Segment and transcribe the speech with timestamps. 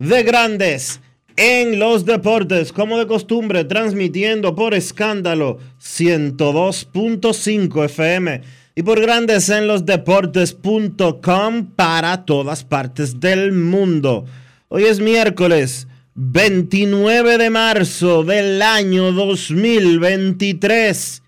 [0.00, 0.98] de Grandes
[1.36, 8.42] en los Deportes, como de costumbre, transmitiendo por escándalo 102.5 FM
[8.74, 14.24] y por Grandes en los Deportes.com para todas partes del mundo.
[14.68, 21.22] Hoy es miércoles 29 de marzo del año 2023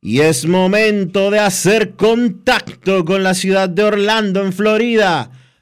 [0.00, 5.32] y es momento de hacer contacto con la ciudad de Orlando, en Florida,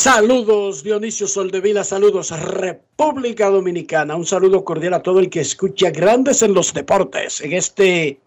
[0.00, 6.40] Saludos Dionisio Soldevila, saludos República Dominicana, un saludo cordial a todo el que escucha Grandes
[6.42, 7.40] en los Deportes.
[7.40, 8.20] En este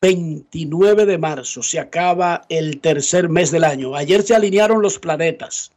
[0.00, 3.96] 29 de marzo se acaba el tercer mes del año.
[3.96, 5.72] Ayer se alinearon los planetas.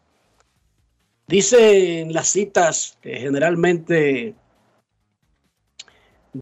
[1.26, 4.36] Dicen las citas que generalmente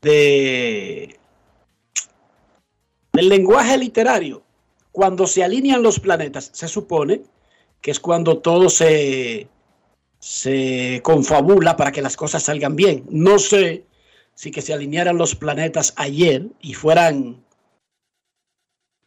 [0.01, 1.17] de
[3.13, 4.43] del lenguaje literario,
[4.91, 7.21] cuando se alinean los planetas, se supone
[7.81, 9.47] que es cuando todo se,
[10.19, 13.05] se confabula para que las cosas salgan bien.
[13.09, 13.85] No sé
[14.33, 17.43] si que se alinearan los planetas ayer y fueran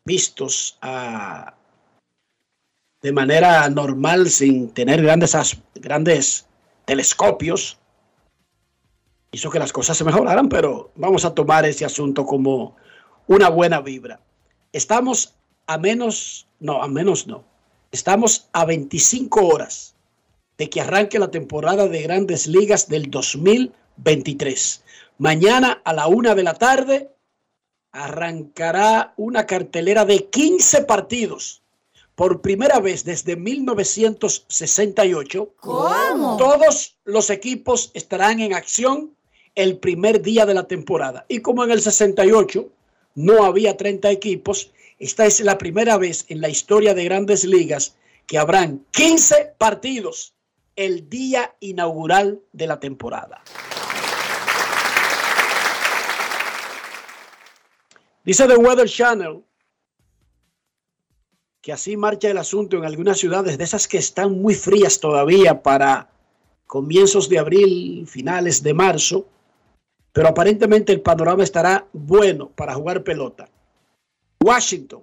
[0.04, 1.54] vistos a,
[3.02, 5.36] de manera normal sin tener grandes,
[5.74, 6.46] grandes
[6.84, 7.78] telescopios,
[9.30, 12.76] hizo que las cosas se mejoraran, pero vamos a tomar ese asunto como
[13.26, 14.20] una buena vibra.
[14.72, 15.34] Estamos
[15.66, 17.44] a menos, no, a menos no.
[17.90, 19.94] Estamos a 25 horas
[20.58, 24.84] de que arranque la temporada de grandes ligas del 2023.
[25.16, 27.10] Mañana a la una de la tarde
[27.92, 31.62] arrancará una cartelera de 15 partidos.
[32.14, 36.36] Por primera vez desde 1968, ¿Cómo?
[36.36, 39.14] todos los equipos estarán en acción
[39.54, 41.24] el primer día de la temporada.
[41.28, 42.68] Y como en el 68
[43.14, 47.96] no había 30 equipos, esta es la primera vez en la historia de grandes ligas
[48.26, 50.34] que habrán 15 partidos
[50.74, 53.42] el día inaugural de la temporada.
[58.24, 59.42] Dice The Weather Channel
[61.60, 65.62] que así marcha el asunto en algunas ciudades de esas que están muy frías todavía
[65.62, 66.08] para
[66.66, 69.26] comienzos de abril, finales de marzo,
[70.12, 73.48] pero aparentemente el panorama estará bueno para jugar pelota.
[74.44, 75.02] Washington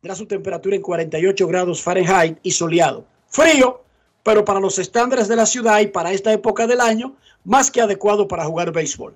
[0.00, 3.06] tendrá su temperatura en 48 grados Fahrenheit y soleado.
[3.28, 3.82] Frío,
[4.22, 7.80] pero para los estándares de la ciudad y para esta época del año, más que
[7.80, 9.14] adecuado para jugar béisbol.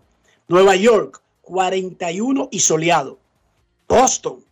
[0.49, 3.19] Nueva York, 41 y soleado.
[3.89, 4.45] Boston,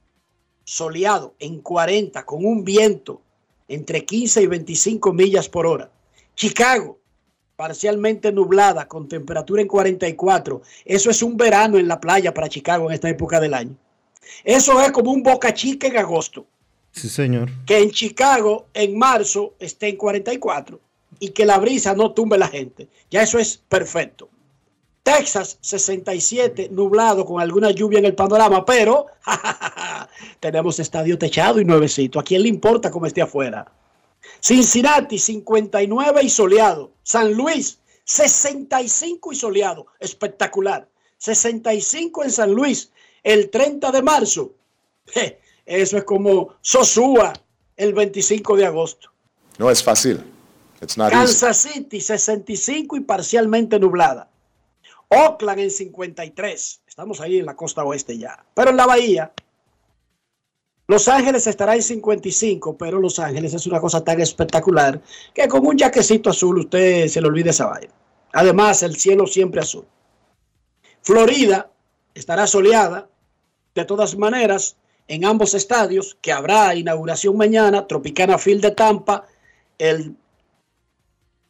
[0.64, 3.20] soleado en 40 con un viento
[3.68, 5.90] entre 15 y 25 millas por hora.
[6.34, 6.98] Chicago,
[7.56, 10.62] parcialmente nublada con temperatura en 44.
[10.84, 13.76] Eso es un verano en la playa para Chicago en esta época del año.
[14.44, 16.46] Eso es como un boca chica en agosto.
[16.92, 17.50] Sí, señor.
[17.66, 20.80] Que en Chicago en marzo esté en 44
[21.20, 22.88] y que la brisa no tumbe la gente.
[23.10, 24.28] Ya eso es perfecto.
[25.02, 29.06] Texas 67, nublado con alguna lluvia en el panorama, pero
[30.40, 32.20] tenemos estadio techado y nuevecito.
[32.20, 33.72] ¿A quién le importa cómo esté afuera?
[34.40, 36.92] Cincinnati 59 y soleado.
[37.02, 39.86] San Luis 65 y soleado.
[39.98, 40.88] Espectacular.
[41.16, 42.92] 65 en San Luis
[43.22, 44.52] el 30 de marzo.
[45.66, 47.32] Eso es como Sosúa
[47.76, 49.10] el 25 de agosto.
[49.58, 50.24] No es fácil.
[51.10, 54.30] Kansas City 65 y parcialmente nublada.
[55.08, 56.80] Oakland en 53.
[56.86, 58.44] Estamos ahí en la costa oeste ya.
[58.54, 59.32] Pero en la bahía,
[60.86, 65.00] Los Ángeles estará en 55, pero Los Ángeles es una cosa tan espectacular
[65.34, 67.92] que con un jaquecito azul usted se le olvida esa vaina.
[68.32, 69.86] Además, el cielo siempre azul.
[71.02, 71.70] Florida
[72.18, 73.08] estará soleada.
[73.74, 74.76] De todas maneras,
[75.06, 79.26] en ambos estadios, que habrá inauguración mañana, Tropicana Field de Tampa,
[79.78, 80.16] el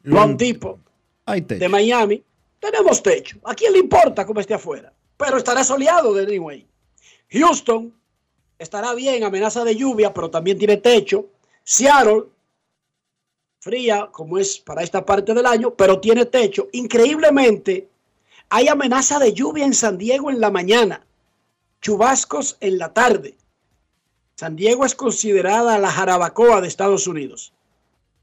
[0.02, 0.78] Long Depot
[1.26, 2.22] de Miami,
[2.60, 3.38] tenemos techo.
[3.44, 4.92] ¿A quién le importa cómo esté afuera?
[5.16, 6.66] Pero estará soleado de anyway.
[7.30, 7.94] Houston
[8.58, 11.26] estará bien, amenaza de lluvia, pero también tiene techo.
[11.62, 12.24] Seattle,
[13.60, 16.68] fría como es para esta parte del año, pero tiene techo.
[16.72, 17.88] Increíblemente,
[18.50, 21.06] hay amenaza de lluvia en San Diego en la mañana,
[21.80, 23.36] chubascos en la tarde.
[24.36, 27.52] San Diego es considerada la jarabacoa de Estados Unidos.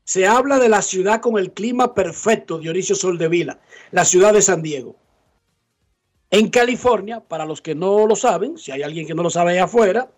[0.03, 3.59] Se habla de la ciudad con el clima perfecto, Dionisio Soldevila,
[3.91, 4.95] la ciudad de San Diego.
[6.31, 9.51] En California, para los que no lo saben, si hay alguien que no lo sabe
[9.51, 10.09] allá afuera,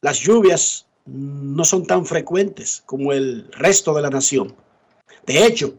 [0.00, 4.54] las lluvias no son tan frecuentes como el resto de la nación.
[5.24, 5.74] De hecho,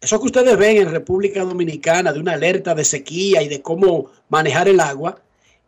[0.00, 4.10] eso que ustedes ven en República Dominicana de una alerta de sequía y de cómo
[4.28, 5.20] manejar el agua,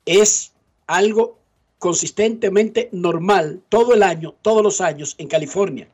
[0.06, 0.52] es
[0.86, 1.38] algo
[1.78, 5.88] consistentemente normal todo el año, todos los años en California.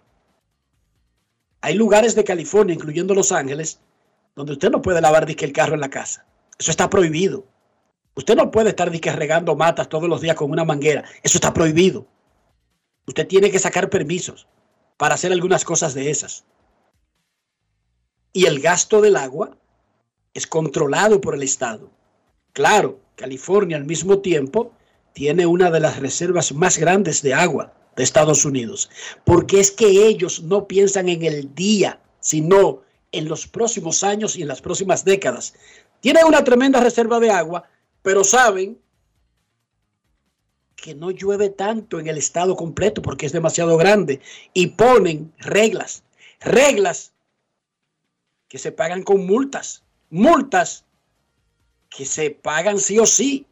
[1.61, 3.81] Hay lugares de California, incluyendo Los Ángeles,
[4.35, 6.27] donde usted no puede lavar disque el carro en la casa.
[6.59, 7.45] Eso está prohibido.
[8.15, 11.05] Usted no puede estar disque regando matas todos los días con una manguera.
[11.23, 12.07] Eso está prohibido.
[13.07, 14.47] Usted tiene que sacar permisos
[14.97, 16.45] para hacer algunas cosas de esas.
[18.37, 19.57] Y el gasto del agua
[20.35, 21.89] es controlado por el Estado.
[22.53, 24.73] Claro, California al mismo tiempo
[25.15, 28.91] tiene una de las reservas más grandes de agua de Estados Unidos,
[29.25, 34.43] porque es que ellos no piensan en el día, sino en los próximos años y
[34.43, 35.55] en las próximas décadas.
[36.01, 37.65] Tienen una tremenda reserva de agua,
[38.03, 38.79] pero saben
[40.75, 44.21] que no llueve tanto en el estado completo porque es demasiado grande
[44.53, 46.03] y ponen reglas,
[46.39, 47.15] reglas
[48.49, 50.85] que se pagan con multas, multas
[51.89, 53.47] que se pagan sí o sí,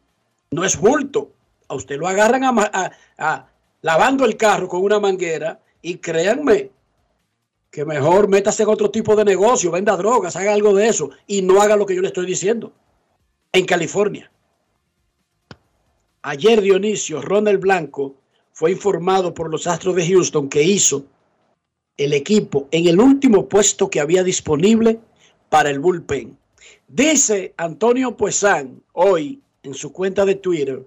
[0.51, 1.31] no es bulto.
[1.67, 3.47] A usted lo agarran a,
[3.81, 6.71] lavando el carro con una manguera y créanme
[7.71, 11.41] que mejor métase en otro tipo de negocio, venda drogas, haga algo de eso y
[11.41, 12.71] no haga lo que yo le estoy diciendo.
[13.51, 14.31] En California.
[16.21, 18.15] Ayer Dionisio, Ronald Blanco,
[18.53, 21.05] fue informado por los Astros de Houston que hizo
[21.97, 24.99] el equipo en el último puesto que había disponible
[25.49, 26.37] para el bullpen.
[26.87, 30.85] Dice Antonio Puesán hoy en su cuenta de Twitter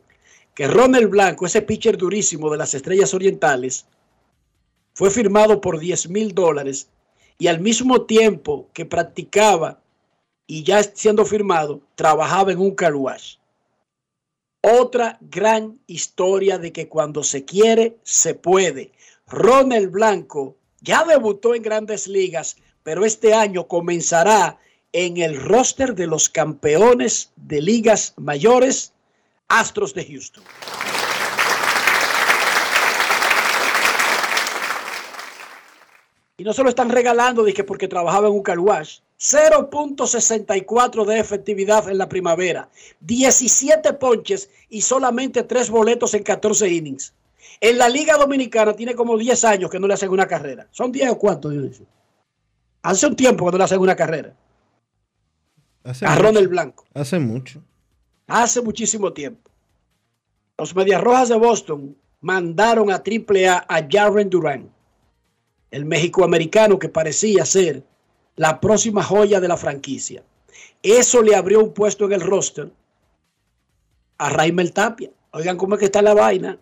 [0.54, 3.86] que Ronald Blanco, ese pitcher durísimo de las Estrellas Orientales,
[4.92, 6.90] fue firmado por 10 mil dólares
[7.38, 9.80] y al mismo tiempo que practicaba
[10.48, 12.94] y ya siendo firmado, trabajaba en un car
[14.62, 18.92] Otra gran historia de que cuando se quiere, se puede.
[19.26, 24.58] Ronald Blanco ya debutó en grandes ligas, pero este año comenzará
[24.92, 28.92] en el roster de los campeones de ligas mayores
[29.48, 30.44] Astros de Houston.
[36.36, 41.88] Y no se lo están regalando que porque trabajaba en un car 0.64 de efectividad
[41.88, 42.70] en la primavera.
[43.00, 47.12] 17 ponches y solamente 3 boletos en 14 innings.
[47.60, 50.68] En la Liga Dominicana tiene como 10 años que no le hacen una carrera.
[50.70, 51.86] ¿Son 10 o cuánto, Dionisio?
[52.82, 54.34] Hace un tiempo que no le hacen una carrera.
[55.82, 56.84] Hace a Ronald Blanco.
[56.94, 57.62] Hace mucho.
[58.26, 59.50] Hace muchísimo tiempo.
[60.56, 64.70] Los Medias Rojas de Boston mandaron a AAA a Jaren Duran,
[65.70, 67.84] el México-americano que parecía ser
[68.36, 70.22] la próxima joya de la franquicia.
[70.82, 72.70] Eso le abrió un puesto en el roster
[74.18, 75.10] a Raimel Tapia.
[75.32, 76.58] Oigan cómo es que está la vaina.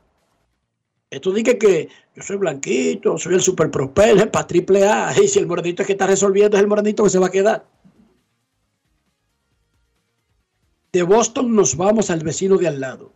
[1.10, 5.14] Esto dice que yo soy blanquito, soy el super prosper para triple A.
[5.22, 7.30] Y si el morenito es que está resolviendo, es el morenito que se va a
[7.30, 7.66] quedar.
[10.92, 13.12] De Boston nos vamos al vecino de al lado.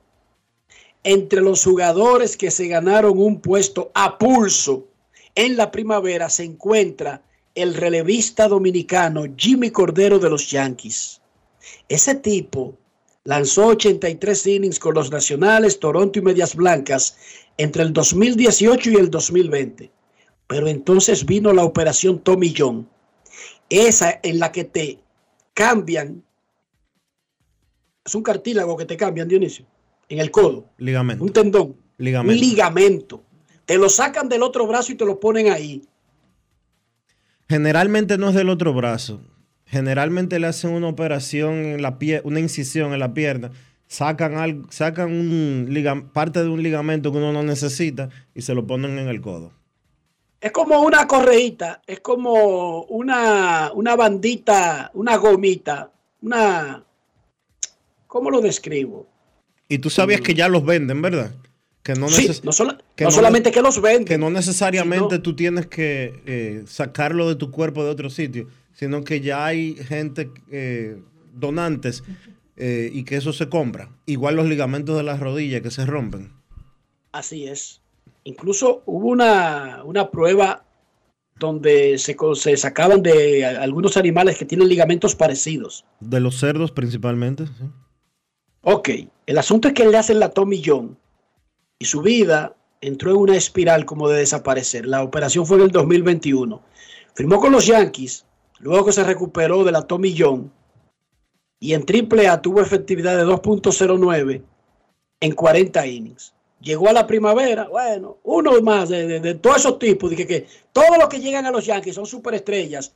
[1.03, 4.87] entre los jugadores que se ganaron un puesto a pulso
[5.35, 7.23] en la primavera se encuentra
[7.55, 11.21] el relevista dominicano Jimmy Cordero de los Yankees.
[11.89, 12.77] Ese tipo
[13.25, 17.17] lanzó 83 innings con los Nacionales, Toronto y Medias Blancas
[17.57, 19.91] entre el 2018 y el 2020.
[20.47, 22.89] Pero entonces vino la operación Tommy John,
[23.69, 24.99] esa en la que te
[25.55, 26.25] cambian,
[28.05, 29.67] es un cartílago que te cambian, Dionisio,
[30.09, 30.71] en el codo.
[30.79, 31.23] Ligamento.
[31.23, 31.77] Un tendón.
[31.99, 32.33] Ligamento.
[32.33, 33.23] Un ligamento.
[33.67, 35.87] Te lo sacan del otro brazo y te lo ponen ahí.
[37.49, 39.21] Generalmente no es del otro brazo.
[39.71, 43.53] Generalmente le hacen una operación en la pie, una incisión en la pierna,
[43.87, 48.55] sacan algo, sacan un liga- parte de un ligamento que uno no necesita y se
[48.55, 49.53] lo ponen en el codo.
[50.41, 55.91] Es como una correíta, es como una, una bandita, una gomita,
[56.23, 56.83] una...
[58.09, 59.07] ¿Cómo lo describo?
[59.69, 61.33] Y tú sabías que ya los venden, ¿verdad?
[61.85, 64.05] Que no, Sí, no, sola- que no no solamente que los venden.
[64.05, 68.49] que no necesariamente sino- tú tienes que eh, sacarlo de tu cuerpo de otro sitio,
[68.81, 71.03] sino que ya hay gente, eh,
[71.35, 72.03] donantes,
[72.57, 73.91] eh, y que eso se compra.
[74.07, 76.33] Igual los ligamentos de las rodillas que se rompen.
[77.13, 77.83] Así es.
[78.25, 80.65] Incluso hubo una, una prueba
[81.39, 85.85] donde se, se sacaban de algunos animales que tienen ligamentos parecidos.
[86.01, 87.45] De los cerdos principalmente.
[87.49, 87.65] sí.
[88.63, 88.89] Ok,
[89.27, 90.99] el asunto es que le hacen la Tommy John
[91.79, 94.87] y su vida entró en una espiral como de desaparecer.
[94.87, 96.63] La operación fue en el 2021.
[97.15, 98.25] Firmó con los Yankees,
[98.61, 100.53] luego que se recuperó de la Tommy John
[101.59, 104.43] y en AAA tuvo efectividad de 2.09
[105.21, 106.35] en 40 innings.
[106.61, 110.27] Llegó a la primavera, bueno, uno más de, de- de todos esos tipos, de que,
[110.27, 112.95] que todos los que llegan a los Yankees son superestrellas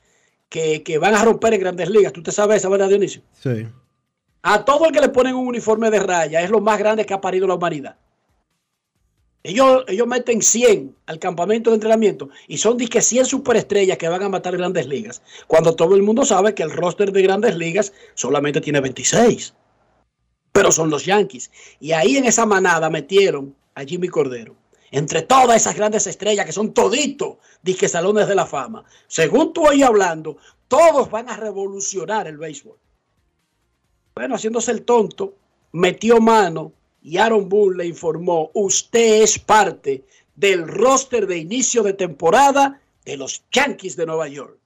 [0.49, 2.13] que, que van a romper en grandes ligas.
[2.13, 3.23] ¿Tú te sabes esa verdad, Dionisio?
[3.33, 3.67] Sí.
[4.43, 7.15] A todo el que le ponen un uniforme de raya es lo más grande que
[7.15, 7.97] ha parido la humanidad.
[9.47, 14.09] Ellos, ellos meten 100 al campamento de entrenamiento y son de que 100 superestrellas que
[14.09, 15.21] van a matar grandes ligas.
[15.47, 19.53] Cuando todo el mundo sabe que el roster de grandes ligas solamente tiene 26.
[20.51, 21.51] Pero son los Yankees.
[21.79, 24.57] Y ahí en esa manada metieron a Jimmy Cordero.
[24.91, 28.85] Entre todas esas grandes estrellas que son toditos, disque salones de la fama.
[29.09, 32.79] Según tú hoy hablando, todos van a revolucionar el béisbol.
[34.15, 35.35] Bueno, haciéndose el tonto,
[35.73, 36.73] metió mano
[37.05, 43.19] y Aaron Boone le informó, usted es parte del roster de inicio de temporada de
[43.19, 44.59] los Yankees de Nueva York.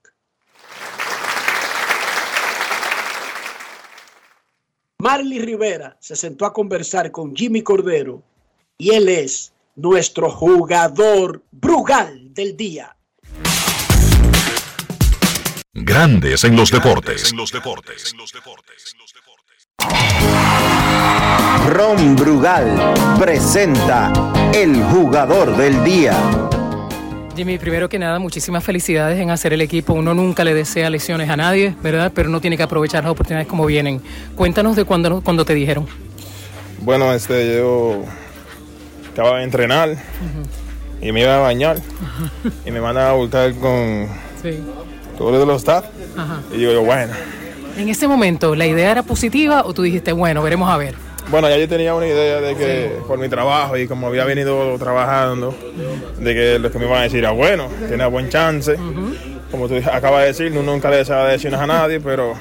[4.99, 8.23] Marley Rivera se sentó a conversar con Jimmy Cordero
[8.77, 12.95] y él es nuestro jugador Brugal del día.
[15.73, 17.33] Grandes en los deportes.
[21.69, 22.75] Ron Brugal
[23.19, 24.11] presenta
[24.53, 26.13] el jugador del día.
[27.35, 29.93] Jimmy, primero que nada, muchísimas felicidades en hacer el equipo.
[29.93, 32.11] Uno nunca le desea lesiones a nadie, ¿verdad?
[32.13, 34.01] Pero uno tiene que aprovechar las oportunidades como vienen.
[34.35, 35.87] Cuéntanos de cuándo, cuando te dijeron.
[36.81, 38.01] Bueno, este, yo
[39.13, 39.95] acababa de entrenar
[41.01, 41.77] y me iba a bañar
[42.65, 44.07] y me van a voltar con
[44.41, 44.59] Sí.
[45.17, 45.85] todos los staff.
[46.17, 46.41] Ajá.
[46.53, 47.13] Y digo yo, bueno,
[47.79, 50.95] En ese momento, ¿la idea era positiva o tú dijiste, bueno, veremos a ver?
[51.31, 54.77] bueno, ya yo tenía una idea de que por mi trabajo y como había venido
[54.77, 55.55] trabajando,
[56.19, 58.75] de que lo que me iban a decir era bueno, tiene buen chance.
[59.49, 62.33] Como tú acabas de decir, uno nunca le desea lesiones a nadie, pero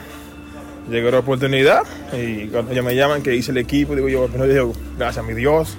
[0.90, 4.49] llegó la oportunidad y cuando ellos me llaman que hice el equipo, digo yo, pero
[4.49, 5.76] digo, gracias a mi Dios.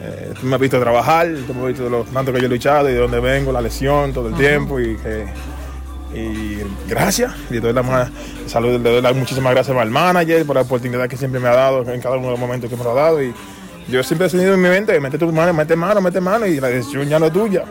[0.00, 2.48] Eh, tú me has visto trabajar, tú me has visto los tanto que yo he
[2.48, 5.24] luchado y de dónde vengo, la lesión, todo el tiempo y que
[6.14, 8.10] y gracias, y le doy la
[8.46, 11.54] salud, le doy las muchísimas gracias al manager por la oportunidad que siempre me ha
[11.54, 13.22] dado en cada uno de los momentos que me lo ha dado.
[13.22, 13.34] Y
[13.88, 16.60] yo siempre he tenido en mi mente, mete tu mano, mete mano, mete mano, y
[16.60, 17.64] la decisión ya no es tuya.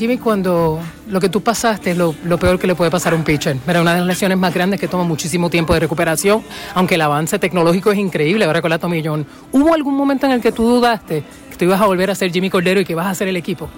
[0.00, 3.16] Jimmy, cuando lo que tú pasaste es lo, lo peor que le puede pasar a
[3.16, 3.58] un pitcher.
[3.68, 6.42] Era una de las lesiones más grandes que toma muchísimo tiempo de recuperación,
[6.74, 9.26] aunque el avance tecnológico es increíble ahora con la John.
[9.52, 12.32] ¿Hubo algún momento en el que tú dudaste que tú ibas a volver a ser
[12.32, 13.68] Jimmy Cordero y que ibas a ser el equipo?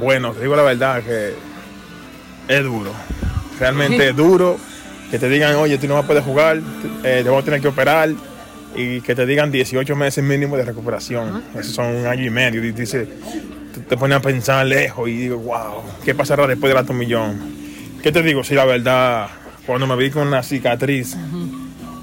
[0.00, 1.34] Bueno, te digo la verdad que
[2.48, 2.92] es duro.
[3.58, 4.58] Realmente es duro
[5.10, 6.60] que te digan, oye, tú no vas a poder jugar,
[7.02, 8.10] eh, te vamos a tener que operar
[8.74, 11.42] y que te digan 18 meses mínimo de recuperación.
[11.58, 12.64] Eso son un año y medio.
[12.64, 13.08] Y dice,
[13.74, 17.38] tú te pones a pensar lejos y digo, wow, ¿qué pasará después de la tomillón?
[18.02, 18.44] ¿Qué te digo?
[18.44, 19.28] Sí, la verdad,
[19.66, 21.16] cuando me vi con una cicatriz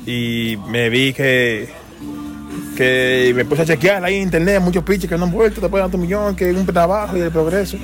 [0.06, 1.70] y me vi que
[2.76, 5.82] que me puse a chequear ahí en internet muchos pitches que no han vuelto después
[5.82, 7.78] de tanto millón, que es un trabajo y el progreso.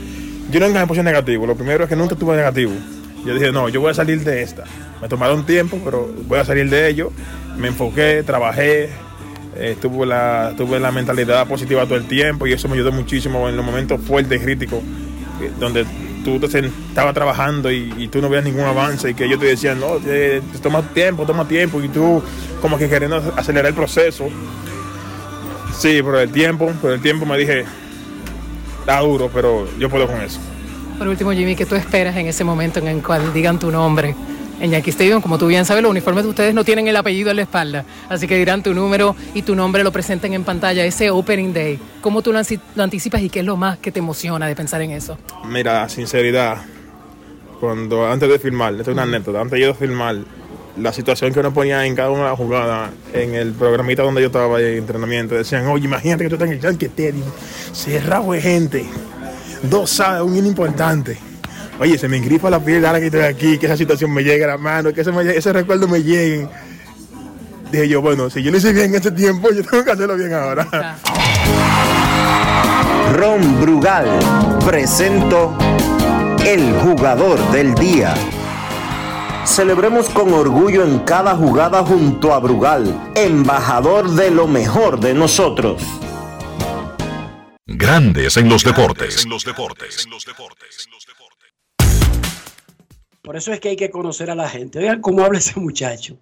[0.53, 2.71] Yo nunca me puse negativo, lo primero es que nunca estuve negativo.
[3.25, 4.63] Yo dije, no, yo voy a salir de esta.
[5.01, 7.11] Me tomaron tiempo, pero voy a salir de ello.
[7.57, 8.91] Me enfoqué, trabajé
[9.55, 13.49] eh, tuve, la, tuve la mentalidad positiva todo el tiempo y eso me ayudó muchísimo
[13.49, 14.79] en los momentos fuertes y críticos,
[15.41, 15.85] eh, donde
[16.23, 19.79] tú te estabas trabajando y, tú no veías ningún avance y que ellos te decían,
[19.79, 19.97] no,
[20.61, 22.23] toma tiempo, toma tiempo y tú
[22.61, 24.27] como que queriendo acelerar el proceso.
[25.77, 27.65] Sí, por el tiempo, por el tiempo me dije,
[28.83, 30.39] está duro, pero yo puedo con eso.
[30.97, 34.13] Por último, Jimmy, ¿qué tú esperas en ese momento en el cual digan tu nombre?
[34.59, 37.31] En Yankee Stadium, como tú bien sabes, los uniformes de ustedes no tienen el apellido
[37.31, 40.85] en la espalda, así que dirán tu número y tu nombre lo presenten en pantalla
[40.85, 41.79] ese Opening Day.
[42.01, 42.39] ¿Cómo tú lo,
[42.77, 45.17] anticipas y qué es lo más que te emociona de pensar en eso?
[45.45, 46.57] Mira, sinceridad,
[47.59, 50.17] cuando antes de filmar, esto es una anécdota, antes de yo filmar,
[50.77, 54.21] la situación que uno ponía en cada una de las jugadas, en el programita donde
[54.21, 57.25] yo estaba en entrenamiento, decían, oye, imagínate que tú estás en el Yankee Stadium,
[57.71, 58.85] cerrado de gente,
[59.63, 61.17] dos sabe, un importante
[61.79, 64.43] Oye, se me engripa la piel ahora que estoy aquí, que esa situación me llegue
[64.43, 66.47] a la mano, que ese, recuerdo me llegue.
[67.71, 70.15] Dije yo, bueno, si yo lo hice bien en ese tiempo, yo tengo que hacerlo
[70.15, 70.97] bien ahora.
[73.17, 74.05] Ron Brugal
[74.65, 75.57] presento
[76.45, 78.13] el jugador del día.
[79.45, 85.83] Celebremos con orgullo en cada jugada junto a Brugal, embajador de lo mejor de nosotros.
[87.65, 89.25] Grandes en los deportes.
[89.25, 90.07] En los deportes.
[93.21, 94.79] Por eso es que hay que conocer a la gente.
[94.79, 96.17] Vean cómo habla ese muchacho.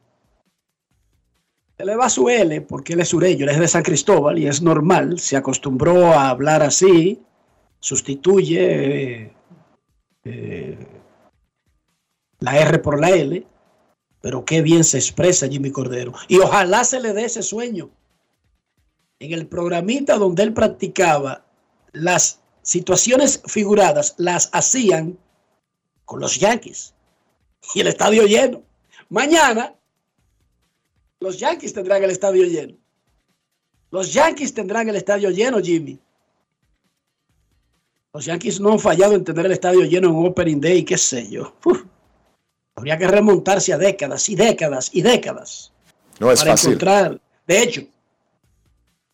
[1.77, 4.47] Se le va su L porque él es sureño, él es de San Cristóbal y
[4.47, 5.19] es normal.
[5.19, 7.21] Se acostumbró a hablar así,
[7.79, 9.31] sustituye
[10.23, 10.77] eh,
[12.41, 13.47] la R por la L.
[14.19, 16.13] Pero qué bien se expresa Jimmy Cordero.
[16.27, 17.89] Y ojalá se le dé ese sueño.
[19.19, 21.45] En el programita donde él practicaba,
[21.93, 25.17] las situaciones figuradas las hacían
[26.05, 26.93] con los Yankees
[27.73, 28.63] y el estadio lleno.
[29.09, 29.75] Mañana
[31.19, 32.77] los Yankees tendrán el estadio lleno.
[33.91, 35.99] Los Yankees tendrán el estadio lleno, Jimmy.
[38.13, 41.29] Los Yankees no han fallado en tener el estadio lleno en Opening Day, qué sé
[41.29, 41.53] yo.
[42.75, 45.71] Habría que remontarse a décadas y décadas y décadas.
[46.19, 47.19] No es para encontrar.
[47.47, 47.81] De hecho,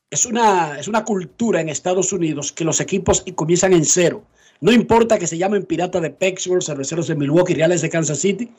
[0.10, 4.24] es una, es una cultura en Estados Unidos que los equipos comienzan en cero.
[4.60, 8.52] No importa que se llamen Piratas de Pittsburgh, Cerveceros de Milwaukee, Reales de Kansas City.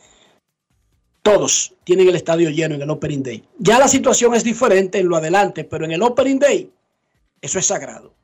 [1.23, 3.45] Todos tienen el estadio lleno en el Opening Day.
[3.59, 6.71] Ya la situación es diferente en lo adelante, pero en el Opening Day
[7.41, 8.15] eso es sagrado.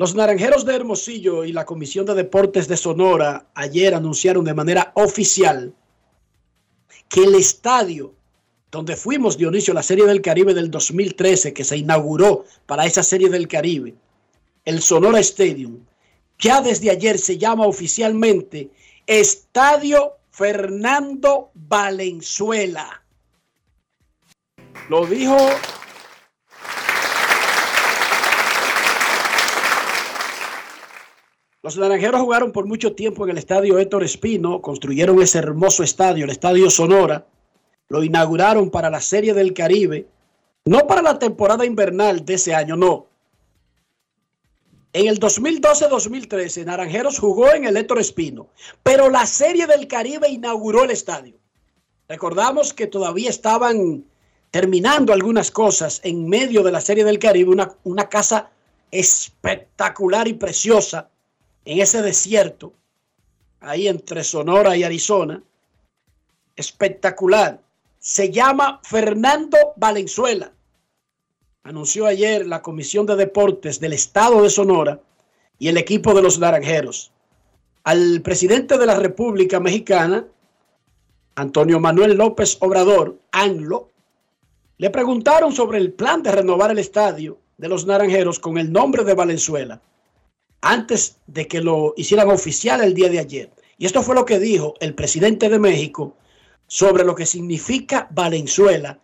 [0.00, 4.92] Los Naranjeros de Hermosillo y la Comisión de Deportes de Sonora ayer anunciaron de manera
[4.94, 5.74] oficial
[7.10, 8.14] que el estadio
[8.70, 13.28] donde fuimos Dionisio la Serie del Caribe del 2013 que se inauguró para esa Serie
[13.28, 13.94] del Caribe
[14.64, 15.80] el Sonora Stadium,
[16.38, 18.70] ya desde ayer se llama oficialmente
[19.06, 23.04] Estadio Fernando Valenzuela.
[24.88, 25.36] Lo dijo
[31.62, 36.24] Los naranjeros jugaron por mucho tiempo en el estadio Héctor Espino, construyeron ese hermoso estadio,
[36.24, 37.26] el estadio Sonora,
[37.88, 40.06] lo inauguraron para la Serie del Caribe,
[40.64, 43.10] no para la temporada invernal de ese año, no,
[44.92, 48.48] en el 2012-2013, Naranjeros jugó en el Héctor Espino,
[48.82, 51.36] pero la Serie del Caribe inauguró el estadio.
[52.08, 54.04] Recordamos que todavía estaban
[54.50, 58.50] terminando algunas cosas en medio de la Serie del Caribe, una, una casa
[58.90, 61.08] espectacular y preciosa
[61.64, 62.72] en ese desierto,
[63.60, 65.42] ahí entre Sonora y Arizona.
[66.56, 67.60] Espectacular.
[67.98, 70.52] Se llama Fernando Valenzuela
[71.62, 75.00] anunció ayer la Comisión de Deportes del Estado de Sonora
[75.58, 77.12] y el equipo de los Naranjeros.
[77.84, 80.26] Al presidente de la República Mexicana,
[81.34, 83.88] Antonio Manuel López Obrador, ANLO,
[84.78, 89.04] le preguntaron sobre el plan de renovar el estadio de los Naranjeros con el nombre
[89.04, 89.80] de Valenzuela,
[90.60, 93.50] antes de que lo hicieran oficial el día de ayer.
[93.78, 96.16] Y esto fue lo que dijo el presidente de México
[96.66, 99.00] sobre lo que significa Valenzuela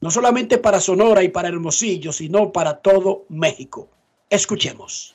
[0.00, 3.90] no solamente para Sonora y para Hermosillo, sino para todo México.
[4.28, 5.14] Escuchemos.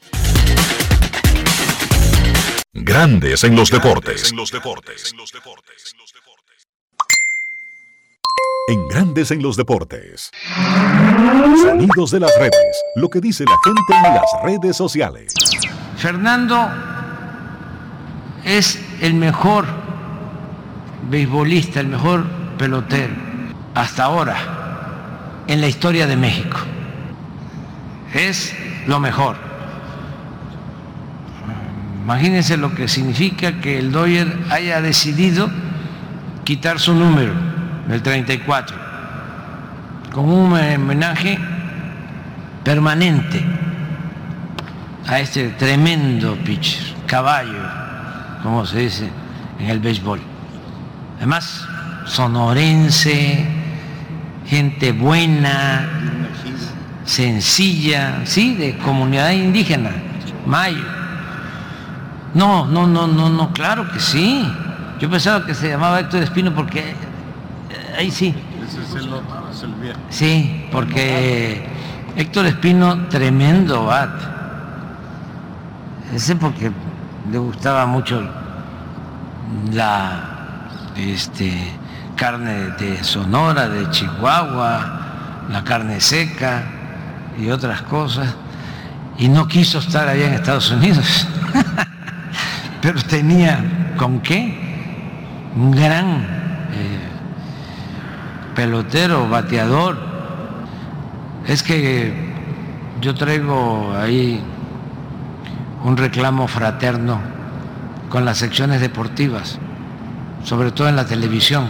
[2.73, 4.31] Grandes en los deportes.
[4.31, 5.13] En los deportes.
[8.67, 10.31] En Grandes en los deportes.
[11.61, 12.83] Sonidos de las redes.
[12.95, 15.33] Lo que dice la gente en las redes sociales.
[15.97, 16.67] Fernando
[18.43, 19.65] es el mejor
[21.09, 22.25] beisbolista, el mejor
[22.57, 23.13] pelotero
[23.75, 24.37] hasta ahora
[25.47, 26.57] en la historia de México.
[28.13, 28.55] Es
[28.87, 29.35] lo mejor.
[32.03, 35.49] Imagínense lo que significa que el Doyer haya decidido
[36.43, 37.33] quitar su número,
[37.89, 38.77] el 34.
[40.11, 41.37] con un homenaje
[42.63, 43.43] permanente
[45.07, 47.61] a este tremendo pitcher, caballo,
[48.41, 49.09] como se dice
[49.59, 50.21] en el béisbol.
[51.17, 51.67] Además,
[52.05, 53.45] sonorense,
[54.47, 55.87] gente buena,
[57.03, 59.91] sencilla, sí, de comunidad indígena,
[60.45, 60.83] mayo.
[62.33, 64.45] No, no, no, no, no, claro que sí.
[64.99, 66.95] Yo pensaba que se llamaba Héctor Espino porque
[67.97, 68.33] ahí sí.
[70.09, 71.65] Sí, porque
[72.15, 74.09] Héctor Espino, tremendo bat.
[76.13, 76.71] Ese porque
[77.31, 78.21] le gustaba mucho
[79.73, 80.35] la
[80.95, 81.51] este,
[82.15, 86.63] carne de Sonora, de Chihuahua, la carne seca
[87.37, 88.33] y otras cosas.
[89.17, 91.27] Y no quiso estar allá en Estados Unidos.
[92.81, 94.65] Pero tenía con qué
[95.55, 96.05] un gran
[96.71, 97.14] eh,
[98.55, 99.97] pelotero, bateador.
[101.45, 102.33] Es que
[103.01, 104.43] yo traigo ahí
[105.83, 107.19] un reclamo fraterno
[108.09, 109.59] con las secciones deportivas,
[110.43, 111.67] sobre todo en la televisión.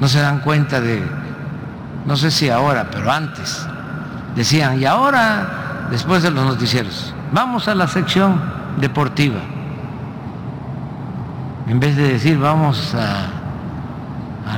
[0.00, 1.02] No se dan cuenta de,
[2.04, 3.66] no sé si ahora, pero antes,
[4.34, 8.38] decían, y ahora, después de los noticieros, vamos a la sección
[8.78, 9.40] deportiva
[11.68, 13.35] en vez de decir vamos a,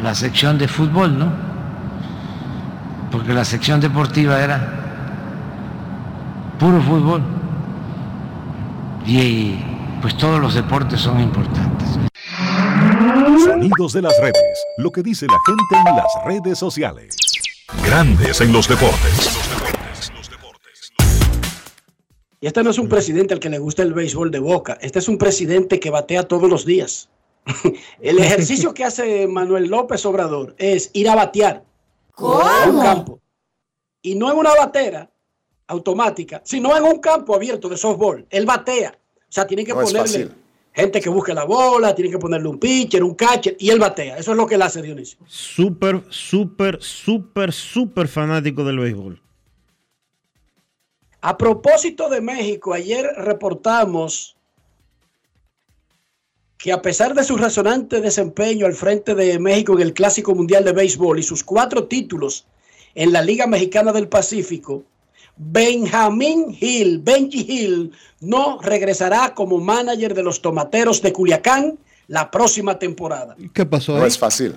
[0.01, 1.33] la sección de fútbol, ¿no?
[3.11, 4.75] Porque la sección deportiva era
[6.59, 7.23] puro fútbol.
[9.07, 9.59] Y
[10.01, 11.99] pues todos los deportes son importantes.
[13.45, 17.17] Sonidos de las redes, lo que dice la gente en las redes sociales.
[17.85, 19.39] Grandes en los deportes.
[22.41, 24.79] Y este no es un presidente al que le gusta el béisbol de boca.
[24.81, 27.09] Este es un presidente que batea todos los días.
[28.01, 31.65] el ejercicio que hace Manuel López Obrador es ir a batear
[32.19, 33.21] en un campo.
[34.03, 35.11] Y no en una batera
[35.67, 38.27] automática, sino en un campo abierto de softball.
[38.31, 38.99] Él batea.
[39.21, 40.31] O sea, tiene que ponerle
[40.73, 44.17] gente que busque la bola, tiene que ponerle un pitcher, un catcher, y él batea.
[44.17, 45.19] Eso es lo que él hace, Dionisio.
[45.27, 49.21] Súper, súper, súper, súper fanático del béisbol.
[51.21, 54.38] A propósito de México, ayer reportamos
[56.59, 60.65] que a pesar de su resonante desempeño al frente de México en el Clásico Mundial
[60.65, 62.47] de Béisbol y sus cuatro títulos
[62.97, 64.83] en la Liga Mexicana del Pacífico,
[65.37, 72.77] Benjamín Hill, Benji Hill, no regresará como manager de los Tomateros de Culiacán la próxima
[72.77, 73.37] temporada.
[73.55, 74.01] ¿Qué pasó ahí?
[74.01, 74.57] No es fácil.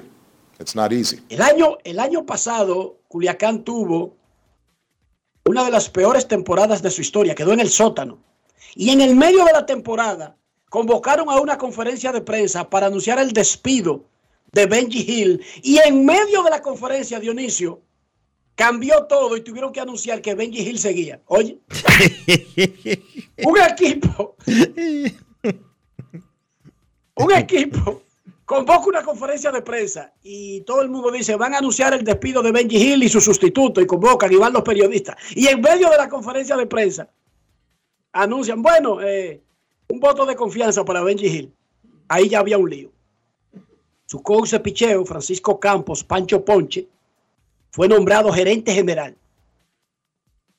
[0.59, 1.19] It's not easy.
[1.29, 4.15] El año, el año pasado, Culiacán tuvo
[5.45, 8.17] una de las peores temporadas de su historia, quedó en el sótano.
[8.73, 10.35] Y en el medio de la temporada
[10.71, 14.05] convocaron a una conferencia de prensa para anunciar el despido
[14.53, 15.43] de Benji Hill.
[15.62, 17.81] Y en medio de la conferencia, Dionisio,
[18.55, 21.19] cambió todo y tuvieron que anunciar que Benji Hill seguía.
[21.25, 21.60] Oye,
[23.45, 24.38] un equipo,
[27.15, 28.03] un equipo
[28.45, 32.41] convoca una conferencia de prensa y todo el mundo dice, van a anunciar el despido
[32.41, 35.17] de Benji Hill y su sustituto y convocan y van los periodistas.
[35.36, 37.10] Y en medio de la conferencia de prensa
[38.13, 39.41] anuncian, bueno, eh,
[39.91, 41.54] un voto de confianza para Benji Hill.
[42.08, 42.91] Ahí ya había un lío.
[44.06, 46.88] Su coach de picheo, Francisco Campos, Pancho Ponche,
[47.71, 49.15] fue nombrado gerente general.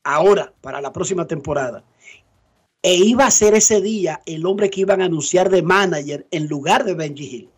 [0.05, 1.85] Ahora, para la próxima temporada.
[2.83, 6.49] E iba a ser ese día el hombre que iban a anunciar de manager en
[6.49, 7.51] lugar de Benji Hill.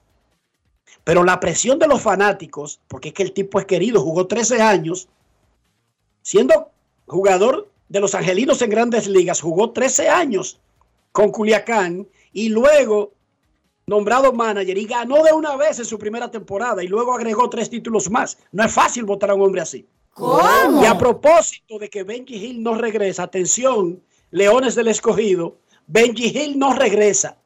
[1.03, 4.61] Pero la presión de los fanáticos, porque es que el tipo es querido, jugó 13
[4.61, 5.09] años,
[6.23, 6.71] siendo
[7.07, 10.61] jugador de los Angelinos en grandes ligas, jugó 13 años
[11.15, 13.13] con Culiacán y luego
[13.87, 17.71] nombrado manager y ganó de una vez en su primera temporada y luego agregó tres
[17.71, 18.37] títulos más.
[18.51, 19.87] No es fácil votar a un hombre así.
[20.11, 20.83] ¿Cómo?
[20.83, 26.59] Y a propósito de que Benji Hill no regresa, atención, Leones del Escogido, Benji Hill
[26.59, 27.39] no regresa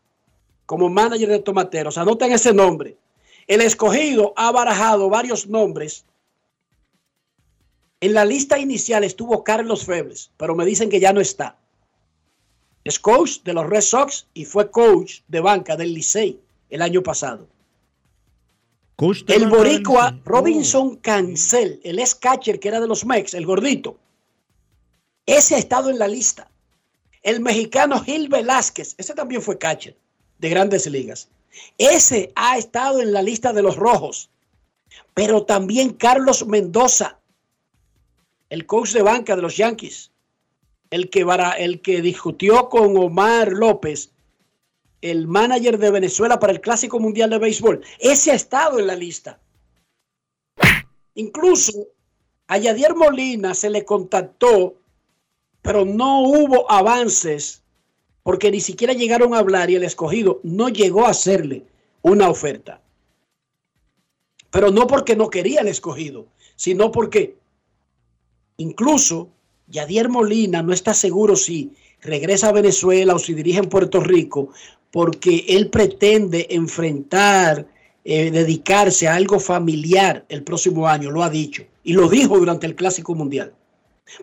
[0.64, 1.98] como manager de Tomateros.
[1.98, 2.96] Anoten ese nombre.
[3.46, 6.06] El escogido ha barajado varios nombres.
[8.00, 11.58] En la lista inicial estuvo Carlos Febres, pero me dicen que ya no está.
[12.88, 17.02] Es coach de los Red Sox y fue coach de banca del Licey el año
[17.02, 17.46] pasado.
[19.26, 23.98] el boricua Robinson Cancel, el ex catcher que era de los Mex, el gordito.
[25.26, 26.50] Ese ha estado en la lista.
[27.22, 29.94] El mexicano Gil Velázquez, ese también fue catcher
[30.38, 31.28] de grandes ligas.
[31.76, 34.30] Ese ha estado en la lista de los rojos.
[35.12, 37.18] Pero también Carlos Mendoza,
[38.48, 40.10] el coach de banca de los Yankees,
[40.90, 41.26] el que,
[41.58, 44.10] el que discutió con Omar López,
[45.00, 47.84] el manager de Venezuela para el Clásico Mundial de Béisbol.
[47.98, 49.38] Ese ha estado en la lista.
[51.14, 51.72] Incluso
[52.46, 54.76] A Yadier Molina se le contactó,
[55.62, 57.62] pero no hubo avances
[58.22, 61.64] porque ni siquiera llegaron a hablar y el escogido no llegó a hacerle
[62.02, 62.80] una oferta.
[64.50, 67.36] Pero no porque no quería el escogido, sino porque
[68.56, 69.30] incluso
[69.68, 74.50] Yadier Molina no está seguro si regresa a Venezuela o si dirige en Puerto Rico,
[74.90, 77.66] porque él pretende enfrentar,
[78.04, 82.66] eh, dedicarse a algo familiar el próximo año, lo ha dicho, y lo dijo durante
[82.66, 83.52] el Clásico Mundial.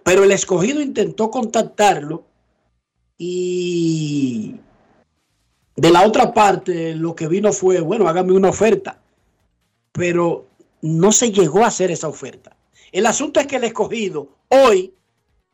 [0.04, 2.26] Pero el escogido intentó contactarlo
[3.18, 4.56] y
[5.76, 9.00] de la otra parte lo que vino fue, bueno, hágame una oferta,
[9.92, 10.48] pero
[10.82, 12.56] no se llegó a hacer esa oferta.
[12.92, 14.94] El asunto es que el escogido hoy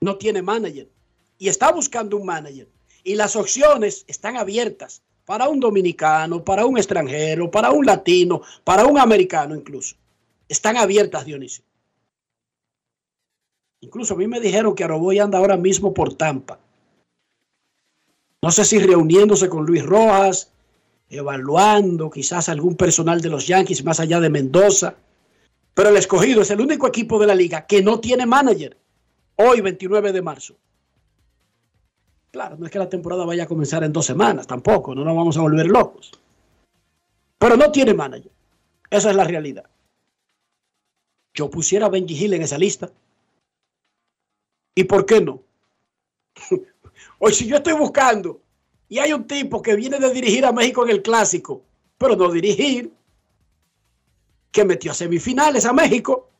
[0.01, 0.89] no tiene manager
[1.37, 2.67] y está buscando un manager.
[3.03, 8.85] Y las opciones están abiertas para un dominicano, para un extranjero, para un latino, para
[8.85, 9.95] un americano incluso.
[10.49, 11.63] Están abiertas, Dionisio.
[13.79, 16.59] Incluso a mí me dijeron que Aroboy anda ahora mismo por Tampa.
[18.43, 20.51] No sé si reuniéndose con Luis Rojas,
[21.09, 24.95] evaluando quizás algún personal de los Yankees más allá de Mendoza.
[25.73, 28.80] Pero el escogido es el único equipo de la liga que no tiene manager
[29.35, 30.55] hoy 29 de marzo.
[32.31, 35.15] Claro, no es que la temporada vaya a comenzar en dos semanas, tampoco, no nos
[35.15, 36.11] vamos a volver locos.
[37.37, 38.31] Pero no tiene manager.
[38.89, 39.65] Esa es la realidad.
[41.33, 42.89] Yo pusiera a Benji Hill en esa lista.
[44.75, 45.41] ¿Y por qué no?
[47.19, 48.41] Hoy si yo estoy buscando
[48.87, 51.63] y hay un tipo que viene de dirigir a México en el clásico,
[51.97, 52.91] pero no dirigir,
[54.51, 56.30] que metió a semifinales a México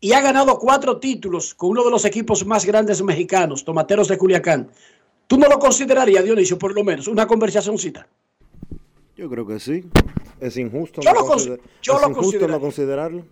[0.00, 4.18] y ha ganado cuatro títulos con uno de los equipos más grandes mexicanos, Tomateros de
[4.18, 4.70] Culiacán.
[5.26, 8.06] ¿Tú no lo considerarías, Dionisio, por lo menos, una conversacióncita?
[9.16, 9.84] Yo creo que sí.
[10.38, 13.24] Es injusto, yo no, lo, consider yo es injusto no considerarlo.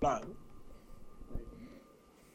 [0.00, 0.26] Claro.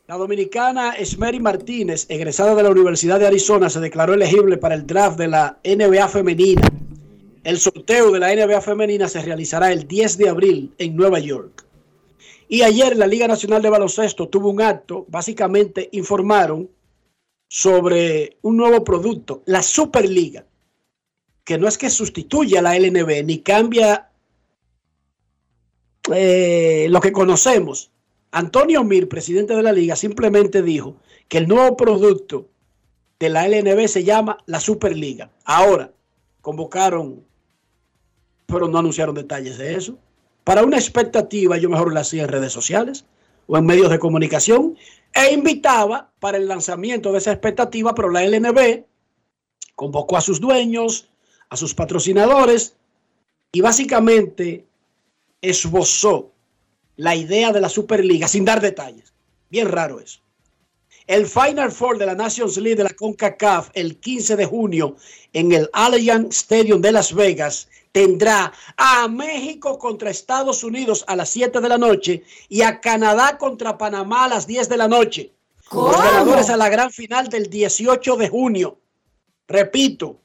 [0.05, 4.85] La dominicana Esmeri Martínez, egresada de la Universidad de Arizona, se declaró elegible para el
[4.85, 6.61] draft de la NBA femenina.
[7.43, 11.65] El sorteo de la NBA femenina se realizará el 10 de abril en Nueva York.
[12.53, 16.69] Y ayer la Liga Nacional de Baloncesto tuvo un acto, básicamente informaron
[17.47, 20.45] sobre un nuevo producto, la Superliga,
[21.43, 24.11] que no es que sustituya a la LNB ni cambia
[26.13, 27.89] eh, lo que conocemos.
[28.29, 30.97] Antonio Mir, presidente de la liga, simplemente dijo
[31.29, 32.49] que el nuevo producto
[33.17, 35.31] de la LNB se llama la Superliga.
[35.43, 35.91] Ahora,
[36.41, 37.25] convocaron,
[38.45, 39.97] pero no anunciaron detalles de eso.
[40.43, 43.05] Para una expectativa, yo mejor la hacía en redes sociales
[43.47, 44.77] o en medios de comunicación
[45.13, 48.83] e invitaba para el lanzamiento de esa expectativa, pero la LNB
[49.75, 51.09] convocó a sus dueños,
[51.49, 52.75] a sus patrocinadores
[53.51, 54.65] y básicamente
[55.41, 56.31] esbozó
[56.95, 59.13] la idea de la Superliga sin dar detalles.
[59.49, 60.19] Bien raro eso.
[61.05, 64.95] El Final Four de la Nations League de la CONCACAF el 15 de junio
[65.33, 71.29] en el Allianz Stadium de Las Vegas tendrá a México contra Estados Unidos a las
[71.29, 75.31] 7 de la noche y a Canadá contra Panamá a las 10 de la noche.
[75.71, 78.79] Los ganadores a la gran final del 18 de junio.
[79.47, 80.19] Repito,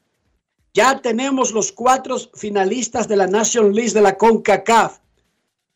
[0.72, 4.98] ya tenemos los cuatro finalistas de la Nations League de la CONCACAF.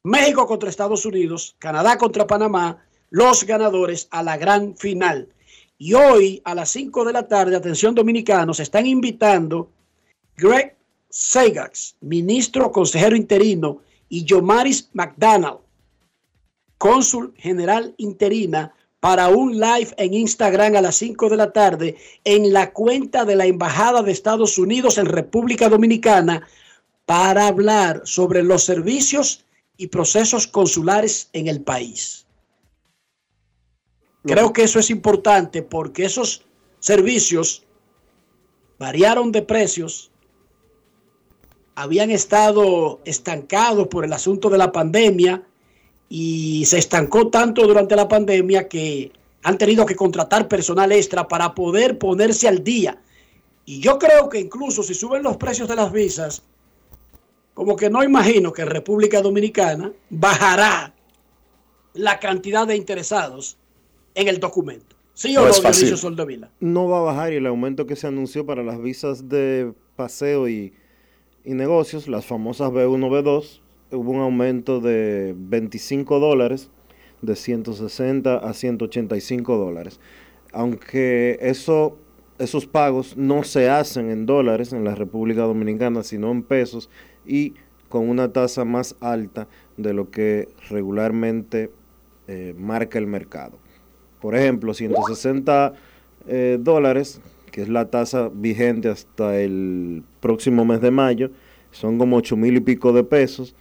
[0.04, 5.28] México contra Estados Unidos, Canadá contra Panamá, los ganadores a la gran final.
[5.76, 9.70] Y hoy a las 5 de la tarde, atención dominicanos, están invitando
[10.36, 10.76] Greg
[11.12, 15.58] Segax, ministro consejero interino, y Yomaris McDonald,
[16.78, 22.52] cónsul general interina, para un live en Instagram a las 5 de la tarde en
[22.52, 26.46] la cuenta de la Embajada de Estados Unidos en República Dominicana
[27.04, 29.44] para hablar sobre los servicios
[29.76, 32.26] y procesos consulares en el país.
[34.22, 36.46] Creo que eso es importante porque esos
[36.78, 37.64] servicios
[38.78, 40.11] variaron de precios,
[41.74, 45.42] habían estado estancados por el asunto de la pandemia
[46.08, 51.54] y se estancó tanto durante la pandemia que han tenido que contratar personal extra para
[51.54, 53.00] poder ponerse al día.
[53.64, 56.42] Y yo creo que incluso si suben los precios de las visas,
[57.54, 60.94] como que no imagino que en República Dominicana bajará
[61.94, 63.56] la cantidad de interesados
[64.14, 64.96] en el documento.
[65.14, 66.50] ¿Sí o no, Dionisio Soldevila?
[66.60, 70.48] No va a bajar y el aumento que se anunció para las visas de paseo
[70.48, 70.72] y,
[71.44, 73.60] y negocios, las famosas B1, B2,
[73.92, 76.70] hubo un aumento de 25 dólares,
[77.20, 80.00] de 160 a 185 dólares.
[80.52, 81.96] Aunque eso,
[82.38, 86.90] esos pagos no se hacen en dólares en la República Dominicana, sino en pesos
[87.26, 87.54] y
[87.88, 91.70] con una tasa más alta de lo que regularmente
[92.28, 93.58] eh, marca el mercado.
[94.20, 95.74] Por ejemplo, 160
[96.28, 97.20] eh, dólares,
[97.52, 101.30] que es la tasa vigente hasta el próximo mes de mayo,
[101.70, 103.54] son como 8 mil y pico de pesos,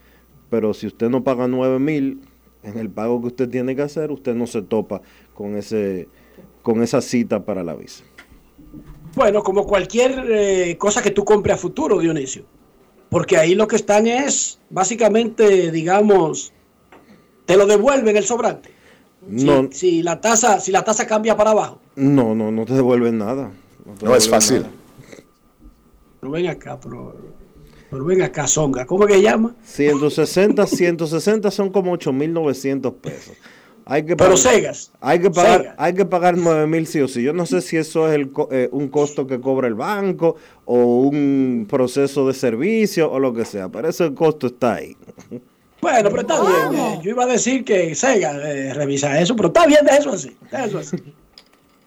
[0.50, 2.22] pero si usted no paga 9 mil
[2.64, 5.02] en el pago que usted tiene que hacer, usted no se topa
[5.34, 6.08] con, ese,
[6.64, 8.04] con esa cita para la visa.
[9.16, 12.46] Bueno, como cualquier eh, cosa que tú compres a futuro, Dionisio.
[13.10, 16.54] Porque ahí lo que están es, básicamente, digamos,
[17.46, 18.70] te lo devuelven el sobrante.
[19.28, 21.80] No, Si, si la tasa, si la tasa cambia para abajo.
[21.96, 23.52] no, no, no te devuelven nada.
[24.02, 24.62] No es fácil.
[24.62, 24.72] nada.
[26.20, 27.16] Pero ven acá, pero,
[27.90, 28.86] pero ven acá, Zonga.
[28.86, 29.56] ¿Cómo que llama?
[29.64, 33.34] 160, 160 son como 8.900 pesos.
[33.86, 34.92] Hay que Pero pagar- cegas.
[35.02, 35.76] Hay que pagar, Cegas.
[35.80, 37.24] hay que pagar 9 mil sí o sí.
[37.24, 40.36] Yo no sé si eso es el co- eh, un costo que cobra el banco
[40.66, 44.96] o un proceso de servicio o lo que sea, pero ese costo está ahí.
[45.82, 46.80] Bueno, pero está bien.
[46.80, 50.12] eh, Yo iba a decir que Sega eh, revisa eso, pero está bien, de eso
[50.12, 50.38] así.
[50.52, 50.98] de eso así.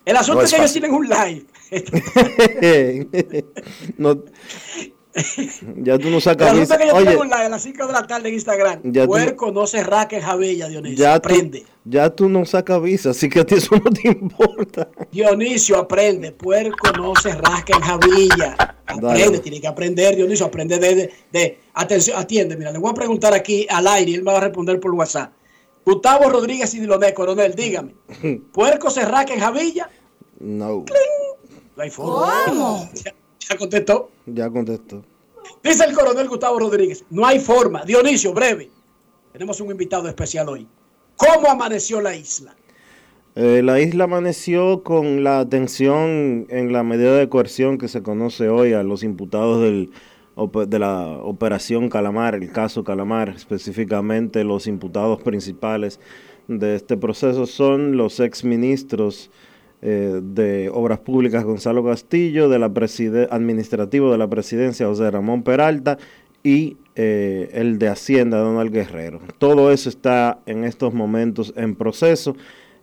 [0.05, 1.45] El asunto No es es que ellos tienen un live.
[3.99, 4.23] No-
[5.77, 6.75] ya tú no El sacas asunto visa.
[6.75, 8.83] es que ellos Oye, tienen un live a las 5 de la tarde en Instagram.
[8.93, 10.99] Tú- Puerco no se raque Javilla, Dionisio.
[10.99, 11.65] ya tú, aprende.
[11.85, 14.89] ya tú no sacas visa, así que a ti eso no te importa.
[15.13, 16.33] Dionisio, aprende.
[16.33, 18.77] Puerco no se rasca en Javilla.
[18.87, 19.39] Aprende, Dale.
[19.39, 20.47] tiene que aprender, Dionisio.
[20.47, 22.57] Aprende de, de, de- Atención, atiende.
[22.57, 24.91] Mira, le voy a preguntar aquí al aire y él me va a responder por
[24.95, 25.33] WhatsApp.
[25.85, 27.95] Gustavo Rodríguez y Diloné, coronel, dígame.
[28.53, 29.91] ¿Puerco se rasca en Javilla?
[30.41, 30.85] No,
[31.77, 32.91] No hay forma.
[32.95, 33.15] Ya,
[33.49, 34.11] ya contestó.
[34.27, 35.03] ya contestó.
[35.63, 37.85] Dice el coronel Gustavo Rodríguez, no hay forma.
[37.85, 38.71] Dionisio, breve.
[39.33, 40.67] Tenemos un invitado especial hoy.
[41.17, 42.55] ¿Cómo amaneció la isla?
[43.37, 48.49] Eh, la isla amaneció con la atención en la medida de coerción que se conoce
[48.49, 49.91] hoy a los imputados del,
[50.37, 56.01] de la operación Calamar, el caso Calamar, específicamente los imputados principales
[56.49, 59.31] de este proceso son los exministros
[59.81, 62.67] eh, de Obras Públicas Gonzalo Castillo, de la
[63.31, 65.99] administrativo de la presidencia José Ramón Peralta
[66.43, 69.21] y eh, el de Hacienda Donald Guerrero.
[69.39, 72.37] Todo eso está en estos momentos en proceso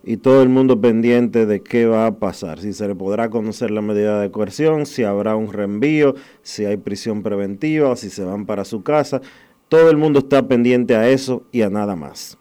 [0.04, 3.70] y todo el mundo pendiente de qué va a pasar, si se le podrá conocer
[3.70, 8.46] la medida de coerción, si habrá un reenvío, si hay prisión preventiva, si se van
[8.46, 9.20] para su casa.
[9.68, 12.36] Todo el mundo está pendiente a eso y a nada más.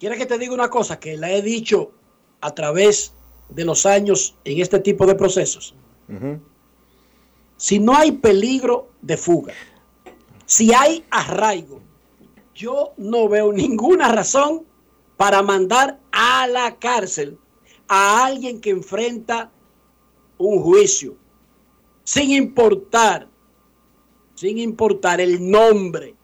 [0.00, 1.92] ¿Quieres que te diga una cosa que la he dicho
[2.40, 3.12] a través
[3.50, 5.74] de los años en este tipo de procesos?
[7.56, 9.54] Si no hay peligro de fuga,
[10.46, 11.80] si hay arraigo,
[12.54, 14.64] yo no veo ninguna razón
[15.16, 17.38] para mandar a la cárcel
[17.88, 19.50] a alguien que enfrenta
[20.38, 21.16] un juicio,
[22.04, 23.28] sin importar,
[24.34, 26.14] sin importar el nombre.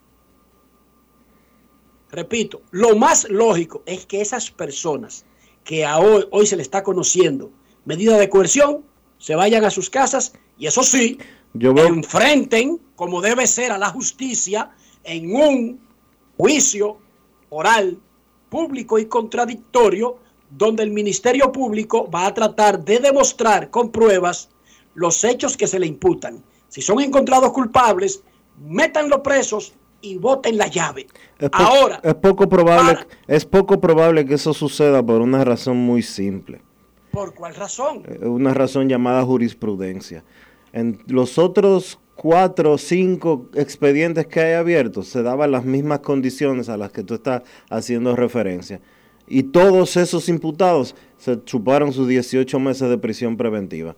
[2.11, 5.25] Repito, lo más lógico es que esas personas
[5.65, 7.51] que a hoy, hoy se le está conociendo
[7.85, 8.85] medida de coerción,
[9.19, 11.19] se vayan a sus casas y eso sí,
[11.55, 14.71] Yo veo, enfrenten como debe ser a la justicia
[15.05, 15.81] en un
[16.37, 16.99] juicio
[17.49, 17.99] oral,
[18.57, 20.19] público y contradictorio,
[20.51, 24.51] donde el Ministerio Público va a tratar de demostrar con pruebas
[24.95, 26.43] los hechos que se le imputan.
[26.69, 28.23] Si son encontrados culpables,
[28.61, 31.07] métanlos presos y voten la llave.
[31.39, 35.79] es, Ahora, es poco probable, para- es poco probable que eso suceda por una razón
[35.79, 36.61] muy simple.
[37.11, 38.03] ¿por cuál razón?
[38.07, 40.25] eh, una razón llamada jurisprudencia.
[40.75, 46.69] En los otros cuatro o cinco expedientes que hay abiertos se daban las mismas condiciones
[46.69, 48.81] a las que tú estás haciendo referencia.
[49.27, 53.97] Y todos esos imputados se chuparon sus 18 meses de prisión preventiva.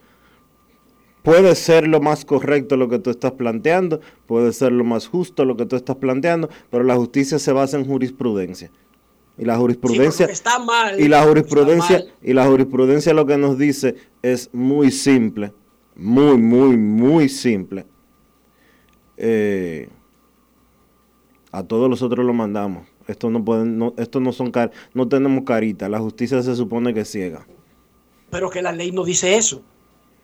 [1.22, 5.46] Puede ser lo más correcto lo que tú estás planteando, puede ser lo más justo
[5.46, 8.70] lo que tú estás planteando, pero la justicia se basa en jurisprudencia.
[9.38, 11.00] Y la jurisprudencia porque está mal.
[11.00, 15.52] y la jurisprudencia y la jurisprudencia lo que nos dice es muy simple,
[15.96, 17.86] muy muy muy simple.
[19.16, 19.88] Eh,
[21.52, 22.86] a todos los otros lo mandamos.
[23.06, 25.88] Esto no pueden, no, esto no son car no tenemos carita.
[25.88, 27.46] La justicia se supone que es ciega.
[28.30, 29.62] pero que la ley no dice eso.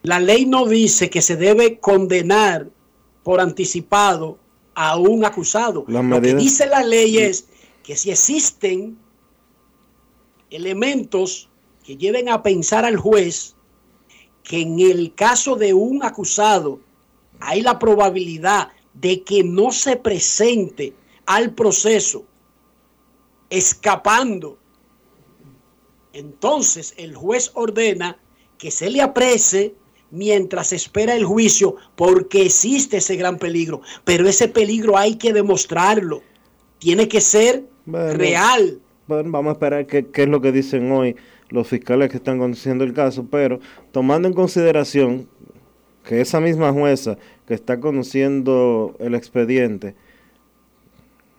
[0.02, 2.68] La ley no dice que se debe condenar
[3.22, 4.38] por anticipado
[4.74, 5.84] a un acusado.
[5.86, 7.46] Las Lo que dice la ley es
[7.82, 8.98] que si existen
[10.50, 11.48] elementos
[11.84, 13.54] que lleven a pensar al juez
[14.42, 16.80] que en el caso de un acusado
[17.40, 20.94] hay la probabilidad de que no se presente
[21.26, 22.24] al proceso
[23.50, 24.58] escapando
[26.12, 28.18] entonces el juez ordena
[28.58, 29.74] que se le aprese
[30.10, 33.80] mientras espera el juicio porque existe ese gran peligro.
[34.04, 36.22] Pero ese peligro hay que demostrarlo.
[36.78, 38.14] Tiene que ser Bueno.
[38.14, 38.80] real.
[39.06, 41.16] bueno, vamos a esperar qué, qué es lo que dicen hoy
[41.48, 43.60] los fiscales que están conociendo el caso, pero
[43.92, 45.28] tomando en consideración
[46.04, 49.94] que esa misma jueza que está conociendo el expediente,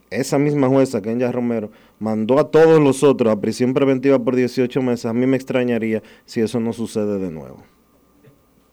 [0.10, 4.82] esa misma jueza, Kenya Romero, mandó a todos los otros a prisión preventiva por 18
[4.82, 7.64] meses, a mí me extrañaría si eso no sucede de nuevo.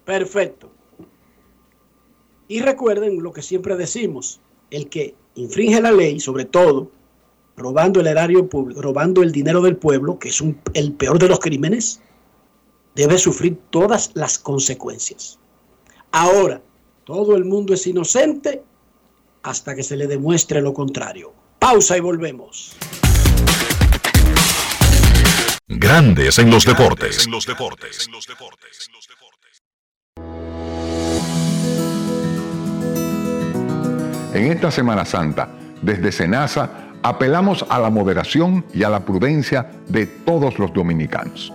[0.04, 0.70] Perfecto.
[2.48, 6.90] Y recuerden lo que siempre decimos, el que infringe la ley, sobre todo
[7.56, 10.42] robando el erario público, robando el dinero del pueblo, que es
[10.74, 12.00] el peor de los crímenes,
[12.94, 15.38] debe sufrir todas las consecuencias.
[16.12, 16.62] Ahora,
[17.04, 18.62] todo el mundo es inocente
[19.42, 21.32] hasta que se le demuestre lo contrario.
[21.58, 22.76] Pausa y volvemos.
[25.66, 27.26] Grandes en los deportes.
[27.26, 28.08] En los deportes.
[34.32, 35.50] En esta Semana Santa,
[35.82, 41.52] desde Senasa, apelamos a la moderación y a la prudencia de todos los dominicanos.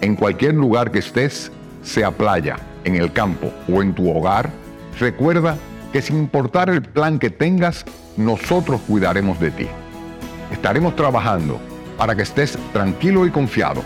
[0.00, 1.50] En cualquier lugar que estés,
[1.82, 4.50] sea playa, en el campo o en tu hogar,
[4.98, 5.56] recuerda
[5.92, 7.84] que sin importar el plan que tengas,
[8.16, 9.66] nosotros cuidaremos de ti.
[10.52, 11.58] Estaremos trabajando
[11.96, 13.82] para que estés tranquilo y confiado.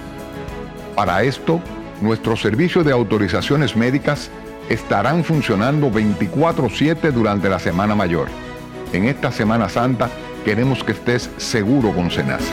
[0.95, 1.61] Para esto,
[2.01, 4.31] nuestros servicios de autorizaciones médicas
[4.69, 8.29] estarán funcionando 24/7 durante la Semana Mayor.
[8.93, 10.09] En esta Semana Santa
[10.45, 12.53] queremos que estés seguro con Senasa.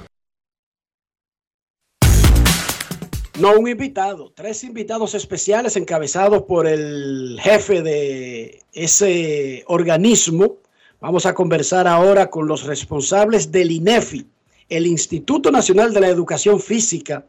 [3.41, 10.57] No un invitado, tres invitados especiales encabezados por el jefe de ese organismo.
[10.99, 14.27] Vamos a conversar ahora con los responsables del INEFI,
[14.69, 17.25] el Instituto Nacional de la Educación Física.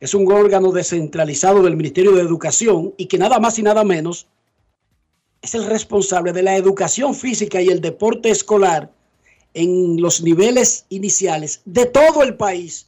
[0.00, 4.26] Es un órgano descentralizado del Ministerio de Educación y que nada más y nada menos
[5.40, 8.92] es el responsable de la educación física y el deporte escolar
[9.54, 12.86] en los niveles iniciales de todo el país.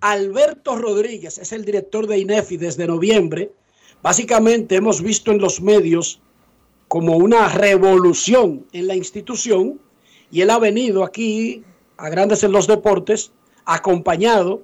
[0.00, 3.52] Alberto Rodríguez es el director de INEFI desde noviembre.
[4.02, 6.20] Básicamente hemos visto en los medios
[6.88, 9.78] como una revolución en la institución
[10.30, 11.62] y él ha venido aquí
[11.98, 13.32] a Grandes en los Deportes
[13.66, 14.62] acompañado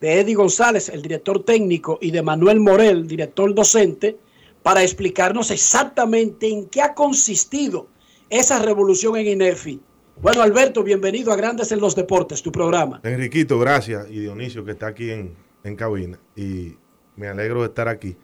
[0.00, 4.16] de Eddie González, el director técnico, y de Manuel Morel, director docente,
[4.62, 7.86] para explicarnos exactamente en qué ha consistido
[8.30, 9.80] esa revolución en INEFI.
[10.22, 13.00] Bueno, Alberto, bienvenido a Grandes en los Deportes, tu programa.
[13.04, 14.06] Enriquito, gracias.
[14.10, 16.20] Y Dionisio, que está aquí en, en cabina.
[16.36, 16.76] Y
[17.16, 18.18] me alegro de estar aquí,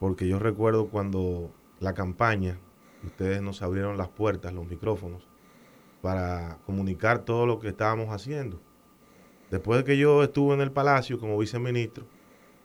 [0.00, 2.58] porque yo recuerdo cuando la campaña,
[3.04, 5.28] ustedes nos abrieron las puertas, los micrófonos,
[6.00, 8.60] para comunicar todo lo que estábamos haciendo.
[9.48, 12.04] Después de que yo estuve en el Palacio como viceministro,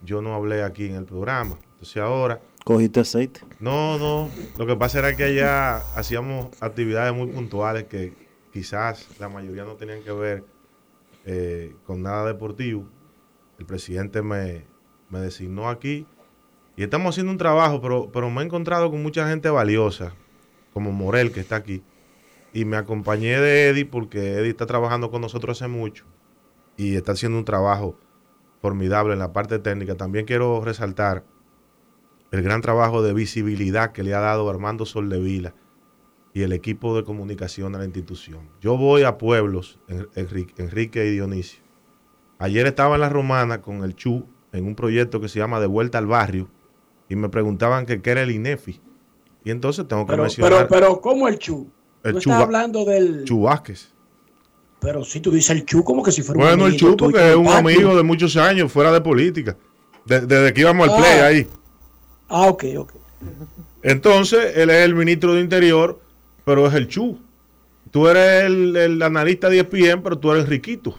[0.02, 1.60] yo no hablé aquí en el programa.
[1.74, 2.42] Entonces ahora...
[2.64, 3.42] ¿Cogiste aceite?
[3.60, 4.32] No, no.
[4.58, 8.27] Lo que pasa era que allá hacíamos actividades muy puntuales que
[8.58, 10.44] quizás la mayoría no tenían que ver
[11.26, 12.90] eh, con nada deportivo.
[13.60, 14.66] El presidente me,
[15.12, 16.08] me, designó aquí
[16.76, 20.14] y estamos haciendo un trabajo, pero, pero me he encontrado con mucha gente valiosa,
[20.74, 21.84] como Morel, que está aquí.
[22.52, 26.06] Y me acompañé de Eddie porque Eddie está trabajando con nosotros hace mucho
[26.78, 27.96] y está haciendo un trabajo
[28.60, 29.94] formidable en la parte técnica.
[29.94, 31.24] También quiero resaltar
[32.32, 35.54] el gran trabajo de visibilidad que le ha dado Armando Soldevila
[36.38, 38.42] y el equipo de comunicación de la institución.
[38.62, 41.62] Yo voy a pueblos, En- Enrique, Enrique y Dionisio.
[42.38, 45.66] Ayer estaba en la Romana con el Chu en un proyecto que se llama De
[45.66, 46.48] Vuelta al Barrio
[47.10, 48.80] y me preguntaban que qué era el INEFI.
[49.46, 51.68] Y entonces tengo que Pero, mencionar pero, pero, ¿cómo el Chu?
[52.04, 53.24] el Chu, estás hablando del.
[53.24, 53.92] Chu Vázquez.
[54.80, 57.32] Pero si tú dices el Chu, como que si fuera un Bueno, el Chu porque
[57.32, 59.58] es un amigo de muchos años fuera de política.
[60.06, 60.98] De- desde que íbamos al Ah.
[61.00, 61.48] play ahí.
[62.30, 62.94] Ah, ok, ok.
[63.82, 66.00] Entonces, él es el ministro de Interior,
[66.48, 67.20] pero es el Chu.
[67.92, 70.98] Tú eres el, el analista de ESPN, pero tú eres Enriquito.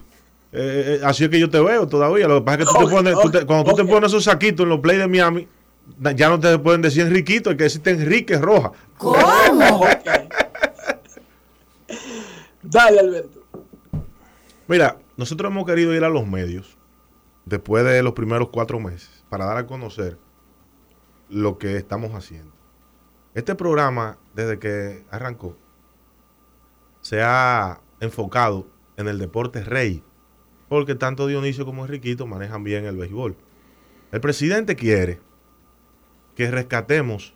[0.51, 2.27] Eh, eh, así es que yo te veo todavía.
[2.27, 4.11] Lo que pasa es que tú te pones, tú te- ok, cuando tú te pones
[4.11, 5.47] esos saquitos en los play de Miami,
[6.15, 8.73] ya no te pueden decir Enriquito, hay que decirte Enrique Roja.
[8.99, 9.17] ¿Cómo?
[12.61, 13.41] Dale, Alberto.
[14.67, 16.77] Mira, nosotros hemos querido ir a los medios
[17.45, 20.17] después de los primeros cuatro meses para dar a conocer
[21.29, 22.51] lo que estamos haciendo.
[23.39, 25.55] Este programa, desde que arrancó,
[26.99, 28.67] se ha enfocado
[28.97, 30.03] en el deporte rey,
[30.67, 33.37] porque tanto Dionisio como Enriquito manejan bien el béisbol.
[34.11, 35.21] El presidente quiere
[36.35, 37.33] que rescatemos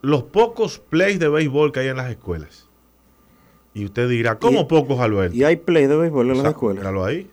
[0.00, 2.70] los pocos plays de béisbol que hay en las escuelas.
[3.74, 5.36] Y usted dirá, ¿cómo Y- pocos, Alberto?
[5.36, 6.78] Y hay play de béisbol en las escuelas.
[6.78, 7.30] Míralo ahí.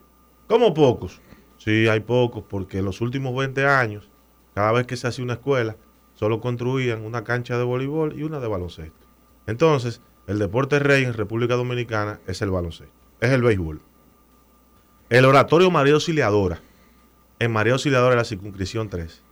[0.47, 1.21] ¿Cómo pocos?
[1.57, 4.09] Sí, hay pocos, porque en los últimos 20 años,
[4.53, 5.77] cada vez que se hace una escuela,
[6.21, 9.07] solo construían una cancha de voleibol y una de baloncesto.
[9.47, 13.81] Entonces, el deporte rey en República Dominicana es el baloncesto, es el béisbol.
[15.09, 16.61] El oratorio María Auxiliadora,
[17.39, 19.23] en María Auxiliadora de la circunscripción 3,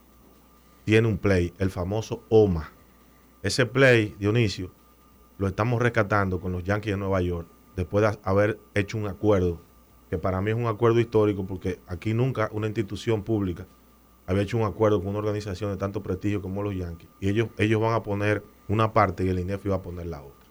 [0.84, 2.72] tiene un play, el famoso OMA.
[3.44, 4.72] Ese play, Dionisio,
[5.38, 9.60] lo estamos rescatando con los Yankees de Nueva York, después de haber hecho un acuerdo,
[10.10, 13.68] que para mí es un acuerdo histórico, porque aquí nunca una institución pública
[14.30, 17.08] había hecho un acuerdo con una organización de tanto prestigio como los Yankees.
[17.18, 20.22] Y ellos, ellos van a poner una parte y el INEFI va a poner la
[20.22, 20.48] otra.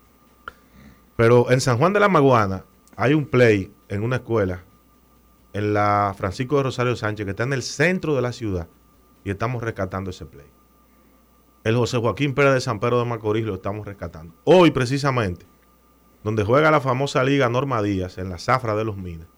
[1.15, 2.65] Pero en San Juan de la Maguana
[2.97, 4.65] hay un play en una escuela,
[5.53, 8.67] en la Francisco de Rosario Sánchez, que está en el centro de la ciudad,
[9.23, 10.47] y estamos rescatando ese play.
[11.63, 14.35] El José Joaquín Pérez de San Pedro de Macorís lo estamos rescatando.
[14.43, 15.45] Hoy, precisamente,
[16.25, 19.29] donde juega la famosa Liga Norma Díaz, en la zafra de los Minas,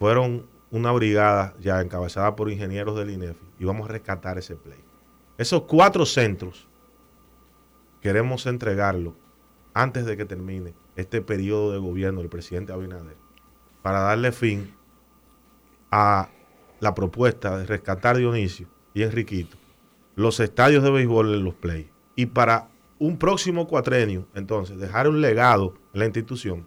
[0.00, 4.78] fueron una brigada ya encabezada por ingenieros del INEFI y vamos a rescatar ese play.
[5.38, 6.68] Esos cuatro centros
[8.00, 9.14] queremos entregarlo
[9.74, 13.16] antes de que termine este periodo de gobierno del presidente Abinader
[13.82, 14.74] para darle fin
[15.90, 16.28] a
[16.80, 19.56] la propuesta de rescatar Dionisio y Enriquito
[20.16, 25.20] los estadios de béisbol en los play y para un próximo cuatrenio entonces dejar un
[25.20, 26.66] legado en la institución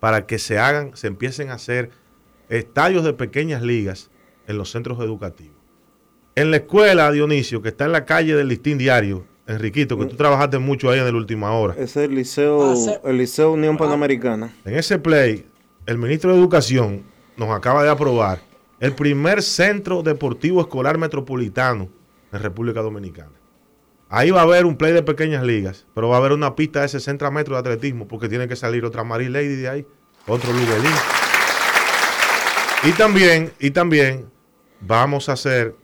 [0.00, 1.90] para que se hagan, se empiecen a hacer
[2.48, 4.10] estadios de pequeñas ligas
[4.46, 5.56] en los centros educativos.
[6.34, 10.16] En la escuela, Dionisio, que está en la calle del Listín Diario, Enriquito, que tú
[10.16, 11.74] trabajaste mucho ahí en el última hora.
[11.74, 14.52] Ese es el liceo, Ah, el liceo Unión Panamericana.
[14.64, 15.46] En ese play,
[15.86, 17.04] el ministro de Educación
[17.36, 18.40] nos acaba de aprobar
[18.80, 21.88] el primer centro deportivo escolar metropolitano
[22.32, 23.30] en República Dominicana.
[24.08, 26.82] Ahí va a haber un play de pequeñas ligas, pero va a haber una pista
[26.82, 29.86] de 60 metros de atletismo porque tiene que salir otra Mary Lady de ahí,
[30.26, 30.92] otro Luguelín.
[32.86, 34.30] Y también, y también
[34.80, 35.74] vamos a hacer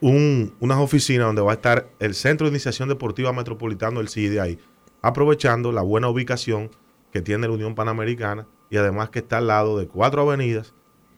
[0.00, 4.40] un- unas oficinas donde va a estar el Centro de Iniciación Deportiva Metropolitano, el CIDE
[4.40, 4.58] ahí,
[5.02, 6.70] aprovechando la buena ubicación
[7.12, 10.74] que tiene la Unión Panamericana y además que está al lado de cuatro avenidas.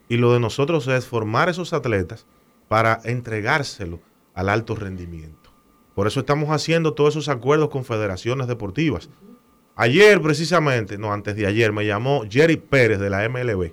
[0.09, 2.27] Y lo de nosotros es formar esos atletas
[2.69, 4.01] para entregárselo
[4.35, 5.51] al alto rendimiento.
[5.95, 9.11] Por eso estamos haciendo todos esos acuerdos con federaciones deportivas.
[9.75, 13.73] Ayer, precisamente, no, antes de ayer, me llamó Jerry Pérez de la MLB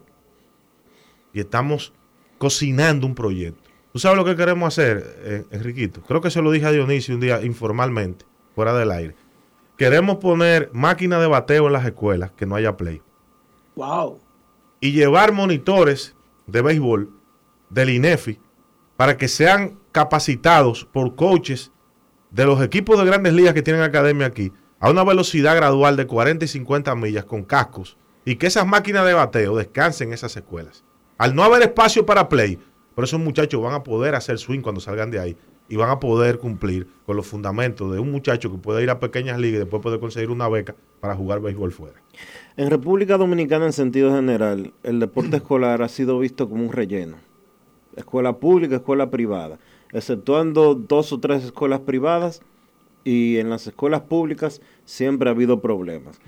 [1.34, 1.94] y estamos
[2.38, 3.70] cocinando un proyecto.
[3.92, 6.02] ¿Tú sabes lo que queremos hacer, eh, Enriquito?
[6.02, 8.26] Creo que se lo dije a Dionisio un día informalmente,
[8.56, 9.16] fuera del aire.
[9.78, 13.02] Queremos poner máquinas de bateo en las escuelas, que no haya play.
[13.76, 14.20] Wow.
[14.80, 16.16] Y llevar monitores
[16.48, 17.12] de béisbol
[17.70, 18.40] del INEFI
[18.98, 21.72] para que sean capacitados por coaches
[22.32, 26.08] de los equipos de grandes ligas que tienen academia aquí a una velocidad gradual de
[26.08, 30.36] 40 y 50 millas con cascos y que esas máquinas de bateo descansen en esas
[30.36, 30.84] escuelas.
[31.18, 32.58] Al no haber espacio para play,
[32.96, 35.38] pero esos muchachos van a poder hacer swing cuando salgan de ahí
[35.70, 39.00] y van a poder cumplir con los fundamentos de un muchacho que puede ir a
[39.00, 42.02] pequeñas ligas y después puede conseguir una beca para jugar béisbol fuera.
[42.58, 47.18] En República Dominicana, en sentido general, el deporte escolar ha sido visto como un relleno.
[47.96, 49.60] Escuela pública, escuela privada.
[49.92, 52.42] Exceptuando dos o tres escuelas privadas
[53.04, 56.20] y en las escuelas públicas siempre ha habido problemas.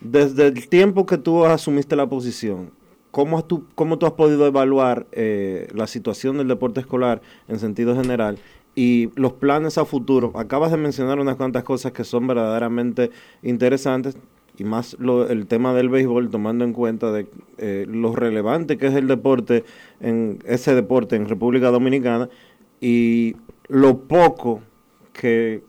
[0.00, 2.72] Desde el tiempo que tú asumiste la posición,
[3.10, 7.94] ¿cómo, tú, cómo tú has podido evaluar eh, la situación del deporte escolar en sentido
[7.94, 8.38] general?
[8.76, 10.30] y los planes a futuro.
[10.36, 13.10] Acabas de mencionar unas cuantas cosas que son verdaderamente
[13.42, 14.16] interesantes
[14.56, 14.96] y más
[15.28, 17.26] el tema del béisbol tomando en cuenta de
[17.58, 19.64] eh, lo relevante que es el deporte
[20.00, 22.28] en ese deporte en República Dominicana
[22.80, 23.36] y
[23.68, 24.60] lo poco
[25.12, 25.62] que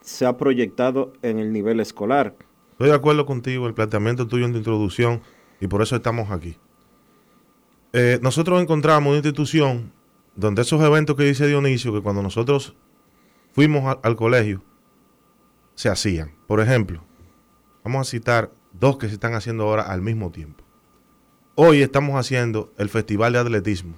[0.00, 2.34] se ha proyectado en el nivel escolar.
[2.72, 5.20] Estoy de acuerdo contigo, el planteamiento tuyo en tu introducción,
[5.60, 6.56] y por eso estamos aquí.
[7.92, 9.92] Eh, nosotros encontramos una institución
[10.36, 12.76] donde esos eventos que dice Dionisio, que cuando nosotros
[13.52, 14.62] fuimos al colegio,
[15.74, 16.32] se hacían.
[16.46, 17.02] Por ejemplo,
[17.82, 20.64] vamos a citar dos que se están haciendo ahora al mismo tiempo.
[21.56, 23.94] Hoy estamos haciendo el Festival de Atletismo.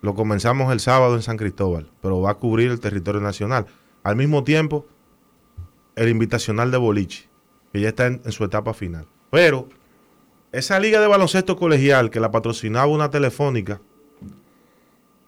[0.00, 3.66] Lo comenzamos el sábado en San Cristóbal, pero va a cubrir el territorio nacional.
[4.02, 4.84] Al mismo tiempo,
[5.94, 7.28] el invitacional de boliche,
[7.72, 9.06] que ya está en su etapa final.
[9.30, 9.68] Pero
[10.52, 13.80] esa liga de baloncesto colegial que la patrocinaba una telefónica,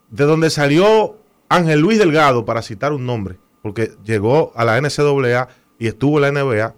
[0.09, 1.17] de donde salió
[1.49, 5.49] Ángel Luis Delgado, para citar un nombre, porque llegó a la NCAA
[5.79, 6.75] y estuvo en la NBA,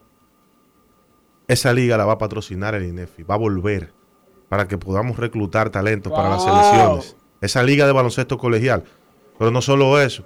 [1.47, 3.93] esa liga la va a patrocinar el INEFI, va a volver
[4.49, 7.15] para que podamos reclutar talentos para las selecciones.
[7.41, 8.83] Esa liga de baloncesto colegial.
[9.37, 10.23] Pero no solo eso,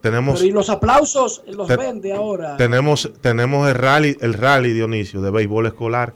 [0.00, 0.38] tenemos...
[0.38, 2.56] Pero y los aplausos los Te- vende ahora.
[2.56, 6.14] Tenemos, tenemos el rally, el rally Dionisio de béisbol escolar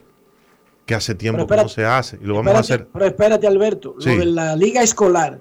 [0.86, 2.86] que hace tiempo que no se hace y lo vamos a hacer.
[2.92, 3.96] Pero espérate, Alberto.
[3.98, 4.10] Sí.
[4.10, 5.40] Lo de la liga escolar.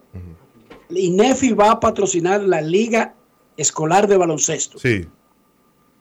[0.89, 3.13] INEFI va a patrocinar la liga
[3.57, 4.77] escolar de baloncesto.
[4.79, 5.05] Sí,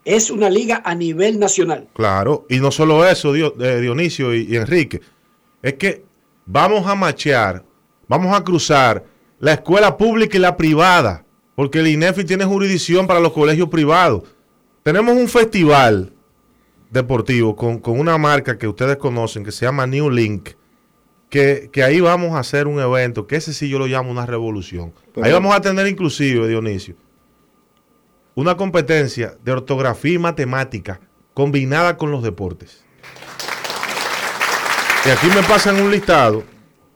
[0.05, 1.89] Es una liga a nivel nacional.
[1.95, 2.47] claro.
[2.49, 5.01] Y no solo eso, eh, Dionisio y, y Enrique,
[5.63, 6.05] es que
[6.47, 7.65] vamos a machear,
[8.09, 9.05] vamos a cruzar
[9.41, 11.25] la escuela pública y la privada,
[11.55, 14.23] porque el INEFI tiene jurisdicción para los colegios privados.
[14.83, 16.13] Tenemos un festival
[16.95, 20.51] deportivo con, con una marca que ustedes conocen que se llama New Link.
[21.29, 24.25] Que, que ahí vamos a hacer un evento, que ese sí yo lo llamo una
[24.25, 24.95] revolución.
[25.13, 26.95] Pero- ahí vamos a tener inclusive, Dionisio,
[28.37, 31.01] una competencia de ortografía y matemática
[31.35, 32.85] combinada con los deportes.
[35.05, 36.45] Y aquí me pasan un listado,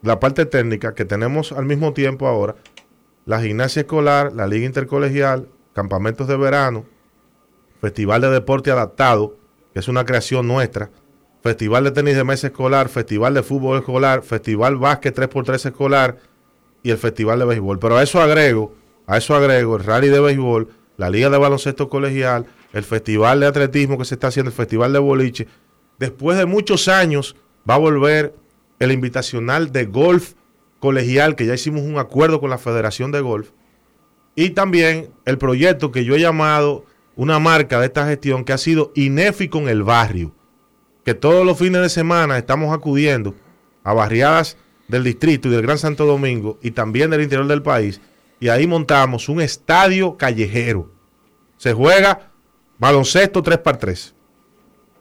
[0.03, 2.55] la parte técnica, que tenemos al mismo tiempo ahora,
[3.27, 6.85] la gimnasia escolar, la liga intercolegial, campamentos de verano,
[7.81, 9.37] festival de deporte adaptado,
[9.73, 10.91] que es una creación nuestra,
[11.43, 16.19] festival de tenis de mesa escolar, festival de fútbol escolar, festival básquet 3x3 escolar
[16.83, 17.79] y el festival de béisbol.
[17.79, 18.75] Pero a eso agrego,
[19.07, 23.47] a eso agrego el rally de béisbol, la liga de baloncesto colegial, el festival de
[23.47, 25.47] atletismo que se está haciendo, el festival de boliche.
[25.99, 27.37] Después de muchos años
[27.69, 28.35] va a volver
[28.79, 30.35] el invitacional de golf
[30.81, 33.51] colegial, que ya hicimos un acuerdo con la Federación de Golf.
[34.35, 36.85] Y también el proyecto que yo he llamado
[37.19, 40.33] una marca de esta gestión que ha sido INEFI con el barrio.
[41.05, 43.35] Que todos los fines de semana estamos acudiendo
[43.83, 44.57] a barriadas
[44.87, 48.01] del distrito y del Gran Santo Domingo y también del interior del país.
[48.39, 50.93] Y ahí montamos un estadio callejero.
[51.57, 52.31] Se juega
[52.79, 54.13] baloncesto 3x3,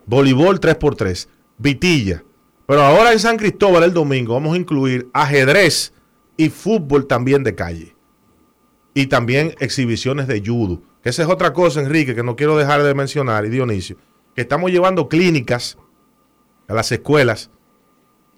[0.07, 1.28] voleibol 3x3,
[1.59, 2.24] vitilla.
[2.65, 5.93] Pero ahora en San Cristóbal el domingo vamos a incluir ajedrez
[6.36, 7.96] y fútbol también de calle.
[8.97, 10.81] Y también exhibiciones de judo.
[11.03, 13.95] Que esa es otra cosa, Enrique, que no quiero dejar de mencionar, y Dionisio.
[14.33, 15.77] Que estamos llevando clínicas
[16.67, 17.51] a las escuelas,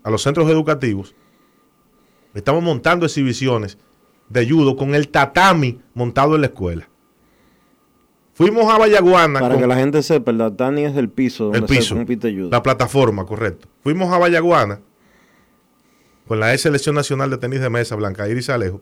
[0.04, 1.16] a los centros educativos.
[2.34, 3.78] Estamos montando exhibiciones
[4.28, 6.90] de judo con el tatami montado en la escuela.
[8.34, 11.60] Fuimos a Vallaguana Para con que la gente sepa, el Datani es el piso donde
[11.60, 12.50] el piso, se compite judo.
[12.52, 13.70] la plataforma, correcto.
[13.82, 14.82] Fuimos a Vallaguana
[16.28, 18.82] con la ex selección nacional de tenis de mesa, Blanca Iris Alejo,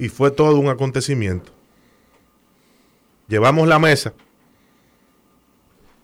[0.00, 1.52] y fue todo un acontecimiento.
[3.28, 4.14] Llevamos la mesa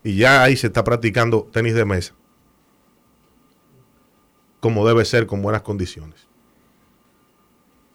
[0.03, 2.13] y ya ahí se está practicando tenis de mesa,
[4.59, 6.27] como debe ser, con buenas condiciones.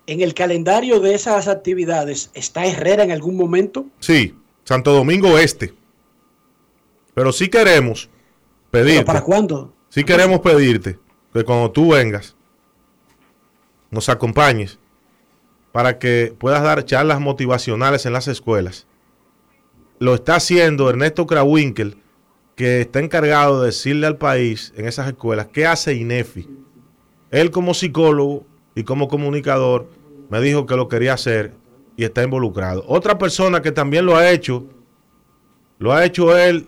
[0.08, 3.86] En el calendario de esas actividades, ¿está Herrera en algún momento?
[4.00, 5.72] Sí, Santo Domingo Este.
[7.14, 8.10] Pero sí queremos
[8.72, 8.94] pedirte.
[8.94, 9.72] ¿Pero para cuándo?
[9.88, 10.98] Sí queremos pedirte
[11.32, 12.34] que cuando tú vengas,
[13.90, 14.80] nos acompañes
[15.72, 18.86] para que puedas dar charlas motivacionales en las escuelas.
[19.98, 21.96] Lo está haciendo Ernesto Krawinkel,
[22.56, 26.48] que está encargado de decirle al país en esas escuelas qué hace INEFI.
[27.30, 28.44] Él como psicólogo
[28.74, 29.88] y como comunicador
[30.28, 31.54] me dijo que lo quería hacer
[31.96, 32.84] y está involucrado.
[32.86, 34.66] Otra persona que también lo ha hecho,
[35.78, 36.66] lo ha hecho él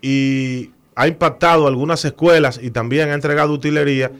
[0.00, 4.12] y ha impactado algunas escuelas y también ha entregado utilería,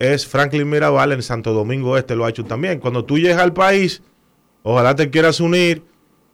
[0.00, 2.80] es Franklin Mirabal en Santo Domingo Este, lo ha hecho también.
[2.80, 4.02] Cuando tú llegas al país,
[4.64, 5.84] ojalá te quieras unir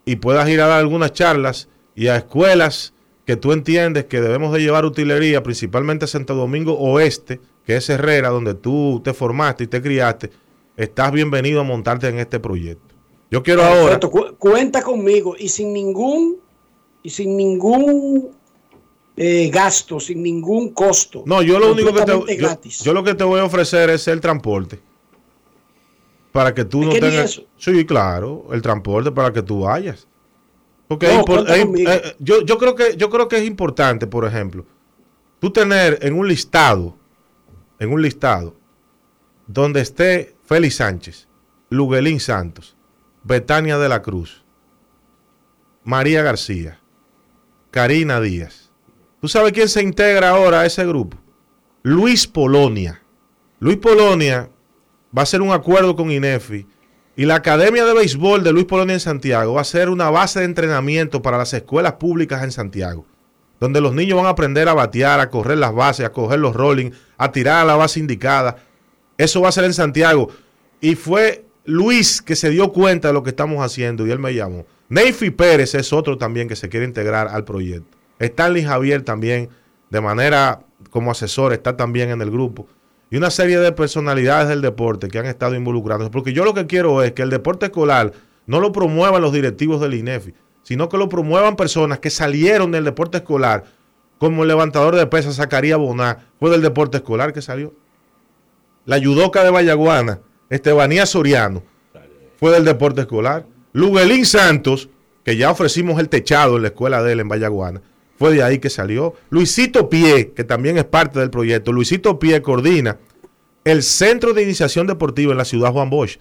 [0.06, 2.94] y puedas ir a dar algunas charlas y a escuelas
[3.26, 7.90] que tú entiendes que debemos de llevar utilería, principalmente a Santo Domingo Oeste, que es
[7.90, 10.30] Herrera, donde tú te formaste y te criaste,
[10.76, 12.94] estás bienvenido a montarte en este proyecto.
[13.32, 13.98] Yo quiero ahora...
[13.98, 16.36] Cu- cuenta conmigo y sin ningún
[17.02, 18.36] y sin ningún
[19.16, 21.22] eh, gasto, sin ningún costo.
[21.26, 22.38] No, yo lo único que te,
[22.84, 24.80] yo, lo que te voy a ofrecer es el transporte.
[26.32, 27.42] Para que tú ¿Es no tengas...
[27.56, 30.06] Sí, claro, el transporte para que tú vayas.
[30.86, 34.66] Porque No, impor- eh, yo, yo creo que, yo creo que es importante, por ejemplo,
[35.40, 36.94] tú tener en un listado,
[37.78, 38.54] en un listado,
[39.46, 41.26] donde esté Félix Sánchez,
[41.70, 42.76] Luguelín Santos,
[43.24, 44.44] Betania de la Cruz,
[45.82, 46.80] María García,
[47.70, 48.65] Karina Díaz.
[49.27, 51.16] ¿Tú sabes quién se integra ahora a ese grupo?
[51.83, 53.03] Luis Polonia.
[53.59, 54.49] Luis Polonia
[55.12, 56.64] va a hacer un acuerdo con INEFI
[57.16, 60.39] y la Academia de Béisbol de Luis Polonia en Santiago va a ser una base
[60.39, 63.05] de entrenamiento para las escuelas públicas en Santiago,
[63.59, 66.55] donde los niños van a aprender a batear, a correr las bases, a coger los
[66.55, 68.59] rolling, a tirar a la base indicada.
[69.18, 70.29] Eso va a ser en Santiago.
[70.81, 74.33] Y fue Luis que se dio cuenta de lo que estamos haciendo y él me
[74.33, 74.66] llamó.
[74.89, 77.95] Neyfi Pérez es otro también que se quiere integrar al proyecto.
[78.18, 79.50] Stanley Javier también,
[79.90, 80.60] de manera
[80.90, 82.66] como asesor, está también en el grupo.
[83.10, 86.10] Y una serie de personalidades del deporte que han estado involucrados.
[86.10, 88.12] Porque yo lo que quiero es que el deporte escolar
[88.46, 92.84] no lo promuevan los directivos del INEFI, sino que lo promuevan personas que salieron del
[92.84, 93.64] deporte escolar,
[94.18, 97.74] como el levantador de pesas Zacarías Boná, fue del deporte escolar que salió.
[98.84, 101.62] La yudoca de Vallaguana, Estebanía Soriano,
[102.38, 103.46] fue del deporte escolar.
[103.72, 104.88] Luguelín Santos,
[105.24, 107.82] que ya ofrecimos el techado en la escuela de él en Vallaguana,
[108.18, 109.14] fue de ahí que salió.
[109.30, 111.72] Luisito Pie, que también es parte del proyecto.
[111.72, 112.98] Luisito Pie coordina
[113.64, 116.18] el Centro de Iniciación Deportiva en la ciudad Juan Bosch,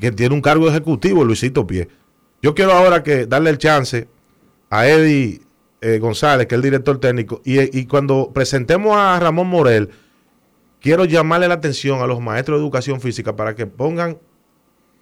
[0.00, 1.88] que tiene un cargo ejecutivo, Luisito Pie.
[2.42, 4.08] Yo quiero ahora que darle el chance
[4.70, 5.40] a Eddie
[5.80, 9.90] eh, González, que es el director técnico, y, y cuando presentemos a Ramón Morel,
[10.80, 14.18] quiero llamarle la atención a los maestros de educación física para que pongan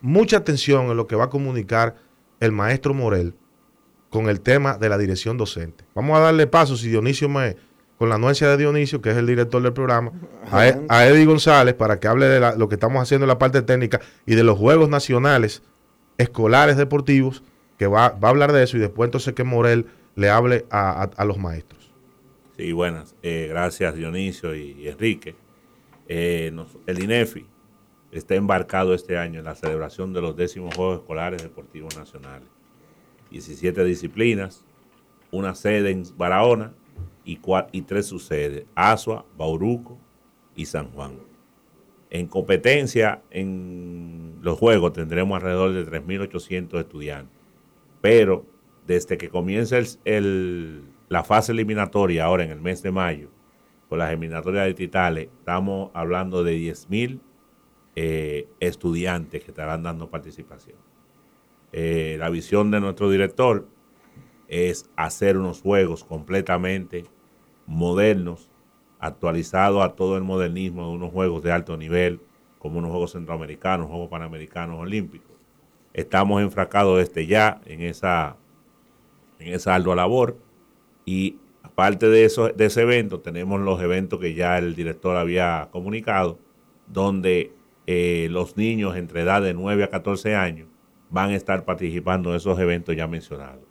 [0.01, 1.97] mucha atención en lo que va a comunicar
[2.41, 3.35] el maestro Morel
[4.15, 5.85] con el tema de la dirección docente.
[5.93, 7.57] Vamos a darle paso, si Dionisio me,
[7.99, 10.13] con la anuencia de Dionisio, que es el director del programa,
[10.53, 13.29] a, E- a Eddie González para que hable de la- lo que estamos haciendo en
[13.29, 15.65] la parte técnica y de los Juegos Nacionales
[16.17, 17.43] Escolares Deportivos,
[17.77, 21.03] que va, va a hablar de eso y después entonces que Morel le hable a,
[21.03, 21.91] a- a los maestros.
[22.57, 23.17] Sí, buenas.
[23.25, 25.35] Eh, gracias Dionisio y, y Enrique.
[26.09, 27.47] Eh, nos- el INEFI
[28.13, 32.47] está embarcado este año en la celebración de los décimos Juegos Escolares Deportivos Nacionales.
[33.35, 34.65] 17 disciplinas,
[35.33, 36.73] una sede en Barahona
[37.25, 37.37] y,
[37.83, 39.99] tres subsedes, Asua, Bauruco
[40.55, 41.19] y San Juan.
[42.11, 47.37] En competencia en los Juegos tendremos alrededor de 3.800 estudiantes,
[48.01, 48.47] pero
[48.87, 49.79] desde que comienza
[51.09, 53.31] la fase eliminatoria ahora en el mes de mayo,
[53.89, 57.19] con las eliminatorias de Titales, estamos hablando de 10.000
[57.97, 60.94] eh, estudiantes que estarán dando participación.
[61.77, 63.67] Eh, la visión de nuestro director
[64.47, 67.05] es hacer unos juegos completamente
[67.67, 68.49] modernos,
[69.01, 72.21] actualizados a todo el modernismo de unos juegos de alto nivel,
[72.61, 75.37] como unos juegos centroamericanos, juegos panamericanos, olímpicos.
[75.93, 78.37] Estamos enfracados desde ya en esa,
[79.41, 80.39] en esa labor
[81.05, 85.71] y aparte de, eso, de ese evento, tenemos los eventos que ya el director había
[85.73, 86.39] comunicado,
[86.87, 87.53] donde
[87.89, 90.69] eh, los niños entre edad de 9 a 14 años
[91.15, 93.63] van a estar participando en esos eventos ya mencionados.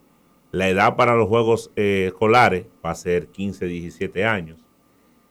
[0.52, 4.66] La edad para los juegos eh, escolares va a ser 15, 17 años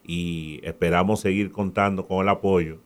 [0.04, 2.80] y esperamos seguir contando con el apoyo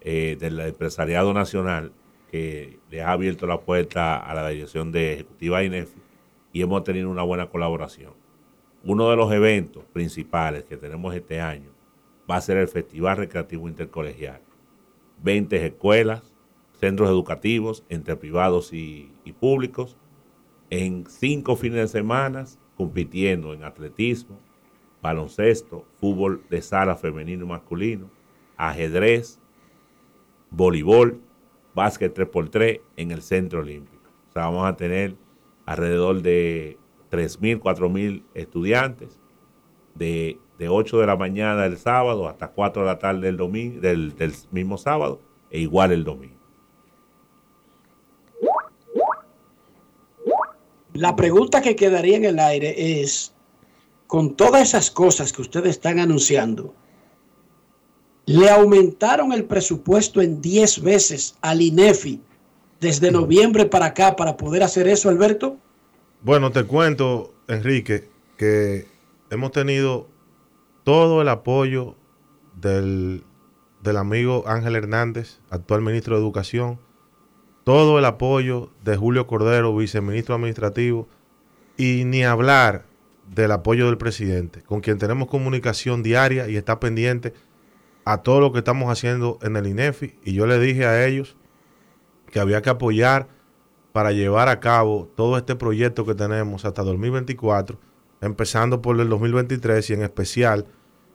[0.00, 1.92] eh, del empresariado nacional
[2.30, 6.00] que le ha abierto la puerta a la dirección de ejecutiva INEFI
[6.52, 8.12] y hemos tenido una buena colaboración.
[8.84, 11.70] Uno de los eventos principales que tenemos este año
[12.30, 14.40] va a ser el Festival Recreativo Intercolegial.
[15.24, 16.27] 20 escuelas,
[16.78, 19.10] centros educativos entre privados y,
[19.40, 19.96] públicos,
[20.70, 22.44] en cinco fines de semana
[22.76, 24.38] compitiendo en atletismo,
[25.02, 28.10] baloncesto, fútbol de sala femenino y masculino,
[28.56, 29.40] ajedrez,
[30.50, 31.20] voleibol,
[31.74, 34.10] básquet 3x3 en el centro olímpico.
[34.28, 35.16] O sea, vamos a tener
[35.66, 36.78] alrededor de
[37.10, 39.18] 3.000, 4.000 estudiantes
[39.94, 43.80] de, de 8 de la mañana del sábado hasta 4 de la tarde del, domingo,
[43.80, 44.14] del
[44.50, 45.20] mismo sábado
[45.50, 46.37] e igual el domingo.
[50.98, 53.32] La pregunta que quedaría en el aire es,
[54.08, 56.74] con todas esas cosas que ustedes están anunciando,
[58.26, 62.20] ¿le aumentaron el presupuesto en 10 veces al INEFI
[62.80, 65.56] desde noviembre para acá para poder hacer eso, Alberto?
[66.22, 68.88] Bueno, te cuento, Enrique, que
[69.30, 70.08] hemos tenido
[70.82, 71.94] todo el apoyo
[72.60, 73.22] del
[73.82, 76.80] del amigo Ángel Hernández, actual ministro de Educación,
[77.68, 81.06] todo el apoyo de Julio Cordero, viceministro administrativo,
[81.76, 82.86] y ni hablar
[83.26, 87.34] del apoyo del presidente, con quien tenemos comunicación diaria y está pendiente
[88.06, 90.14] a todo lo que estamos haciendo en el INEFI.
[90.24, 91.36] Y yo le dije a ellos
[92.32, 93.28] que había que apoyar
[93.92, 97.78] para llevar a cabo todo este proyecto que tenemos hasta 2024,
[98.22, 100.64] empezando por el 2023 y en especial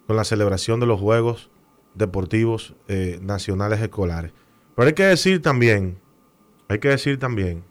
[0.06, 1.49] con la celebración de los Juegos
[1.95, 4.34] Deportivos eh, Nacionales Escolares.
[4.76, 6.03] Pero hay que decir también,
[6.70, 7.64] hay que decir también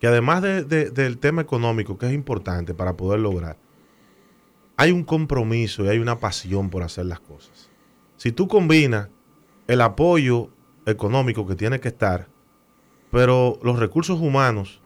[0.00, 3.56] que además de- de- del tema económico, que es importante para poder lograr,
[4.76, 7.70] hay un compromiso y hay una pasión por hacer las cosas.
[8.16, 9.08] Si tú combinas
[9.66, 10.50] el apoyo
[10.84, 12.28] económico que tiene que estar,
[13.10, 14.80] pero los recursos humanos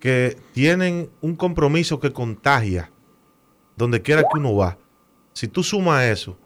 [0.00, 2.90] que tienen un compromiso que contagia
[3.76, 4.76] donde quiera que uno va,
[5.32, 6.36] si tú sumas eso,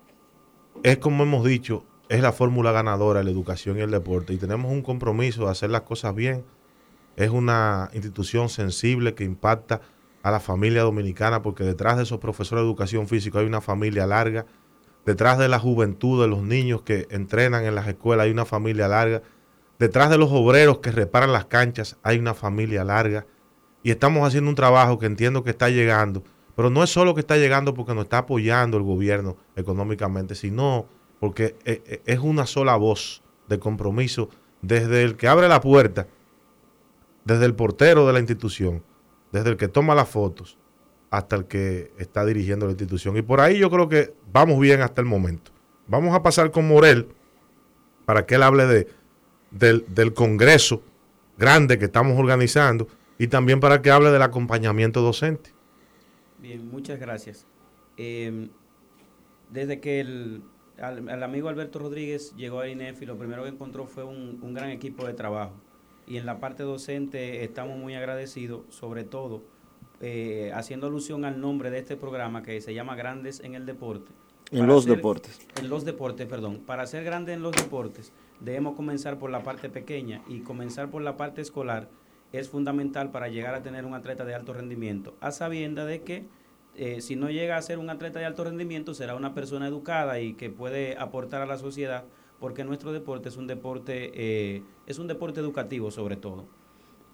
[0.83, 4.73] es como hemos dicho, es la fórmula ganadora la educación y el deporte y tenemos
[4.73, 6.45] un compromiso de hacer las cosas bien.
[7.15, 9.81] Es una institución sensible que impacta
[10.25, 14.09] a la familia dominicana porque detrás de esos profesores de educación física hay una familia
[14.09, 14.45] larga.
[15.07, 18.89] Detrás de la juventud de los niños que entrenan en las escuelas hay una familia
[18.89, 19.23] larga.
[19.79, 23.25] Detrás de los obreros que reparan las canchas hay una familia larga.
[23.85, 26.25] Y estamos haciendo un trabajo que entiendo que está llegando.
[26.57, 30.87] Pero no es solo que está llegando porque nos está apoyando el gobierno económicamente, sino
[31.21, 34.31] porque e- e- es una sola voz de compromiso
[34.63, 36.09] desde el que abre la puerta,
[37.25, 38.83] desde el portero de la institución,
[39.31, 40.59] desde el que toma las fotos,
[41.11, 43.17] hasta el que está dirigiendo la institución.
[43.17, 45.53] Y por ahí yo creo que vamos bien hasta el momento.
[45.87, 47.09] Vamos a pasar con Morel
[48.07, 48.89] para que él hable de,
[49.51, 50.83] del, del congreso
[51.37, 55.53] grande que estamos organizando y también para que hable del acompañamiento docente.
[56.39, 57.47] Bien, muchas gracias.
[57.97, 58.49] Eh,
[59.51, 60.43] desde que el,
[60.81, 64.55] al, al amigo Alberto Rodríguez llegó a INEFI, lo primero que encontró fue un, un
[64.55, 65.53] gran equipo de trabajo.
[66.07, 69.43] Y en la parte docente estamos muy agradecidos, sobre todo
[70.01, 74.11] eh, haciendo alusión al nombre de este programa que se llama Grandes en el Deporte.
[74.51, 75.39] En los ser- deportes.
[75.61, 76.63] En los deportes, perdón.
[76.67, 81.03] Para ser grandes en los deportes, debemos comenzar por la parte pequeña y comenzar por
[81.03, 81.89] la parte escolar
[82.33, 86.25] es fundamental para llegar a tener un atleta de alto rendimiento, a sabienda de que
[86.77, 90.21] eh, si no llega a ser un atleta de alto rendimiento, será una persona educada
[90.21, 92.05] y que puede aportar a la sociedad,
[92.39, 96.47] porque nuestro deporte es un deporte, eh, es un deporte educativo sobre todo.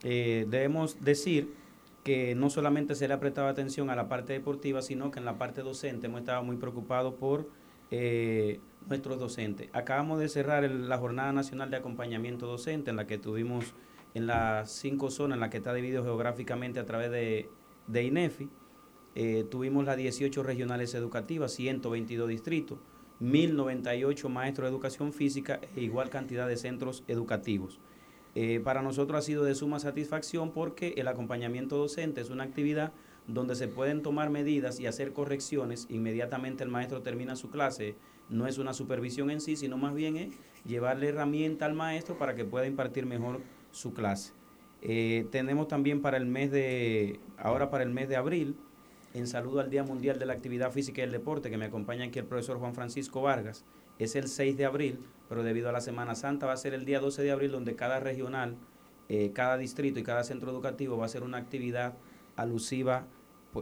[0.02, 1.52] Eh, debemos decir
[2.04, 5.24] que no solamente se le ha prestado atención a la parte deportiva, sino que en
[5.24, 7.48] la parte docente hemos estado muy preocupados por
[7.90, 9.68] eh, nuestros docentes.
[9.72, 13.74] Acabamos de cerrar la Jornada Nacional de Acompañamiento Docente, en la que tuvimos
[14.14, 17.48] en las cinco zonas, en la que está dividido geográficamente a través de,
[17.88, 18.48] de INEFI.
[19.18, 22.78] Eh, tuvimos las 18 regionales educativas, 122 distritos,
[23.20, 27.80] 1098 maestros de educación física e igual cantidad de centros educativos.
[28.34, 32.92] Eh, para nosotros ha sido de suma satisfacción porque el acompañamiento docente es una actividad
[33.26, 35.86] donde se pueden tomar medidas y hacer correcciones.
[35.88, 37.94] Inmediatamente el maestro termina su clase.
[38.28, 40.28] No es una supervisión en sí, sino más bien es
[40.66, 43.40] llevarle herramienta al maestro para que pueda impartir mejor
[43.70, 44.34] su clase.
[44.82, 48.56] Eh, tenemos también para el mes de, ahora para el mes de abril,
[49.18, 52.04] en saludo al Día Mundial de la Actividad Física y el Deporte, que me acompaña
[52.04, 53.64] aquí el profesor Juan Francisco Vargas,
[53.98, 54.98] es el 6 de abril,
[55.28, 57.76] pero debido a la Semana Santa va a ser el día 12 de abril, donde
[57.76, 58.56] cada regional,
[59.08, 61.94] eh, cada distrito y cada centro educativo va a hacer una actividad
[62.36, 63.06] alusiva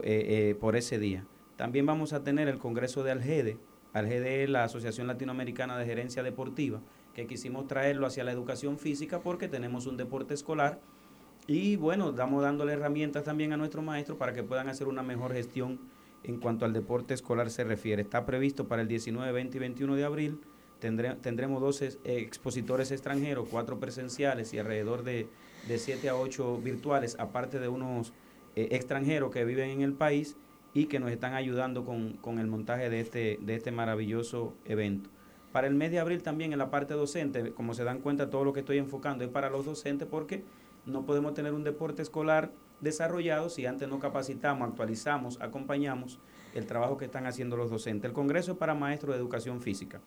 [0.03, 1.25] eh, eh, por ese día.
[1.55, 3.57] También vamos a tener el Congreso de Algede.
[3.93, 6.81] Algede es la Asociación Latinoamericana de Gerencia Deportiva,
[7.13, 10.81] que quisimos traerlo hacia la educación física porque tenemos un deporte escolar
[11.47, 15.33] y bueno, damos dándole herramientas también a nuestros maestros para que puedan hacer una mejor
[15.33, 15.79] gestión
[16.23, 18.01] en cuanto al deporte escolar se refiere.
[18.01, 20.39] Está previsto para el 19, 20 y 21 de abril.
[20.81, 25.27] Tendré- tendremos dos ex- eh, expositores extranjeros, cuatro presenciales y alrededor de,
[25.67, 28.11] de 7 a 8 virtuales, aparte de unos
[28.55, 30.35] eh, extranjeros que viven en el país
[30.73, 35.09] y que nos están ayudando con, con el montaje de este, de este maravilloso evento.
[35.51, 38.43] Para el mes de abril también en la parte docente, como se dan cuenta, todo
[38.43, 40.43] lo que estoy enfocando es para los docentes porque
[40.85, 46.19] no podemos tener un deporte escolar desarrollado si antes no capacitamos, actualizamos, acompañamos
[46.53, 48.09] el trabajo que están haciendo los docentes.
[48.09, 50.01] El Congreso es para maestros de educación física.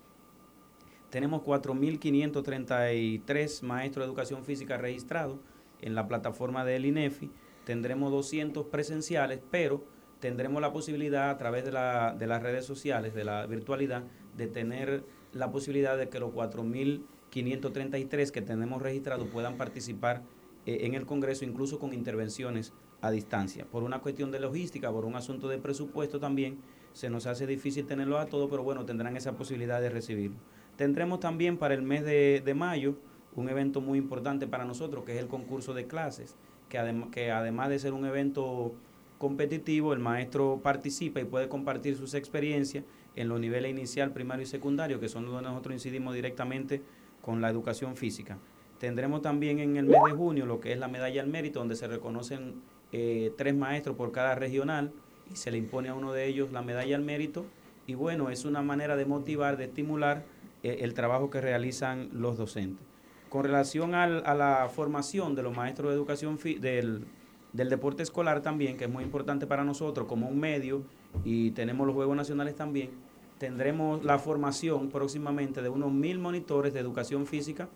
[1.10, 5.38] Tenemos 4.533 maestros de educación física registrados
[5.80, 7.30] en la plataforma del INEFI.
[7.64, 9.84] Tendremos 200 presenciales, pero
[10.20, 14.02] tendremos la posibilidad a través de, la- de las redes sociales, de la virtualidad,
[14.36, 20.22] de tener la posibilidad de que los 4.533 que tenemos registrados puedan participar
[20.68, 23.64] eh, en el Congreso, incluso con intervenciones a distancia.
[23.64, 26.58] Por una cuestión de logística, por un asunto de presupuesto también,
[26.92, 30.36] se nos hace difícil tenerlos a todos, pero bueno, tendrán esa posibilidad de recibirlo.
[30.76, 32.96] Tendremos también para el mes de, de mayo
[33.34, 36.36] un evento muy importante para nosotros, que es el concurso de clases,
[36.68, 38.74] que, adem que además de ser un evento
[39.16, 42.84] competitivo, el maestro participa y puede compartir sus experiencias
[43.16, 46.82] en los niveles inicial, primario y secundario, que son donde nosotros incidimos directamente
[47.22, 48.38] con la educación física.
[48.78, 51.74] Tendremos también en el mes de junio lo que es la medalla al mérito, donde
[51.76, 52.62] se reconocen
[52.92, 54.92] eh, tres maestros por cada regional
[55.32, 57.44] y se le impone a uno de ellos la medalla al mérito.
[57.86, 60.24] Y bueno, es una manera de motivar, de estimular
[60.62, 62.84] eh, el trabajo que realizan los docentes.
[63.28, 67.04] Con relación al- a la formación de los maestros de educación del,
[67.52, 70.82] del deporte escolar también, que es muy importante para nosotros como un medio,
[71.24, 72.90] y tenemos los Juegos Nacionales también,
[73.38, 77.68] tendremos la formación próximamente de unos mil monitores de educación física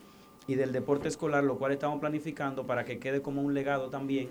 [0.46, 4.28] y del deporte escolar, lo cual estamos planificando para que quede como un legado también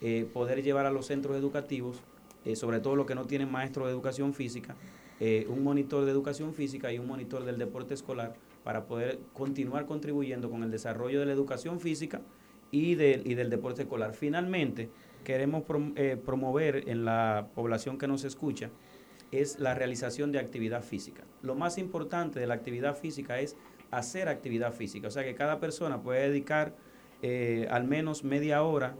[0.00, 2.02] eh, poder llevar a los centros educativos,
[2.44, 4.74] eh, sobre todo los que no tienen maestro de educación física,
[5.20, 8.34] eh, un monitor de educación física y un monitor del deporte escolar
[8.64, 12.20] para poder continuar contribuyendo con el desarrollo de la educación física
[12.70, 14.14] y, del- y del deporte escolar.
[14.14, 14.90] Finalmente,
[15.22, 18.70] queremos prom- promover en la población que nos escucha
[19.32, 21.24] es la realización de actividad física.
[21.42, 23.56] Lo más importante de la actividad física es
[23.98, 26.74] hacer actividad física, o sea que cada persona puede dedicar
[27.22, 28.94] eh, al menos media hora,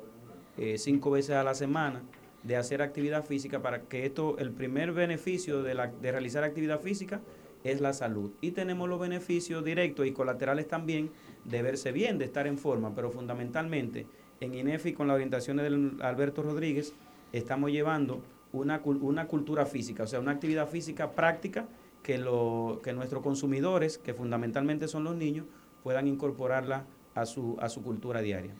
[0.57, 2.03] eh, cinco veces a la semana,
[2.43, 6.81] de hacer actividad física para que esto, el primer beneficio de, la- de realizar actividad
[6.81, 7.21] física
[7.65, 8.33] es la salud.
[8.43, 11.11] Y tenemos los beneficios directos y colaterales también
[11.45, 14.07] de verse bien, de estar en forma, pero fundamentalmente
[14.41, 16.95] en INEFI con las orientaciones del Alberto Rodríguez
[17.33, 18.23] estamos llevando
[18.53, 21.67] una, una cultura física, o sea, una actividad física práctica
[22.05, 25.47] que, lo, que nuestros consumidores, que fundamentalmente son los niños,
[25.83, 26.85] puedan incorporarla
[27.15, 28.53] a su, a su cultura diaria.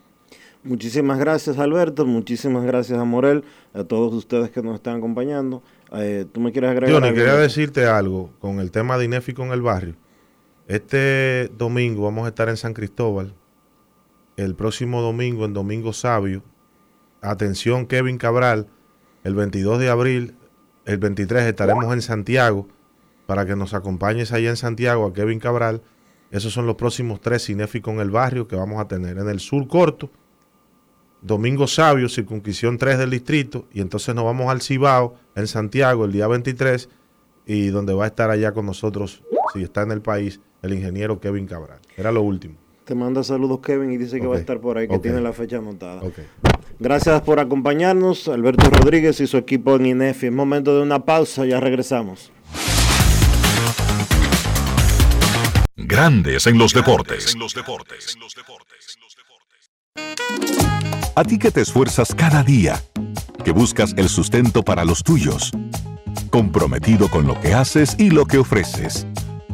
[0.63, 3.43] Muchísimas gracias Alberto, muchísimas gracias a Morel,
[3.73, 5.61] a todos ustedes que nos están acompañando.
[5.93, 7.15] Eh, ¿Tú me quieres agregar algo?
[7.15, 9.95] quería decirte algo con el tema de Inéfico en el barrio.
[10.67, 13.35] Este domingo vamos a estar en San Cristóbal.
[14.37, 16.41] El próximo domingo, en Domingo Sabio.
[17.21, 18.67] Atención, Kevin Cabral.
[19.23, 20.35] El 22 de abril,
[20.85, 22.67] el 23 estaremos en Santiago
[23.25, 25.81] para que nos acompañes allá en Santiago a Kevin Cabral.
[26.31, 29.17] Esos son los próximos tres cinéficos en el barrio que vamos a tener.
[29.17, 30.09] En el sur corto,
[31.21, 36.11] Domingo Sabio, circunscripción 3 del distrito, y entonces nos vamos al Cibao, en Santiago, el
[36.11, 36.87] día 23,
[37.47, 39.23] y donde va a estar allá con nosotros,
[39.53, 41.79] si está en el país, el ingeniero Kevin Cabral.
[41.97, 42.55] Era lo último.
[42.85, 45.33] Te manda saludos Kevin y dice que va a estar por ahí, que tiene la
[45.33, 46.03] fecha anotada.
[46.79, 50.27] Gracias por acompañarnos, Alberto Rodríguez y su equipo en INEFI.
[50.27, 52.31] Es momento de una pausa, ya regresamos.
[55.77, 57.35] Grandes en los deportes.
[61.15, 62.81] A ti que te esfuerzas cada día,
[63.43, 65.51] que buscas el sustento para los tuyos,
[66.29, 69.05] comprometido con lo que haces y lo que ofreces.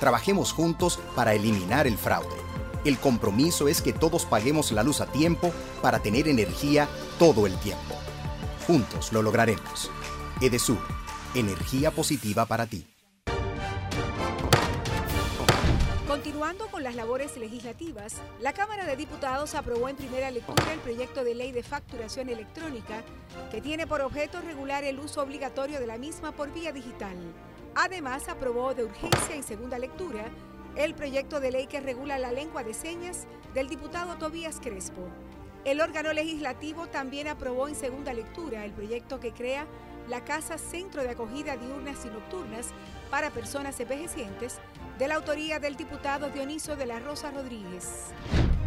[0.00, 2.34] Trabajemos juntos para eliminar el fraude.
[2.86, 6.88] El compromiso es que todos paguemos la luz a tiempo para tener energía
[7.18, 7.94] todo el tiempo.
[8.66, 9.90] Juntos lo lograremos.
[10.40, 10.80] Edesur,
[11.34, 12.86] energía positiva para ti.
[16.08, 21.24] Continuando con las labores legislativas, la Cámara de Diputados aprobó en primera lectura el proyecto
[21.24, 23.04] de ley de facturación electrónica
[23.50, 27.16] que tiene por objeto regular el uso obligatorio de la misma por vía digital.
[27.74, 30.24] Además, aprobó de urgencia en segunda lectura
[30.76, 35.08] el proyecto de ley que regula la lengua de señas del diputado Tobías Crespo.
[35.64, 39.66] El órgano legislativo también aprobó en segunda lectura el proyecto que crea
[40.08, 42.68] la Casa Centro de Acogida Diurnas y Nocturnas
[43.10, 44.58] para Personas Envejecientes,
[44.98, 48.06] de la autoría del diputado Dioniso de la Rosa Rodríguez.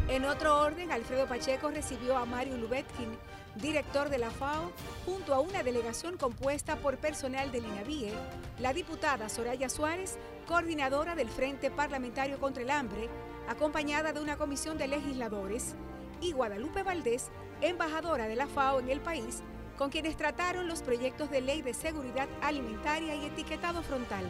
[0.08, 3.18] En otro orden, Alfredo Pacheco recibió a Mario Lubetkin,
[3.56, 4.72] director de la FAO,
[5.06, 8.14] junto a una delegación compuesta por personal del INAVIE,
[8.60, 13.10] la diputada Soraya Suárez, coordinadora del Frente Parlamentario contra el Hambre,
[13.48, 15.76] acompañada de una comisión de legisladores,
[16.22, 17.30] y Guadalupe Valdés,
[17.62, 19.44] embajadora de la FAO en el país,
[19.78, 24.26] con quienes trataron los proyectos de ley de seguridad alimentaria y etiquetado frontal.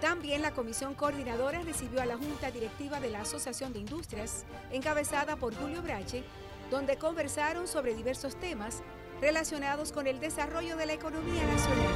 [0.00, 5.36] También la comisión coordinadora recibió a la Junta Directiva de la Asociación de Industrias, encabezada
[5.36, 6.24] por Julio Brache,
[6.70, 8.82] donde conversaron sobre diversos temas
[9.20, 11.88] relacionados con el desarrollo de la economía nacional.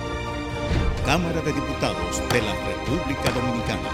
[1.04, 3.90] Cámara de Diputados de la República Dominicana.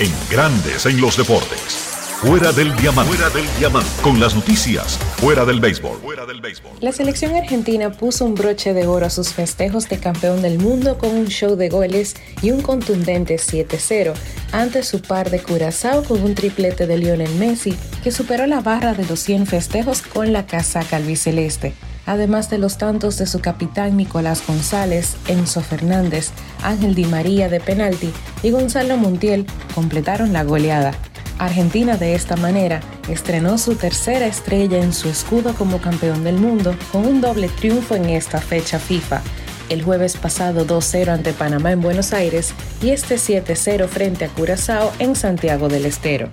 [0.00, 1.87] En grandes en los deportes.
[2.20, 3.14] Fuera del diamante.
[3.14, 3.88] Fuera del diamante.
[4.02, 4.98] Con las noticias.
[5.18, 5.98] Fuera del béisbol.
[5.98, 6.72] Fuera del béisbol.
[6.80, 10.98] La selección argentina puso un broche de oro a sus festejos de campeón del mundo
[10.98, 14.14] con un show de goles y un contundente 7-0
[14.50, 18.94] ante su par de Curazao con un triplete de Lionel Messi que superó la barra
[18.94, 21.72] de los 100 festejos con la casaca albiceleste
[22.04, 26.30] además de los tantos de su capitán Nicolás González, Enzo Fernández,
[26.62, 28.10] Ángel Di María de penalti
[28.42, 30.94] y Gonzalo Montiel completaron la goleada.
[31.38, 36.74] Argentina de esta manera estrenó su tercera estrella en su escudo como campeón del mundo
[36.92, 39.22] con un doble triunfo en esta fecha FIFA.
[39.68, 44.92] El jueves pasado 2-0 ante Panamá en Buenos Aires y este 7-0 frente a Curazao
[44.98, 46.30] en Santiago del Estero.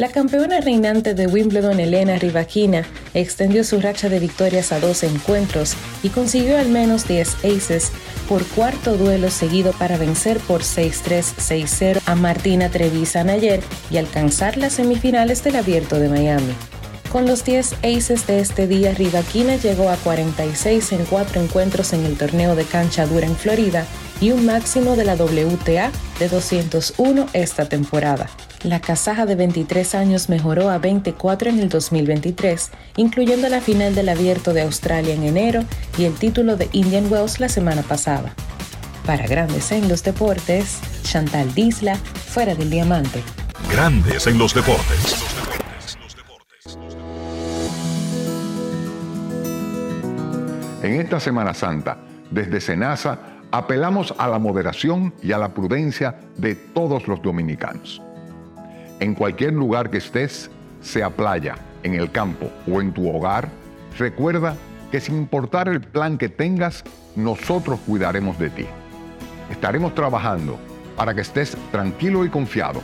[0.00, 5.74] La campeona reinante de Wimbledon, Elena Rybakina, extendió su racha de victorias a 12 encuentros
[6.02, 7.92] y consiguió al menos 10 aces
[8.26, 14.56] por cuarto duelo seguido para vencer por 6-3, 6-0 a Martina Trevisan ayer y alcanzar
[14.56, 16.54] las semifinales del Abierto de Miami.
[17.12, 22.06] Con los 10 aces de este día, Rybakina llegó a 46 en cuatro encuentros en
[22.06, 23.84] el torneo de cancha dura en Florida
[24.18, 28.30] y un máximo de la WTA de 201 esta temporada.
[28.62, 34.10] La casaja de 23 años mejoró a 24 en el 2023, incluyendo la final del
[34.10, 35.64] Abierto de Australia en enero
[35.96, 38.34] y el título de Indian Wells la semana pasada.
[39.06, 43.22] Para Grandes en los Deportes, Chantal Disla, fuera del diamante.
[43.72, 45.24] Grandes en los deportes.
[50.82, 51.96] En esta Semana Santa,
[52.30, 53.18] desde Senasa,
[53.50, 58.02] apelamos a la moderación y a la prudencia de todos los dominicanos.
[59.00, 60.50] En cualquier lugar que estés,
[60.82, 63.48] sea playa, en el campo o en tu hogar,
[63.98, 64.54] recuerda
[64.92, 66.84] que sin importar el plan que tengas,
[67.16, 68.66] nosotros cuidaremos de ti.
[69.50, 70.58] Estaremos trabajando
[70.96, 72.82] para que estés tranquilo y confiado.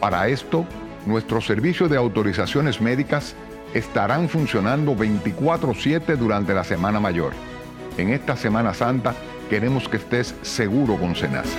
[0.00, 0.64] Para esto,
[1.04, 3.34] nuestros servicios de autorizaciones médicas
[3.74, 7.32] estarán funcionando 24/7 durante la Semana Mayor.
[7.98, 9.14] En esta Semana Santa
[9.50, 11.58] queremos que estés seguro con Senasa.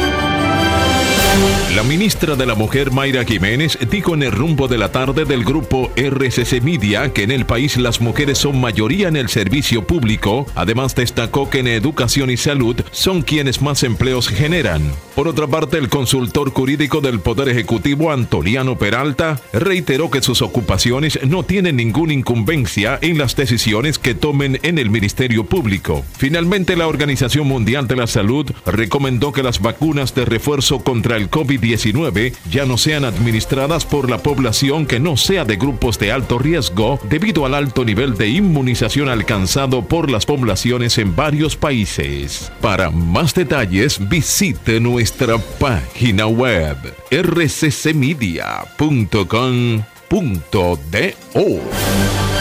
[1.75, 5.43] La ministra de la Mujer Mayra Jiménez dijo en el rumbo de la tarde del
[5.43, 10.45] grupo RCC Media que en el país las mujeres son mayoría en el servicio público.
[10.53, 14.91] Además destacó que en educación y salud son quienes más empleos generan.
[15.15, 21.19] Por otra parte, el consultor jurídico del Poder Ejecutivo Antoliano Peralta reiteró que sus ocupaciones
[21.25, 26.03] no tienen ninguna incumbencia en las decisiones que tomen en el Ministerio Público.
[26.17, 31.29] Finalmente, la Organización Mundial de la Salud recomendó que las vacunas de refuerzo contra el
[31.31, 36.37] COVID-19 ya no sean administradas por la población que no sea de grupos de alto
[36.37, 42.51] riesgo debido al alto nivel de inmunización alcanzado por las poblaciones en varios países.
[42.61, 46.77] Para más detalles visite nuestra página web
[47.09, 48.71] rccmedia.com.do.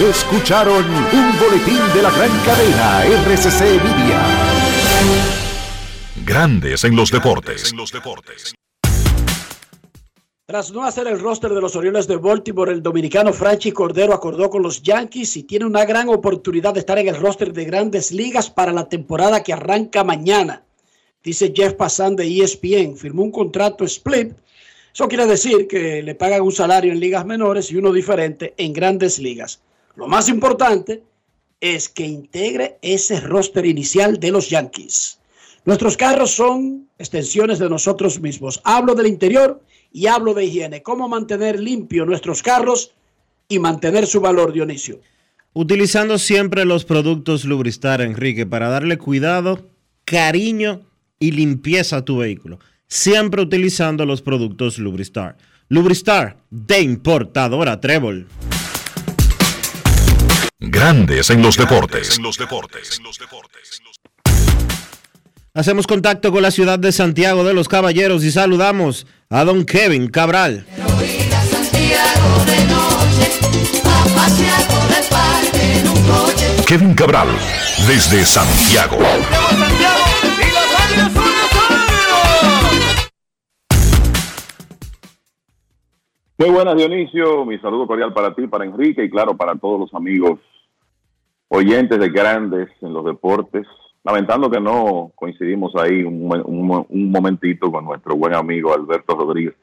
[0.00, 4.20] Escucharon un boletín de la gran cadena RCC Media.
[6.24, 7.72] Grandes en los deportes.
[10.50, 14.50] Tras no hacer el roster de los Orioles de Baltimore, el dominicano Franchi Cordero acordó
[14.50, 18.10] con los Yankees y tiene una gran oportunidad de estar en el roster de grandes
[18.10, 20.64] ligas para la temporada que arranca mañana.
[21.22, 24.32] Dice Jeff Passan de ESPN, firmó un contrato split.
[24.92, 28.72] Eso quiere decir que le pagan un salario en ligas menores y uno diferente en
[28.72, 29.60] grandes ligas.
[29.94, 31.04] Lo más importante
[31.60, 35.20] es que integre ese roster inicial de los Yankees.
[35.64, 38.60] Nuestros carros son extensiones de nosotros mismos.
[38.64, 39.60] Hablo del interior
[39.92, 40.82] y hablo de higiene.
[40.82, 42.92] ¿Cómo mantener limpio nuestros carros
[43.48, 45.00] y mantener su valor, Dionisio?
[45.52, 49.68] Utilizando siempre los productos Lubristar, Enrique, para darle cuidado,
[50.04, 50.82] cariño
[51.18, 52.60] y limpieza a tu vehículo.
[52.86, 55.36] Siempre utilizando los productos Lubristar.
[55.68, 58.26] Lubristar, de importadora Trébol.
[60.58, 62.20] Grandes en los deportes.
[65.52, 70.06] Hacemos contacto con la ciudad de Santiago de los Caballeros y saludamos a don Kevin
[70.06, 70.64] Cabral.
[76.68, 77.26] Kevin Cabral,
[77.88, 78.96] desde Santiago.
[86.38, 87.44] Muy buenas, Dionisio.
[87.44, 90.38] Mi saludo cordial para ti, para Enrique y claro, para todos los amigos
[91.48, 93.66] oyentes de grandes en los deportes.
[94.10, 99.54] Lamentando que no coincidimos ahí un, un- un momentito con nuestro buen amigo Alberto Rodríguez,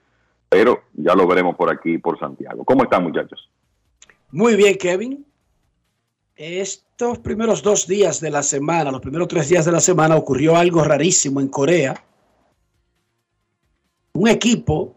[0.48, 2.64] pero ya lo veremos por aquí, por Santiago.
[2.64, 3.50] ¿Cómo están, muchachos?
[4.32, 5.26] Muy bien, Kevin.
[6.36, 10.56] Estos primeros dos días de la semana, los primeros tres días de la semana, ocurrió
[10.56, 12.02] algo rarísimo en Corea.
[14.14, 14.96] Un equipo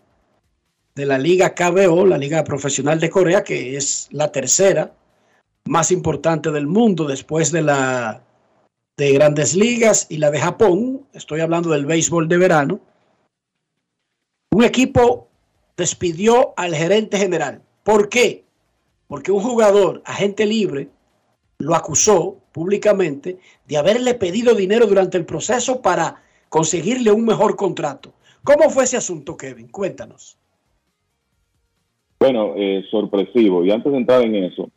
[0.94, 4.92] de la Liga KBO, la Liga Profesional de Corea, que es la tercera
[5.64, 8.22] más importante del mundo después de la
[9.00, 11.06] de Grandes Ligas y la de Japón.
[11.14, 12.80] Estoy hablando del béisbol de verano.
[14.52, 15.28] Un equipo
[15.74, 17.62] despidió al gerente general.
[17.82, 18.44] ¿Por qué?
[19.08, 20.90] Porque un jugador, agente libre,
[21.56, 28.12] lo acusó públicamente de haberle pedido dinero durante el proceso para conseguirle un mejor contrato.
[28.44, 29.68] ¿Cómo fue ese asunto, Kevin?
[29.68, 30.36] Cuéntanos.
[32.18, 33.64] Bueno, eh, sorpresivo.
[33.64, 34.70] Y antes de entrar en eso,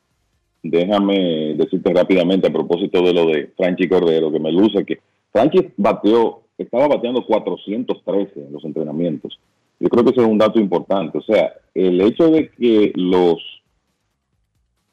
[0.64, 5.00] déjame decirte rápidamente a propósito de lo de Franchi Cordero, que me luce que
[5.32, 9.38] Franchi bateó, estaba bateando 413 en los entrenamientos.
[9.80, 11.18] Yo creo que eso es un dato importante.
[11.18, 13.38] O sea, el hecho de que los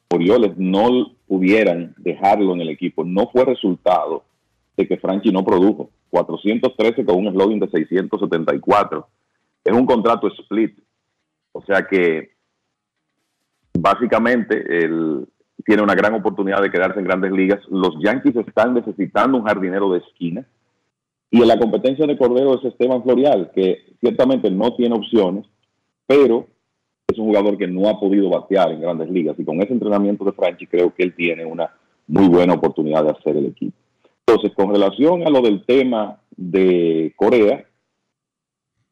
[0.09, 4.23] Orioles no pudieran dejarlo en el equipo no fue resultado
[4.75, 5.89] de que Franchi no produjo.
[6.09, 9.07] 413 con un eslogan de 674.
[9.63, 10.77] Es un contrato split.
[11.53, 12.31] O sea que
[13.73, 15.25] básicamente él
[15.65, 17.59] tiene una gran oportunidad de quedarse en grandes ligas.
[17.69, 20.45] Los Yankees están necesitando un jardinero de esquina.
[21.29, 25.45] Y en la competencia de Cordero es Esteban Florial, que ciertamente no tiene opciones,
[26.05, 26.47] pero
[27.07, 29.39] es un jugador que no ha podido batear en grandes ligas.
[29.39, 31.71] Y con ese entrenamiento de Franchi creo que él tiene una
[32.07, 33.77] muy buena oportunidad de hacer el equipo.
[34.25, 37.65] Entonces, con relación a lo del tema de Corea,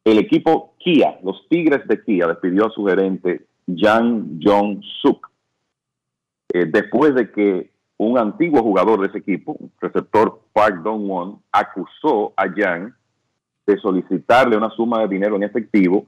[0.06, 5.29] el equipo Kia, los Tigres de Kia, despidió a su gerente Yang Jong-suk
[6.54, 12.46] eh, después de que un antiguo jugador de ese equipo, receptor Park Dong-won, acusó a
[12.48, 12.94] Yang
[13.68, 16.06] de solicitarle una suma de dinero en efectivo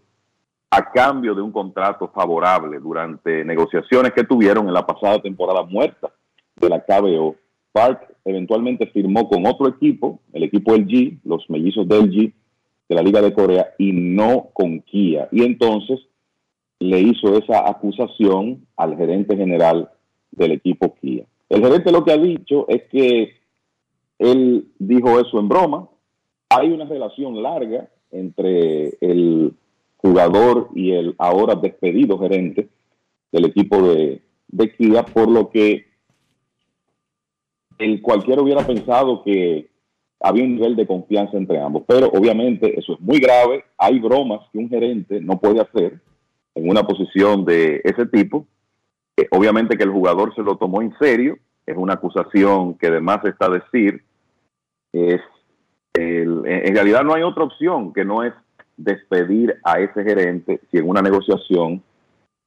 [0.72, 6.10] a cambio de un contrato favorable durante negociaciones que tuvieron en la pasada temporada muerta
[6.56, 7.36] de la KBO.
[7.74, 12.34] Park eventualmente firmó con otro equipo, el equipo LG, los mellizos de LG
[12.88, 15.28] de la Liga de Corea, y no con Kia.
[15.32, 16.00] Y entonces
[16.80, 19.90] le hizo esa acusación al gerente general
[20.32, 21.26] del equipo Kia.
[21.50, 23.34] El gerente lo que ha dicho es que
[24.20, 25.90] él dijo eso en broma.
[26.50, 29.54] Hay una relación larga entre el
[29.98, 32.70] jugador y el ahora despedido gerente
[33.32, 34.22] del equipo de,
[34.78, 35.86] Kia, por lo que
[37.78, 39.70] el cualquiera hubiera pensado que
[40.20, 41.84] había un nivel de confianza entre ambos.
[41.88, 43.64] Pero obviamente eso es muy grave.
[43.78, 46.00] Hay bromas que un gerente no puede hacer
[46.54, 48.46] en una posición de ese tipo.
[49.18, 51.38] Eh, obviamente que el jugador se lo tomó en serio.
[51.66, 54.04] Es una acusación que además está a decir.
[54.94, 55.22] Es
[55.94, 58.34] el- en realidad no hay otra opción que no es
[58.78, 61.84] despedir a ese gerente si en una negociación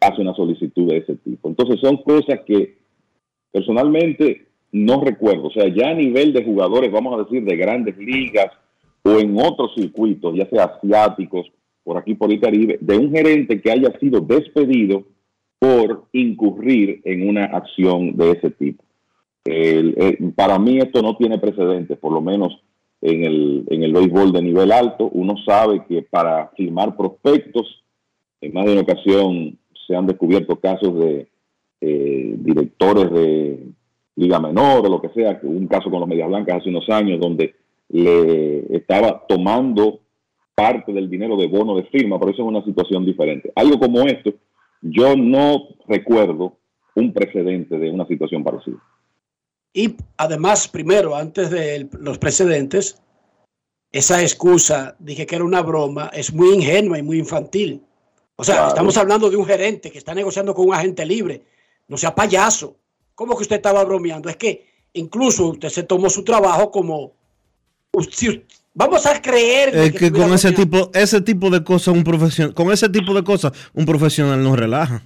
[0.00, 1.48] hace una solicitud de ese tipo.
[1.48, 2.76] Entonces son cosas que
[3.52, 5.44] personalmente no recuerdo.
[5.46, 8.50] O sea, ya a nivel de jugadores, vamos a decir, de grandes ligas
[9.02, 11.46] o en otros circuitos, ya sea asiáticos,
[11.84, 15.04] por aquí por el Caribe, de un gerente que haya sido despedido
[15.59, 18.85] por incurrir en una acción de ese tipo.
[19.44, 22.62] El- el- para mí esto no tiene precedentes, por lo menos
[23.01, 25.10] en el, en el béisbol de nivel alto.
[25.12, 27.82] Uno sabe que para firmar prospectos,
[28.40, 31.28] en más de una ocasión se han descubierto casos de
[31.81, 33.66] eh, directores de
[34.16, 37.20] liga menor o lo que sea, un caso con los Medias Blancas hace unos años
[37.20, 37.55] donde
[37.90, 40.01] le estaba tomando
[40.55, 43.52] parte del dinero de bono de firma, por eso es una situación diferente.
[43.56, 44.32] Algo como esto,
[44.85, 46.56] yo no recuerdo
[46.94, 48.77] un precedente de una situación parecida.
[49.73, 53.01] Y además, primero, antes de los precedentes,
[53.90, 57.82] esa excusa, dije que era una broma, es muy ingenua y muy infantil.
[58.36, 58.69] O sea, Claro.
[58.69, 61.43] estamos hablando de un gerente que está negociando con un agente libre.
[61.89, 62.77] No sea payaso.
[63.15, 64.28] ¿Cómo que usted estaba bromeando?
[64.28, 67.12] Es que incluso usted se tomó su trabajo como...
[68.11, 68.44] si-
[68.74, 72.70] vamos a creer Es que con ese tipo, ese tipo de cosas, un profesional, con
[72.70, 75.02] ese tipo de cosas, un profesional no relaja.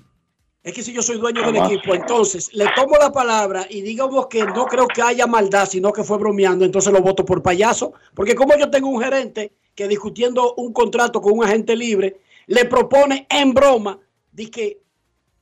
[0.62, 4.26] Es que si yo soy dueño del equipo, entonces le tomo la palabra y digamos
[4.26, 7.92] que no creo que haya maldad, sino que fue bromeando, entonces lo voto por payaso.
[8.14, 12.64] Porque como yo tengo un gerente que discutiendo un contrato con un agente libre, le
[12.64, 13.98] propone en broma,
[14.32, 14.80] dice que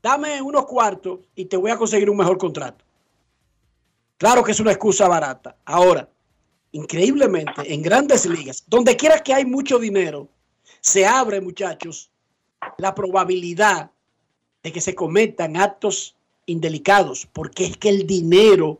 [0.02, 2.84] dame unos cuartos y te voy a conseguir un mejor contrato.
[4.18, 5.56] Claro que es una excusa barata.
[5.64, 6.08] Ahora,
[6.72, 10.28] increíblemente, en grandes ligas, donde quiera que hay mucho dinero,
[10.80, 12.10] se abre, muchachos,
[12.78, 13.90] la probabilidad
[14.62, 16.16] de que se cometan actos
[16.46, 18.78] indelicados, porque es que el dinero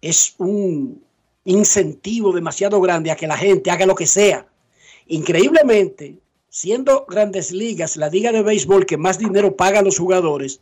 [0.00, 1.02] es un
[1.44, 4.46] incentivo demasiado grande a que la gente haga lo que sea.
[5.06, 6.18] Increíblemente,
[6.48, 10.60] siendo grandes ligas, la liga de béisbol que más dinero paga a los jugadores,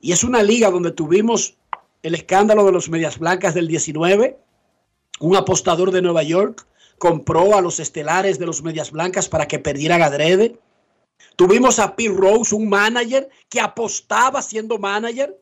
[0.00, 1.56] y es una liga donde tuvimos
[2.02, 4.38] el escándalo de los Medias Blancas del 19,
[5.20, 6.66] un apostador de Nueva York
[6.98, 10.58] compró a los estelares de los Medias Blancas para que perdieran adrede.
[11.36, 15.38] Tuvimos a Pete Rose, un manager que apostaba siendo manager.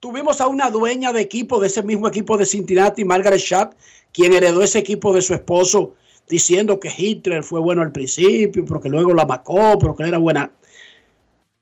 [0.00, 3.74] Tuvimos a una dueña de equipo de ese mismo equipo de Cincinnati, Margaret Sharp,
[4.12, 5.94] quien heredó ese equipo de su esposo,
[6.28, 10.18] diciendo que Hitler fue bueno al principio, pero que luego la macó, pero que era
[10.18, 10.50] buena.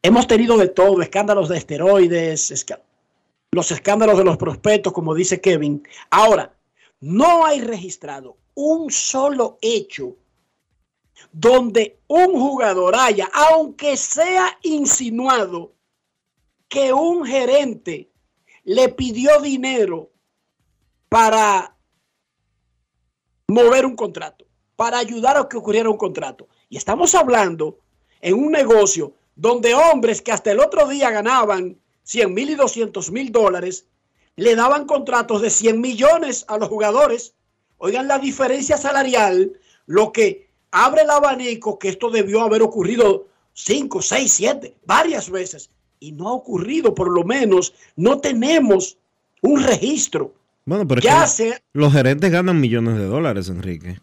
[0.03, 2.67] Hemos tenido de todo, escándalos de esteroides,
[3.53, 5.83] los escándalos de los prospectos, como dice Kevin.
[6.11, 6.55] Ahora,
[7.01, 10.16] no hay registrado un solo hecho
[11.32, 15.74] donde un jugador haya, aunque sea insinuado,
[16.68, 18.10] que un gerente
[18.64, 20.10] le pidió dinero
[21.09, 21.77] para
[23.48, 24.47] mover un contrato,
[24.77, 26.48] para ayudar a que ocurriera un contrato.
[26.68, 27.81] Y estamos hablando
[28.20, 33.10] en un negocio donde hombres que hasta el otro día ganaban 100 mil y 200
[33.10, 33.86] mil dólares,
[34.41, 37.35] le daban contratos de 100 millones a los jugadores.
[37.77, 39.53] Oigan la diferencia salarial,
[39.85, 45.69] lo que abre el abanico que esto debió haber ocurrido 5, 6, 7, varias veces.
[45.99, 48.97] Y no ha ocurrido, por lo menos no tenemos
[49.43, 50.33] un registro.
[50.65, 54.01] Bueno, pero es que los gerentes ganan millones de dólares, Enrique.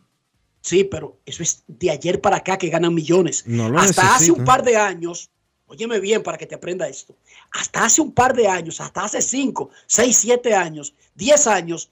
[0.61, 3.43] Sí, pero eso es de ayer para acá que ganan millones.
[3.47, 5.31] No Hasta hace un par de años,
[5.67, 7.15] óyeme bien para que te aprenda esto.
[7.51, 11.89] Hasta hace un par de años, hasta hace 5, 6, 7 años, 10 años,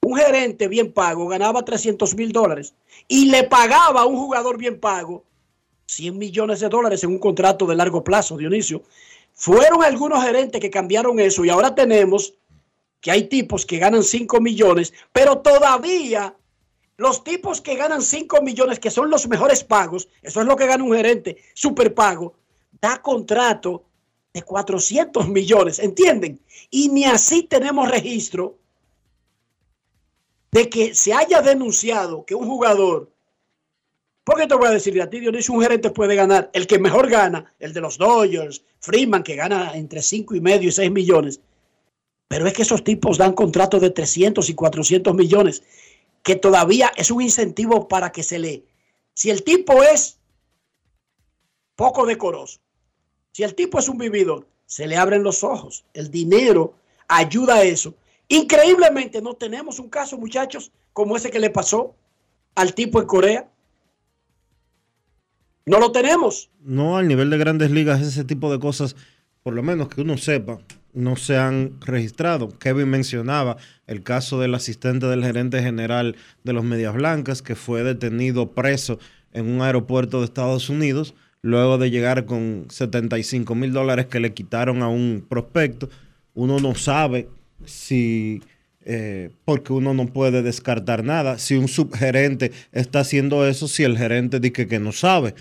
[0.00, 2.74] un gerente bien pago ganaba 300 mil dólares
[3.08, 5.24] y le pagaba a un jugador bien pago
[5.86, 8.82] 100 millones de dólares en un contrato de largo plazo, Dionisio.
[9.34, 12.34] Fueron algunos gerentes que cambiaron eso y ahora tenemos
[13.00, 16.34] que hay tipos que ganan 5 millones, pero todavía
[16.96, 20.66] los tipos que ganan 5 millones, que son los mejores pagos, eso es lo que
[20.66, 22.34] gana un gerente, super pago,
[22.80, 23.84] da contrato
[24.32, 26.40] de 400 millones, ¿entienden?
[26.70, 28.58] Y ni así tenemos registro
[30.50, 33.10] de que se haya denunciado que un jugador,
[34.24, 37.08] porque te voy a decir a ti, Dionisio, un gerente puede ganar, el que mejor
[37.08, 41.40] gana, el de los Dodgers, Freeman, que gana entre 5 y medio y 6 millones,
[42.28, 45.62] pero es que esos tipos dan contratos de 300 y 400 millones,
[46.22, 48.64] que todavía es un incentivo para que se le...
[49.14, 50.18] Si el tipo es
[51.74, 52.60] poco decoroso,
[53.38, 55.84] si el tipo es un vividor, se le abren los ojos.
[55.94, 56.74] El dinero
[57.06, 57.94] ayuda a eso.
[58.26, 61.94] Increíblemente no tenemos un caso, muchachos, como ese que le pasó
[62.56, 63.48] al tipo en Corea.
[65.66, 66.50] No lo tenemos.
[66.58, 68.96] No al nivel de grandes ligas, ese tipo de cosas,
[69.44, 70.58] por lo menos que uno sepa,
[70.92, 72.48] no se han registrado.
[72.58, 73.56] Kevin mencionaba
[73.86, 78.98] el caso del asistente del gerente general de los Medias Blancas, que fue detenido preso
[79.32, 84.34] en un aeropuerto de Estados Unidos, luego de llegar con 75 mil dólares que le
[84.34, 85.88] quitaron a un prospecto.
[86.34, 87.28] Uno no sabe
[87.64, 88.42] si,
[88.84, 93.96] eh, porque uno no puede descartar nada, si un subgerente está haciendo eso, si el
[93.96, 95.34] gerente dice que no sabe.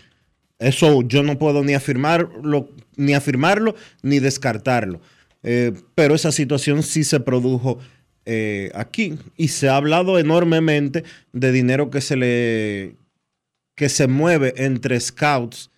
[0.60, 5.02] Eso yo no puedo ni afirmarlo, ni afirmarlo, ni descartarlo.
[5.44, 7.78] Eh, pero esa situación sí se produjo
[8.26, 12.96] eh, aquí y se ha hablado enormemente de dinero que se le
[13.76, 15.70] que se mueve entre scouts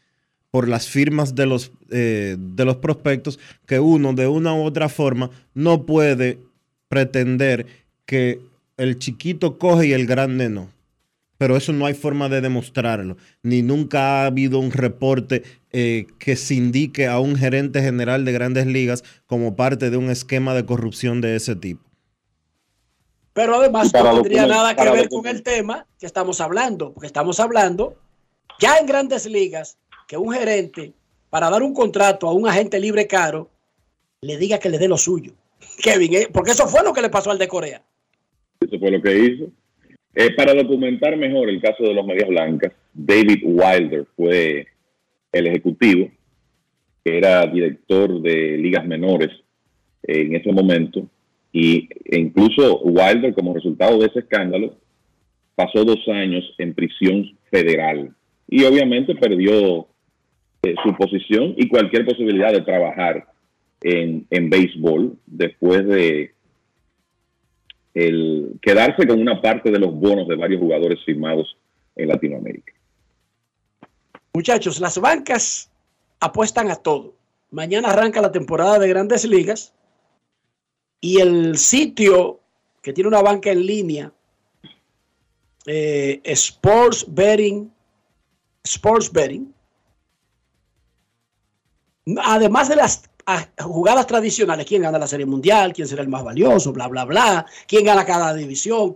[0.52, 4.90] por las firmas de los eh, de los prospectos que uno de una u otra
[4.90, 6.40] forma no puede
[6.88, 7.66] pretender
[8.06, 8.40] que
[8.78, 10.70] el chiquito coge y el grande no
[11.40, 16.36] pero eso no hay forma de demostrarlo, ni nunca ha habido un reporte eh, que
[16.36, 20.66] se indique a un gerente general de grandes ligas como parte de un esquema de
[20.66, 21.82] corrupción de ese tipo.
[23.32, 27.40] Pero además no tendría nada que ver con el tema que estamos hablando, porque estamos
[27.40, 27.96] hablando
[28.60, 29.78] ya en grandes ligas
[30.10, 30.92] que un gerente
[31.30, 33.48] para dar un contrato a un agente libre caro
[34.22, 35.34] le diga que le dé lo suyo.
[35.84, 36.28] Kevin, ¿eh?
[36.34, 37.84] porque eso fue lo que le pasó al de Corea.
[38.60, 39.52] Eso fue lo que hizo.
[40.16, 44.66] Eh, para documentar mejor el caso de los Medias Blancas, David Wilder fue
[45.32, 46.10] el ejecutivo
[47.06, 49.30] que era director de ligas menores
[50.04, 51.08] en ese momento,
[51.54, 54.76] y e incluso Wilder, como resultado de ese escándalo,
[55.56, 58.14] pasó dos años en prisión federal
[58.48, 59.88] y obviamente perdió
[60.62, 63.28] eh, su posición y cualquier posibilidad de trabajar
[63.82, 66.34] en, en béisbol después de
[67.94, 71.58] el quedarse con una parte de los bonos de varios jugadores firmados
[71.96, 72.74] en Latinoamérica.
[74.34, 75.72] Muchachos, las bancas
[76.20, 77.16] apuestan a todo.
[77.52, 79.74] Mañana arranca la temporada de grandes ligas
[81.02, 82.40] y el sitio
[82.82, 84.14] que tiene una banca en línea,
[85.66, 87.72] eh, Sports Betting,
[88.64, 89.54] Sports Betting,
[92.24, 96.24] además de las ah, jugadas tradicionales, quién gana la Serie Mundial, quién será el más
[96.24, 98.96] valioso, bla, bla, bla, quién gana cada división,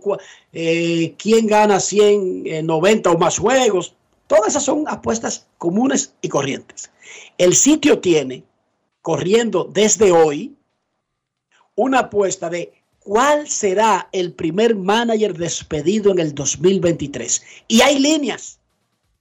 [0.52, 3.94] eh, quién gana 100, 90 o más juegos,
[4.26, 6.90] todas esas son apuestas comunes y corrientes.
[7.38, 8.44] El sitio tiene,
[9.02, 10.56] corriendo desde hoy,
[11.76, 17.42] una apuesta de cuál será el primer manager despedido en el 2023.
[17.68, 18.58] Y hay líneas.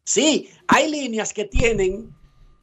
[0.06, 2.14] Sí, hay líneas que tienen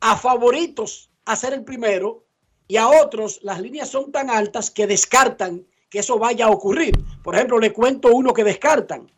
[0.00, 2.24] a favoritos a ser el primero
[2.66, 6.94] y a otros las líneas son tan altas que descartan que eso vaya a ocurrir.
[7.22, 9.10] Por ejemplo, le cuento uno que descartan.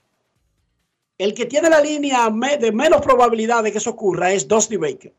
[1.19, 5.13] El que tiene la línea de menos probabilidad de que eso ocurra es Dusty Baker.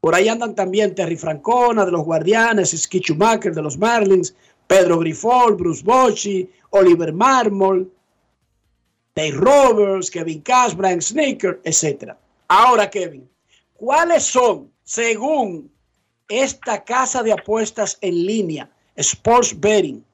[0.00, 4.34] Por ahí andan también Terry Francona de los Guardianes, Ski Schumacher de los Marlins,
[4.66, 7.90] Pedro Grifol, Bruce Bochy, Oliver Marmol,
[9.14, 12.14] Dave Roberts, Kevin Cash, Brian Sneaker, etc.
[12.48, 13.28] Ahora, Kevin,
[13.74, 15.70] ¿cuáles son, según
[16.28, 20.04] esta casa de apuestas en línea, Sports Betting,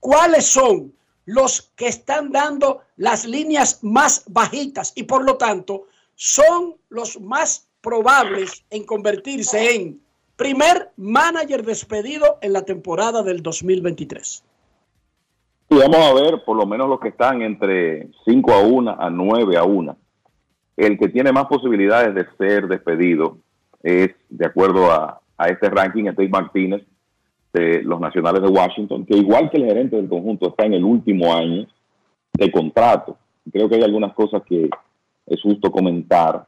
[0.00, 0.92] cuáles son
[1.24, 7.68] los que están dando las líneas más bajitas y por lo tanto son los más
[7.80, 10.00] probables en convertirse en
[10.36, 14.44] primer manager despedido en la temporada del 2023.
[15.70, 19.10] Y vamos a ver por lo menos los que están entre 5 a 1 a
[19.10, 19.96] 9 a 1.
[20.76, 23.38] El que tiene más posibilidades de ser despedido
[23.82, 25.18] es, de acuerdo a,
[25.48, 26.82] este ranking, Steve Martínez
[27.52, 30.84] de los Nacionales de Washington, que igual que el gerente del conjunto está en el
[30.84, 31.66] último año
[32.32, 33.16] de contrato.
[33.50, 34.70] Creo que hay algunas cosas que
[35.26, 36.46] es justo comentar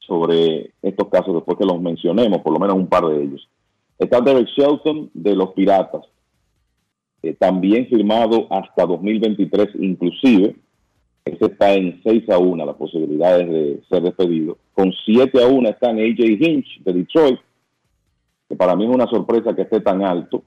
[0.00, 3.48] sobre estos casos después que los mencionemos, por lo menos un par de ellos.
[3.96, 6.02] Está Derek Shelton de los Piratas,
[7.38, 10.56] también firmado hasta 2023 inclusive.
[11.24, 14.58] Ese está en 6 a 1 las posibilidades de ser despedido.
[14.72, 17.38] Con 7 a 1 están AJ Hinch de Detroit,
[18.48, 20.42] que para mí es una sorpresa que esté tan alto,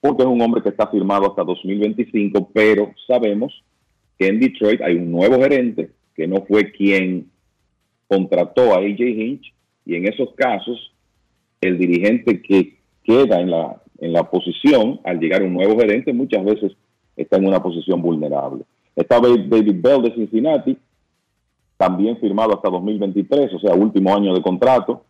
[0.00, 3.52] porque es un hombre que está firmado hasta 2025, pero sabemos
[4.18, 7.30] que en Detroit hay un nuevo gerente que no fue quien
[8.06, 9.52] contrató a AJ Hinch
[9.84, 10.92] y en esos casos
[11.60, 16.44] el dirigente que queda en la, en la posición al llegar un nuevo gerente muchas
[16.44, 16.72] veces
[17.16, 18.64] está en una posición vulnerable.
[18.96, 20.78] Está David Bell de Cincinnati,
[21.76, 25.02] también firmado hasta 2023, o sea, último año de contrato.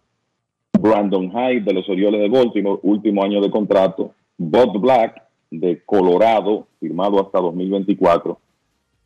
[0.79, 4.13] Brandon Hyde de los Orioles de Baltimore, último año de contrato.
[4.37, 8.39] Bob Black de Colorado, firmado hasta 2024.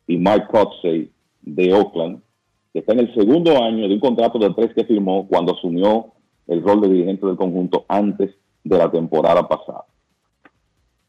[0.07, 2.21] Y Mike Cotsey de Oakland,
[2.73, 6.07] que está en el segundo año de un contrato de tres que firmó cuando asumió
[6.47, 8.31] el rol de dirigente del conjunto antes
[8.63, 9.85] de la temporada pasada.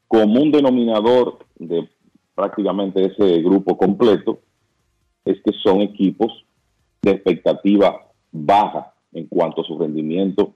[0.06, 1.88] Como un denominador de
[2.34, 4.40] prácticamente ese grupo completo
[5.24, 6.44] es que son equipos
[7.02, 10.54] de expectativa baja en cuanto a su rendimiento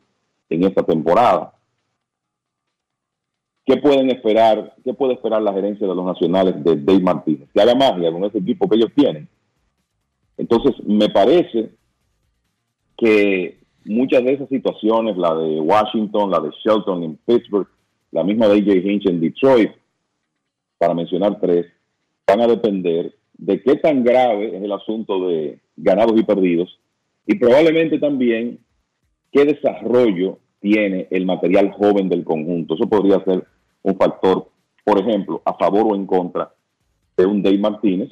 [0.49, 1.53] en esta temporada.
[3.65, 4.75] ¿Qué pueden esperar?
[4.85, 7.49] ¿Qué puede esperar la gerencia de los nacionales de Dave Martínez?
[7.53, 9.29] Que haga magia con ese equipo que ellos tienen.
[10.39, 11.71] Entonces, me parece
[12.97, 17.67] que muchas de esas situaciones, la de Washington, la de Shelton en Pittsburgh,
[18.13, 19.73] la misma de AJ Hinch en Detroit,
[20.79, 21.67] para mencionar tres,
[22.27, 26.81] van a depender de qué tan grave es el asunto de ganados y perdidos
[27.27, 28.59] y probablemente también
[29.33, 32.75] qué desarrollo tiene el material joven del conjunto.
[32.75, 33.45] Eso podría ser
[33.83, 34.49] un factor,
[34.85, 36.53] por ejemplo, a favor o en contra
[37.17, 38.11] de un Dave Martínez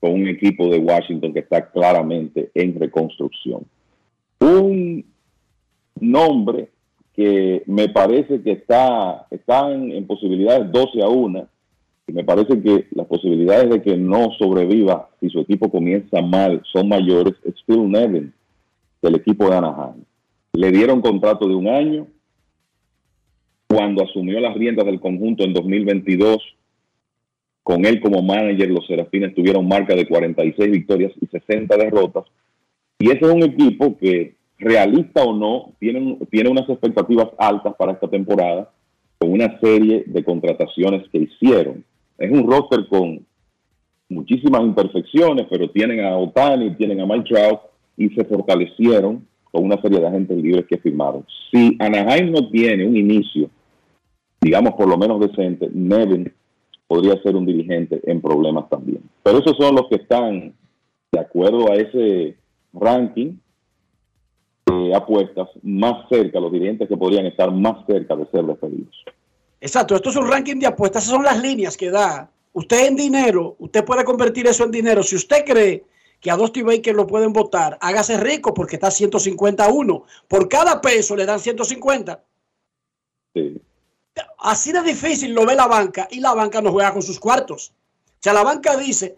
[0.00, 3.64] con un equipo de Washington que está claramente en reconstrucción.
[4.40, 5.04] Un
[6.00, 6.70] nombre
[7.14, 11.46] que me parece que está, están en posibilidades 12 a 1,
[12.06, 16.62] y me parece que las posibilidades de que no sobreviva si su equipo comienza mal
[16.72, 18.32] son mayores, es Phil Nevin
[19.00, 20.04] del equipo de Anaheim.
[20.54, 22.06] Le dieron contrato de un año.
[23.68, 26.42] Cuando asumió las riendas del conjunto en 2022,
[27.62, 32.24] con él como manager, los Serafines tuvieron marca de 46 victorias y 60 derrotas.
[32.98, 37.92] Y ese es un equipo que realista o no, tiene, tiene unas expectativas altas para
[37.92, 38.70] esta temporada
[39.18, 41.84] con una serie de contrataciones que hicieron.
[42.22, 43.26] Es un roster con
[44.08, 47.60] muchísimas imperfecciones, pero tienen a Otani, tienen a Mike Trout
[47.96, 51.26] y se fortalecieron con una serie de agentes libres que firmaron.
[51.50, 53.50] Si Anaheim no tiene un inicio,
[54.40, 56.32] digamos por lo menos decente, Nevin
[56.86, 59.02] podría ser un dirigente en problemas también.
[59.24, 60.54] Pero esos son los que están
[61.10, 62.36] de acuerdo a ese
[62.72, 63.34] ranking
[64.94, 69.04] apuestas más cerca, los dirigentes que podrían estar más cerca de ser despedidos.
[69.62, 72.28] Exacto, esto es un ranking de apuestas, esas son las líneas que da.
[72.52, 75.04] Usted en dinero, usted puede convertir eso en dinero.
[75.04, 75.84] Si usted cree
[76.20, 80.04] que a Dusty Baker lo pueden votar, hágase rico porque está 151.
[80.26, 82.24] Por cada peso le dan 150.
[84.38, 87.72] Así de difícil lo ve la banca y la banca no juega con sus cuartos.
[88.04, 89.16] O sea, la banca dice,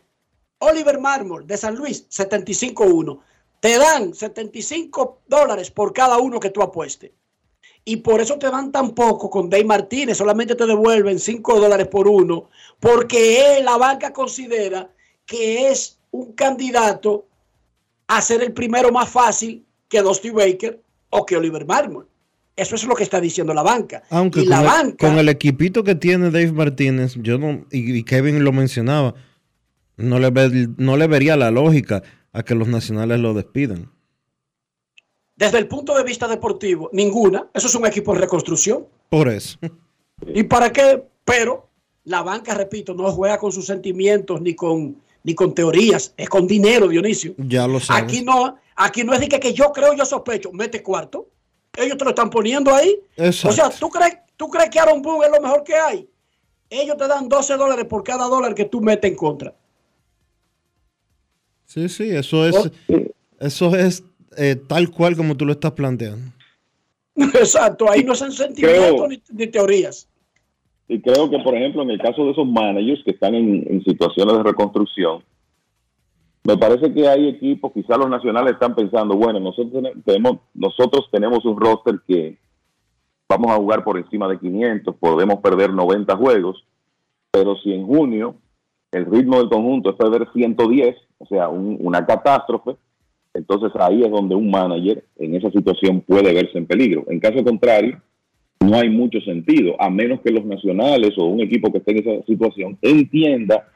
[0.58, 3.18] Oliver Marmol de San Luis, 75-1.
[3.60, 7.12] Te dan 75 dólares por cada uno que tú apuestes.
[7.84, 10.16] Y por eso te dan tan poco con Dave Martínez.
[10.16, 12.48] Solamente te devuelven 5 dólares por uno.
[12.80, 14.90] Porque él, la banca considera
[15.26, 17.26] que es un candidato
[18.06, 20.80] a ser el primero más fácil que Dusty Baker
[21.10, 22.06] o que Oliver Marmol.
[22.56, 24.02] Eso es lo que está diciendo la banca.
[24.10, 27.66] Aunque y con, la el, banca, con el equipito que tiene Dave Martínez, yo no,
[27.70, 29.14] y, y Kevin lo mencionaba,
[29.96, 32.02] no le, ve- no le vería la lógica
[32.32, 33.90] a que los nacionales lo despidan.
[35.36, 37.48] Desde el punto de vista deportivo, ninguna.
[37.52, 38.86] Eso es un equipo en reconstrucción.
[39.08, 39.58] Por eso.
[40.26, 41.02] ¿Y para qué?
[41.24, 41.68] Pero
[42.04, 46.46] la banca, repito, no juega con sus sentimientos ni con, ni con teorías, es con
[46.46, 47.34] dinero, Dionisio.
[47.38, 48.04] Ya lo sabes.
[48.04, 51.28] Aquí no, aquí no es de que, que yo creo, yo sospecho, mete cuarto.
[51.76, 53.00] Ellos te lo están poniendo ahí.
[53.16, 53.48] Exacto.
[53.48, 56.08] O sea, ¿tú crees, ¿tú crees que Aaron Boone es lo mejor que hay?
[56.70, 59.54] Ellos te dan 12 dólares por cada dólar que tú metes en contra.
[61.66, 62.70] Sí, sí, eso es,
[63.40, 64.04] eso es
[64.38, 66.32] eh, tal cual como tú lo estás planteando.
[67.16, 70.08] Exacto, ahí no son sentimientos Creo- ni, ni teorías.
[70.86, 73.82] Y creo que, por ejemplo, en el caso de esos managers que están en, en
[73.84, 75.22] situaciones de reconstrucción,
[76.46, 81.08] me parece que hay equipos, quizás los nacionales están pensando, bueno, nosotros tene- tenemos, nosotros
[81.10, 82.36] tenemos un roster que
[83.26, 86.62] vamos a jugar por encima de 500, podemos perder 90 juegos,
[87.30, 88.34] pero si en junio
[88.92, 92.76] el ritmo del conjunto es perder 110, o sea, un- una catástrofe,
[93.34, 97.04] entonces ahí es donde un manager en esa situación puede verse en peligro.
[97.08, 98.00] En caso contrario,
[98.60, 102.08] no hay mucho sentido, a menos que los nacionales o un equipo que esté en
[102.08, 103.68] esa situación entienda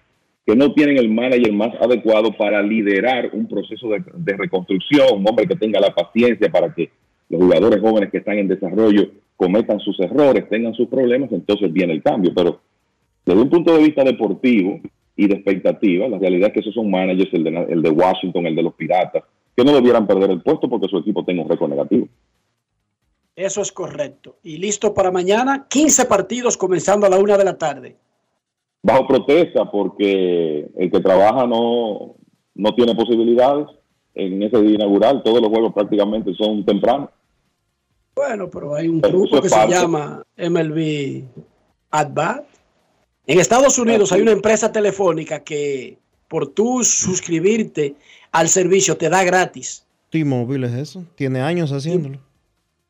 [0.47, 5.47] que no tienen el manager más adecuado para liderar un proceso de, reconstrucción, un hombre
[5.47, 6.89] que tenga la paciencia para que
[7.29, 11.93] los jugadores jóvenes que están en desarrollo cometan sus errores, tengan sus problemas, entonces viene
[11.93, 12.33] el cambio.
[12.35, 12.61] Pero
[13.27, 14.81] desde un punto de vista deportivo
[15.17, 18.47] y de expectativa, la realidad es que esos son managers, el de, el de Washington,
[18.47, 19.25] el de los Piratas,
[19.59, 22.07] que no debieran perder el puesto porque su equipo tenga un récord negativo.
[23.35, 24.37] Eso es correcto.
[24.45, 27.97] Y listo para mañana, 15 partidos comenzando a la una de la tarde.
[28.85, 32.15] bajo protesta porque el que trabaja no,
[32.55, 33.67] no tiene posibilidades
[34.15, 35.25] en ese día inaugural.
[35.25, 37.11] Todos los juegos prácticamente son tempranos.
[38.15, 41.25] Bueno, pero hay un eso que se llama MLB
[41.91, 42.45] At Bat.
[43.27, 45.99] En Estados Unidos hay una empresa telefónica que
[46.29, 47.97] por tú suscribirte
[48.33, 49.85] al servicio te da gratis.
[50.11, 51.05] T-Mobile es eso.
[51.15, 52.19] Tiene años haciéndolo.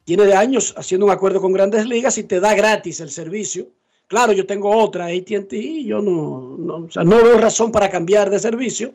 [0.04, 3.66] Tiene de años haciendo un acuerdo con grandes ligas y te da gratis el servicio.
[4.06, 7.90] Claro, yo tengo otra ATT y yo no, no, o sea, no veo razón para
[7.90, 8.94] cambiar de servicio,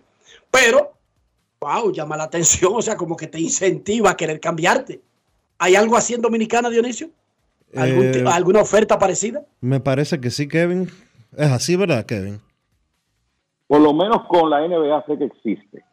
[0.49, 0.93] pero,
[1.59, 5.01] wow, llama la atención, o sea, como que te incentiva a querer cambiarte.
[5.59, 7.11] ¿Hay algo así en Dominicana, Dionisio?
[7.75, 9.45] ¿Algún Eh, ¿Alguna oferta parecida?
[9.61, 10.89] Me parece que sí, Kevin.
[11.37, 12.39] Es así, ¿verdad, Kevin?
[13.67, 15.83] Por lo menos con la NBA sé que existe.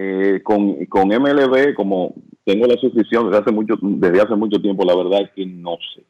[0.00, 2.14] Eh, con, con MLB, como
[2.44, 5.76] tengo la suscripción desde hace mucho, desde hace mucho tiempo, la verdad es que no
[5.94, 6.02] sé.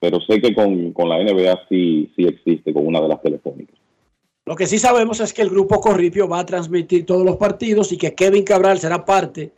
[0.00, 3.76] Pero sé que con, con la NBA sí, sí existe, con una de las telefónicas.
[4.44, 7.92] Lo que sí sabemos es que el grupo Corripio va a transmitir todos los partidos
[7.92, 9.52] y que Kevin Cabral será parte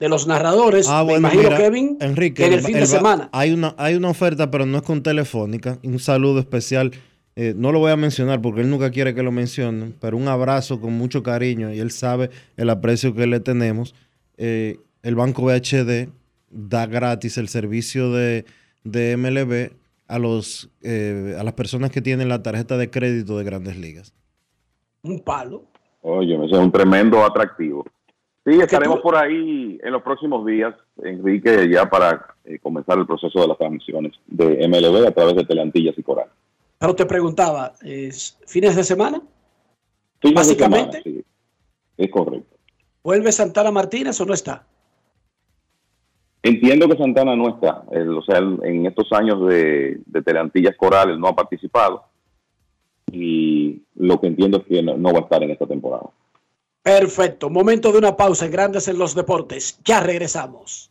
[0.00, 0.88] de los narradores.
[0.90, 3.28] Ah, Me bueno, imagino, mira, Kevin, Enrique, que en el el- fin el de semana.
[3.32, 5.78] Hay una, hay una oferta, pero no es con Telefónica.
[5.84, 6.90] Un saludo especial.
[7.36, 10.28] Eh, no lo voy a mencionar porque él nunca quiere que lo mencionen, pero un
[10.28, 13.94] abrazo con mucho cariño y él sabe el aprecio que le tenemos.
[14.36, 16.08] Eh, el Banco BHD
[16.50, 18.44] da gratis el servicio de,
[18.84, 23.44] de MLB a, los, eh, a las personas que tienen la tarjeta de crédito de
[23.44, 24.14] grandes ligas.
[25.02, 25.64] Un palo.
[26.02, 27.84] Oye, ese es un tremendo atractivo.
[28.44, 33.40] Sí, estaremos por ahí en los próximos días, Enrique, ya para eh, comenzar el proceso
[33.40, 36.28] de las transmisiones de MLB a través de Telantillas y Coral.
[36.84, 39.22] Pero te preguntaba, ¿es ¿fines de semana?
[40.20, 41.02] Fines de Básicamente.
[41.02, 41.24] semana, sí.
[41.96, 42.58] Es correcto.
[43.02, 44.66] ¿Vuelve Santana Martínez o no está?
[46.42, 50.76] Entiendo que Santana no está, él, o sea, él en estos años de, de Teleantillas
[50.76, 52.04] Corales no ha participado
[53.10, 56.10] y lo que entiendo es que no, no va a estar en esta temporada.
[56.82, 57.48] Perfecto.
[57.48, 59.80] Momento de una pausa en Grandes en los Deportes.
[59.86, 60.90] Ya regresamos.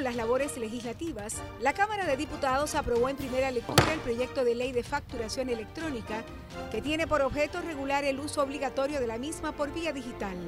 [0.00, 4.54] Con las labores legislativas, la Cámara de Diputados aprobó en primera lectura el proyecto de
[4.54, 6.24] ley de facturación electrónica
[6.70, 10.38] que tiene por objeto regular el uso obligatorio de la misma por vía digital.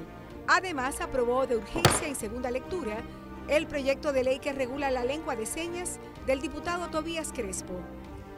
[0.46, 2.96] Además, aprobó de urgencia en segunda lectura
[3.46, 7.74] el proyecto de ley que regula la lengua de señas del diputado Tobías Crespo.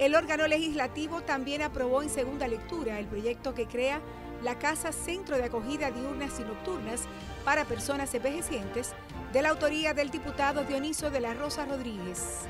[0.01, 4.01] El órgano legislativo también aprobó en segunda lectura el proyecto que crea
[4.43, 7.03] la Casa Centro de Acogida Diurnas y Nocturnas
[7.45, 8.95] para Personas Envejecientes,
[9.35, 12.43] de la autoría del diputado Dioniso de la Rosa Rodríguez.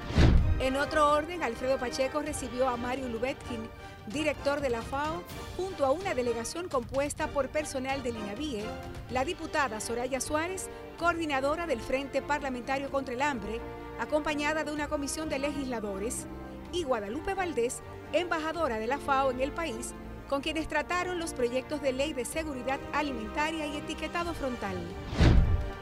[0.60, 3.70] En otro orden, Alfredo Pacheco recibió a Mario Lubetkin,
[4.08, 5.22] director de la FAO,
[5.56, 8.66] junto a una delegación compuesta por personal del INAVIE,
[9.10, 13.62] la diputada Soraya Suárez, coordinadora del Frente Parlamentario contra el Hambre,
[13.98, 16.26] acompañada de una comisión de legisladores,
[16.70, 17.80] y Guadalupe Valdés,
[18.12, 19.94] embajadora de la FAO en el país,
[20.28, 24.76] con quienes trataron los proyectos de ley de seguridad alimentaria y etiquetado frontal.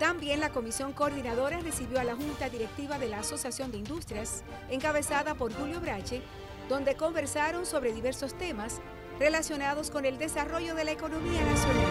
[0.02, 5.36] También la comisión coordinadora recibió a la Junta Directiva de la Asociación de Industrias, encabezada
[5.36, 6.22] por Julio Brache,
[6.68, 8.80] donde conversaron sobre diversos temas
[9.20, 11.86] relacionados con el desarrollo de la economía nacional.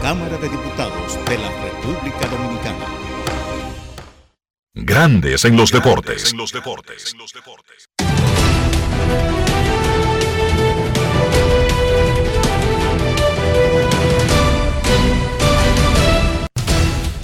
[0.00, 2.86] Cámara de Diputados de la República Dominicana.
[4.72, 6.32] Grandes en los deportes.
[6.32, 7.14] En los deportes.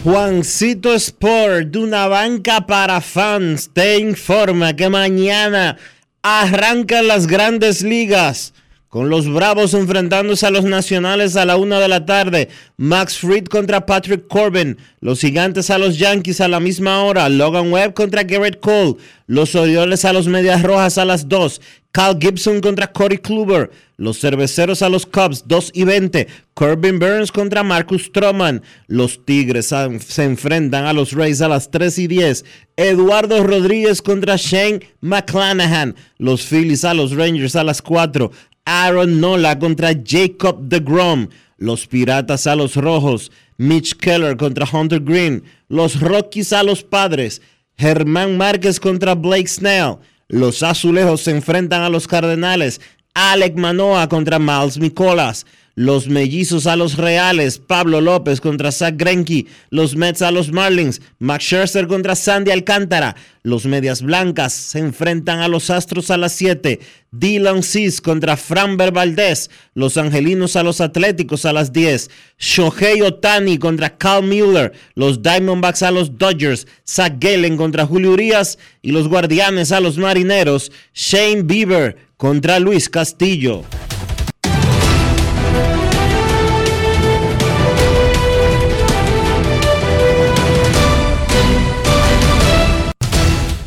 [0.02, 5.76] Juancito Sport, de una banca para fans, te informa que mañana
[6.22, 8.54] arrancan las grandes ligas.
[8.90, 12.48] Con los Bravos enfrentándose a los Nacionales a la una de la tarde.
[12.76, 14.78] Max Fried contra Patrick Corbin.
[15.00, 17.28] Los Gigantes a los Yankees a la misma hora.
[17.28, 18.96] Logan Webb contra Garrett Cole.
[19.28, 21.60] Los Orioles a los Medias Rojas a las 2.
[21.92, 23.70] Cal Gibson contra Cody Kluber.
[23.96, 26.26] Los Cerveceros a los Cubs 2 y 20.
[26.54, 28.62] Corbin Burns contra Marcus Stroman.
[28.86, 32.44] Los Tigres se enfrentan a los Rays a las 3 y 10.
[32.76, 35.94] Eduardo Rodríguez contra Shane McClanahan.
[36.16, 38.30] Los Phillies a los Rangers a las 4.
[38.72, 41.26] Aaron Nola contra Jacob DeGrom.
[41.58, 43.32] Los Piratas a los Rojos.
[43.56, 45.42] Mitch Keller contra Hunter Green.
[45.68, 47.42] Los Rockies a los Padres.
[47.76, 49.96] Germán Márquez contra Blake Snell.
[50.28, 52.80] Los Azulejos se enfrentan a los Cardenales.
[53.12, 55.46] Alec Manoa contra Miles Nicolas.
[55.76, 59.46] Los Mellizos a los Reales, Pablo López contra Zach Greinke.
[59.70, 63.16] Los Mets a los Marlins, Max Scherzer contra Sandy Alcántara.
[63.42, 66.80] Los Medias Blancas se enfrentan a los Astros a las 7.
[67.12, 69.48] Dylan Cis contra Framber Valdez.
[69.74, 72.10] Los Angelinos a los Atléticos a las 10.
[72.38, 74.72] Shohei Otani contra Cal Mueller.
[74.94, 76.66] Los Diamondbacks a los Dodgers.
[76.86, 78.58] Zach Gallen contra Julio Urias.
[78.82, 80.70] Y los Guardianes a los Marineros.
[80.92, 83.64] Shane Bieber contra Luis Castillo.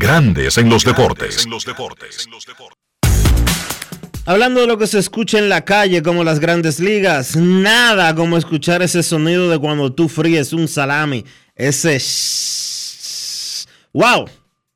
[0.00, 1.46] Grandes en los deportes.
[4.24, 8.38] Hablando de lo que se escucha en la calle como las grandes ligas, nada como
[8.38, 11.26] escuchar ese sonido de cuando tú fríes un salami.
[11.54, 12.00] Ese...
[13.92, 14.24] ¡Wow!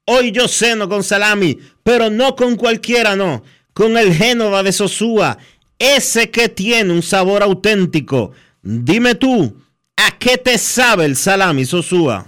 [0.05, 3.43] Hoy yo ceno con salami, pero no con cualquiera, no.
[3.73, 5.39] Con el Génova de Sosúa.
[5.79, 8.33] Ese que tiene un sabor auténtico.
[8.61, 9.57] Dime tú,
[9.97, 12.27] ¿a qué te sabe el salami Sosúa?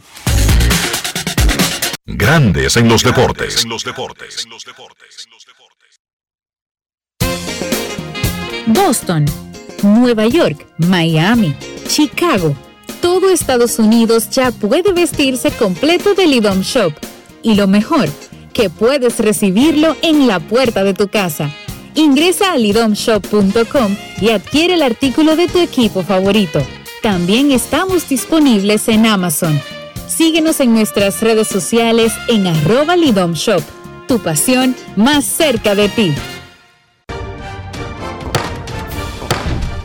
[2.09, 3.67] Grandes en los deportes.
[8.67, 9.25] Boston,
[9.83, 11.57] Nueva York, Miami,
[11.89, 12.57] Chicago.
[13.01, 16.93] Todo Estados Unidos ya puede vestirse completo del IDOM Shop.
[17.43, 18.09] Y lo mejor,
[18.53, 21.51] que puedes recibirlo en la puerta de tu casa.
[21.97, 26.63] Ingresa a lidomshop.com y adquiere el artículo de tu equipo favorito.
[27.03, 29.61] También estamos disponibles en Amazon.
[30.09, 33.61] Síguenos en nuestras redes sociales en arroba lidomshop.
[34.07, 36.15] Tu pasión más cerca de ti.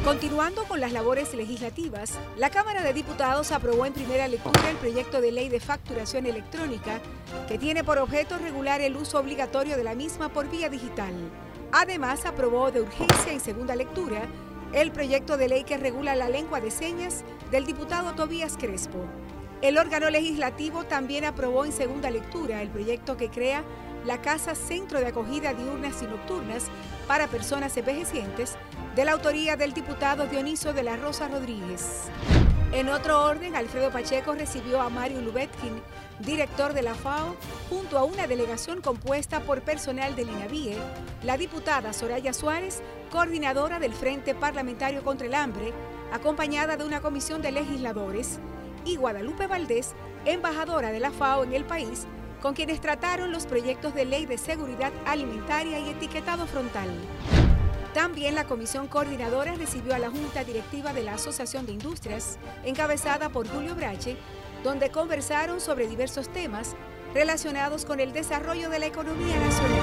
[0.06, 5.22] Continuando con las labores legislativas, la Cámara de Diputados aprobó en primera lectura el proyecto
[5.22, 7.02] de ley de facturación electrónica
[7.48, 11.14] que tiene por objeto regular el uso obligatorio de la misma por vía digital.
[11.72, 14.22] Además, aprobó de urgencia en segunda lectura
[14.72, 19.08] el proyecto de ley que regula la lengua de señas del diputado Tobías Crespo.
[19.62, 23.64] El órgano legislativo también aprobó en segunda lectura el proyecto que crea
[24.06, 26.66] la Casa Centro de Acogida Diurnas y Nocturnas
[27.08, 28.56] para Personas Envejecientes,
[28.96, 32.10] de la autoría del diputado Dioniso de la Rosa Rodríguez.
[32.72, 35.80] En otro orden, Alfredo Pacheco recibió a Mario Lubetkin,
[36.20, 37.36] director de la FAO,
[37.70, 40.76] junto a una delegación compuesta por personal del INAVIE,
[41.22, 42.82] la diputada Soraya Suárez,
[43.12, 45.72] coordinadora del Frente Parlamentario contra el Hambre,
[46.12, 48.40] acompañada de una comisión de legisladores,
[48.86, 49.94] y Guadalupe Valdés,
[50.26, 52.06] embajadora de la FAO en el país,
[52.42, 56.90] con quienes trataron los proyectos de ley de seguridad alimentaria y etiquetado frontal.
[57.94, 63.30] También la comisión coordinadora recibió a la Junta Directiva de la Asociación de Industrias, encabezada
[63.30, 64.18] por Julio Brache,
[64.64, 66.76] donde conversaron sobre diversos temas
[67.14, 69.82] relacionados con el desarrollo de la economía nacional.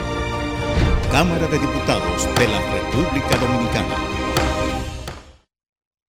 [1.10, 4.27] Cámara de Diputados de la República Dominicana.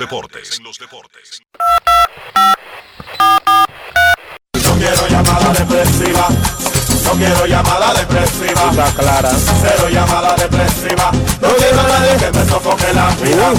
[7.12, 8.70] No quiero llamada depresiva.
[8.70, 9.30] Está clara.
[9.32, 11.12] Cero llamada depresiva.
[11.42, 13.52] No quiero a nadie que me sofoque la vida.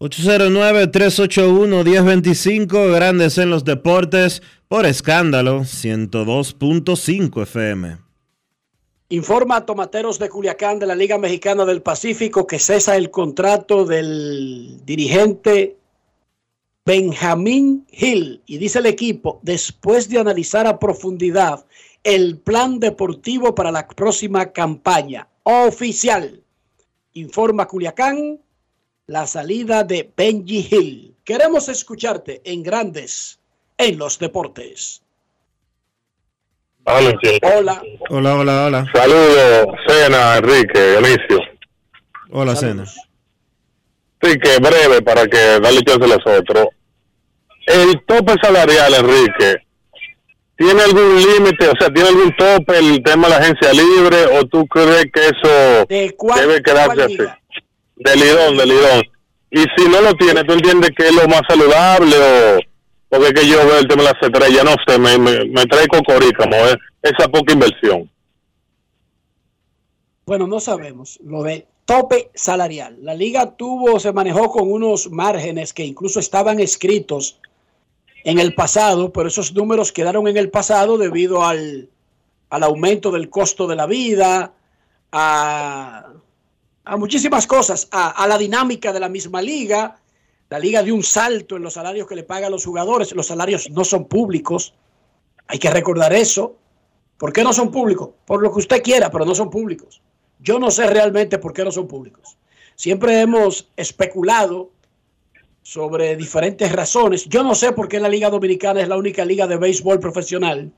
[0.00, 7.96] 809-381-1025, Grandes en los Deportes, por escándalo, 102.5 FM.
[9.08, 13.86] Informa a Tomateros de Culiacán de la Liga Mexicana del Pacífico que cesa el contrato
[13.86, 15.78] del dirigente
[16.84, 18.42] Benjamín Hill.
[18.46, 21.64] Y dice el equipo, después de analizar a profundidad
[22.02, 26.42] el plan deportivo para la próxima campaña oficial,
[27.12, 28.40] informa Culiacán
[29.06, 31.14] la salida de Benji Hill.
[31.24, 33.38] Queremos escucharte en Grandes
[33.78, 35.02] en los Deportes.
[36.84, 37.82] Hola.
[38.10, 38.86] Hola, hola, hola.
[38.92, 41.38] Saludos, Cena, Enrique, Dionisio.
[42.32, 42.84] Hola, Cena.
[44.22, 46.68] Sí, que breve para que darle chance a los otros.
[47.66, 49.56] El tope salarial, Enrique,
[50.56, 51.68] ¿tiene algún límite?
[51.68, 54.38] O sea, ¿tiene algún tope el tema de la agencia libre?
[54.38, 57.18] ¿O tú crees que eso debe quedarse así?
[57.96, 59.02] Del Lidón, del Lidón.
[59.50, 62.58] Y si no lo tiene, ¿tú entiendes que es lo más saludable o...?
[63.08, 65.66] Porque es que yo veo el tema de las estrellas, no sé, me, me, me
[65.66, 66.78] trae cocorícamo, ¿eh?
[67.02, 68.10] esa poca inversión.
[70.24, 72.98] Bueno, no sabemos lo de tope salarial.
[73.02, 77.40] La liga tuvo, se manejó con unos márgenes que incluso estaban escritos
[78.24, 81.88] en el pasado, pero esos números quedaron en el pasado debido al,
[82.50, 84.52] al aumento del costo de la vida,
[85.10, 86.12] a,
[86.84, 89.98] a muchísimas cosas, a, a la dinámica de la misma liga.
[90.50, 93.12] La liga dio un salto en los salarios que le pagan los jugadores.
[93.12, 94.74] Los salarios no son públicos.
[95.46, 96.56] Hay que recordar eso.
[97.16, 98.10] ¿Por qué no son públicos?
[98.26, 100.02] Por lo que usted quiera, pero no son públicos.
[100.42, 102.36] Yo no sé realmente por qué no son públicos.
[102.74, 104.70] Siempre hemos especulado
[105.62, 107.26] sobre diferentes razones.
[107.26, 110.72] Yo no sé por qué la Liga Dominicana es la única liga de béisbol profesional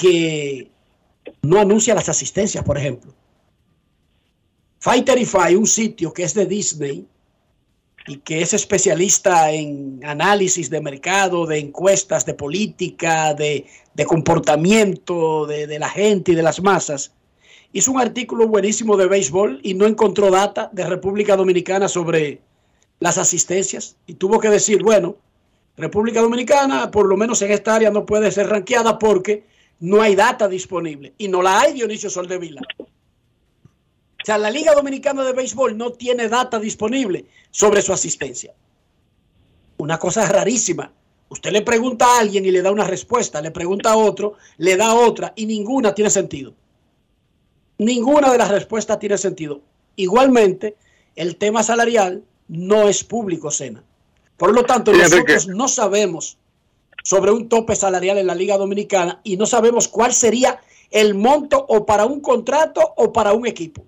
[0.00, 0.70] que
[1.42, 3.12] no anuncia las asistencias, por ejemplo.
[4.78, 7.06] Fighterify, un sitio que es de Disney
[8.06, 13.66] y que es especialista en análisis de mercado, de encuestas, de política, de,
[14.06, 17.12] comportamiento de la gente y de las masas,
[17.72, 22.40] hizo un artículo buenísimo de béisbol y no encontró data de República Dominicana sobre
[22.98, 25.16] las asistencias y tuvo que decir, bueno,
[25.76, 29.44] República Dominicana, por lo menos en esta área, no puede ser ranqueada porque
[29.80, 31.14] no hay data disponible.
[31.16, 32.60] Y no la hay, Dionisio Soldevila.
[32.78, 38.52] O sea, la Liga Dominicana de Béisbol no tiene data disponible sobre su asistencia.
[39.78, 40.92] Una cosa rarísima.
[41.30, 44.76] Usted le pregunta a alguien y le da una respuesta, le pregunta a otro, le
[44.76, 46.54] da otra y ninguna tiene sentido.
[47.80, 49.62] Ninguna de las respuestas tiene sentido.
[49.96, 50.76] Igualmente,
[51.16, 53.82] el tema salarial no es público, Sena.
[54.36, 56.36] Por lo tanto, nosotros no sabemos
[57.02, 61.64] sobre un tope salarial en la Liga Dominicana y no sabemos cuál sería el monto
[61.70, 63.82] o para un contrato o para un equipo.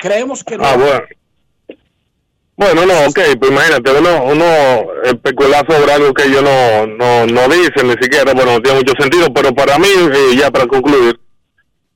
[0.00, 0.64] Creemos que no.
[0.64, 1.00] Ah, bueno.
[2.56, 4.44] Bueno, no, ok, pues imagínate, uno, uno
[5.04, 8.94] especular sobre algo que yo no, no, no dicen ni siquiera, bueno, no tiene mucho
[8.98, 9.88] sentido, pero para mí,
[10.32, 11.21] y ya para concluir,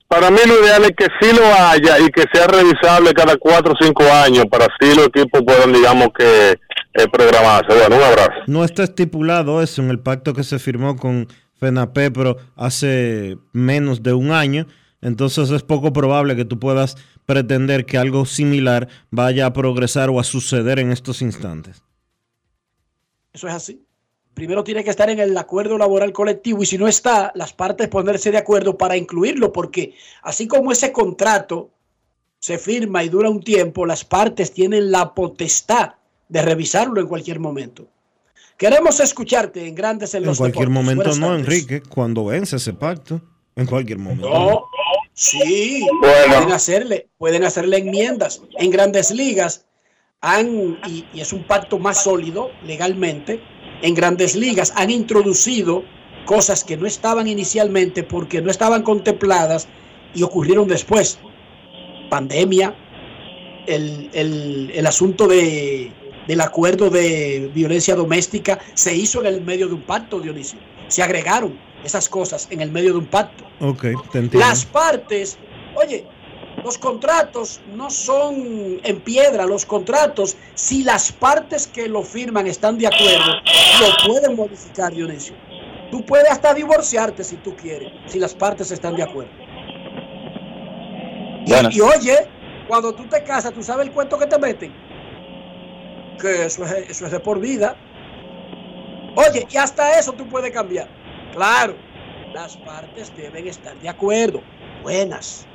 [0.09, 3.73] para mí lo ideal es que sí lo haya y que sea revisable cada cuatro
[3.73, 7.75] o cinco años para así los equipos puedan, digamos que, eh, programarse.
[7.75, 8.43] Bueno, un abrazo.
[8.47, 11.29] No está estipulado eso en el pacto que se firmó con
[11.61, 14.67] FENAPEPRO hace menos de un año.
[15.03, 16.97] Entonces es poco probable que tú puedas
[17.27, 21.83] pretender que algo similar vaya a progresar o a suceder en estos instantes.
[23.33, 23.86] Eso es así.
[24.37, 27.89] Primero tiene que estar en el acuerdo laboral colectivo y si no está, las partes
[27.89, 31.71] ponerse de acuerdo para incluirlo, porque así como ese contrato
[32.39, 35.95] se firma y dura un tiempo, las partes tienen la potestad
[36.29, 37.87] de revisarlo en cualquier momento.
[38.59, 40.85] Queremos escucharte en Grandes en, los En cualquier Deportes.
[40.85, 41.41] momento Buenas no, tardes.
[41.47, 43.23] Enrique, cuando vence ese pacto.
[43.55, 44.29] En cualquier momento.
[44.29, 44.65] No,
[45.15, 48.43] sí, pueden hacerle, pueden hacerle enmiendas.
[48.59, 49.65] En grandes ligas
[50.21, 53.41] han, y, y es un pacto más sólido legalmente,
[53.83, 55.85] en grandes ligas han introducido
[56.25, 59.69] cosas que no estaban inicialmente porque no estaban contempladas
[60.15, 61.19] y ocurrieron después.
[62.11, 62.75] Pandemia,
[63.67, 65.93] el, el- el asunto de,
[66.27, 70.59] del acuerdo de violencia doméstica se hizo en el medio de un pacto, Dionisio.
[70.89, 73.45] Se agregaron esas cosas en el medio de un pacto.
[73.61, 73.83] Ok,
[74.13, 74.39] te entiendo.
[74.39, 75.37] Las partes,
[75.75, 76.05] oye,
[76.65, 82.79] los contratos no son en piedra, los contratos, si las partes que lo firman están
[82.79, 83.33] de acuerdo,
[83.81, 85.35] lo pueden modificar, Dionisio.
[85.91, 89.31] Tú puedes hasta divorciarte si tú quieres, si las partes están de acuerdo.
[91.47, 91.77] Y-.
[91.77, 92.27] Y, oye,
[92.67, 94.75] cuando tú te casas, ¿tú sabes el cuento que te meten?
[96.21, 97.77] Que eso es, eso es de por vida.
[99.15, 100.89] Oye, y hasta eso tú puedes cambiar.
[101.33, 101.77] Claro,
[102.35, 104.43] las partes deben estar de acuerdo.
[104.83, 105.47] Buenas.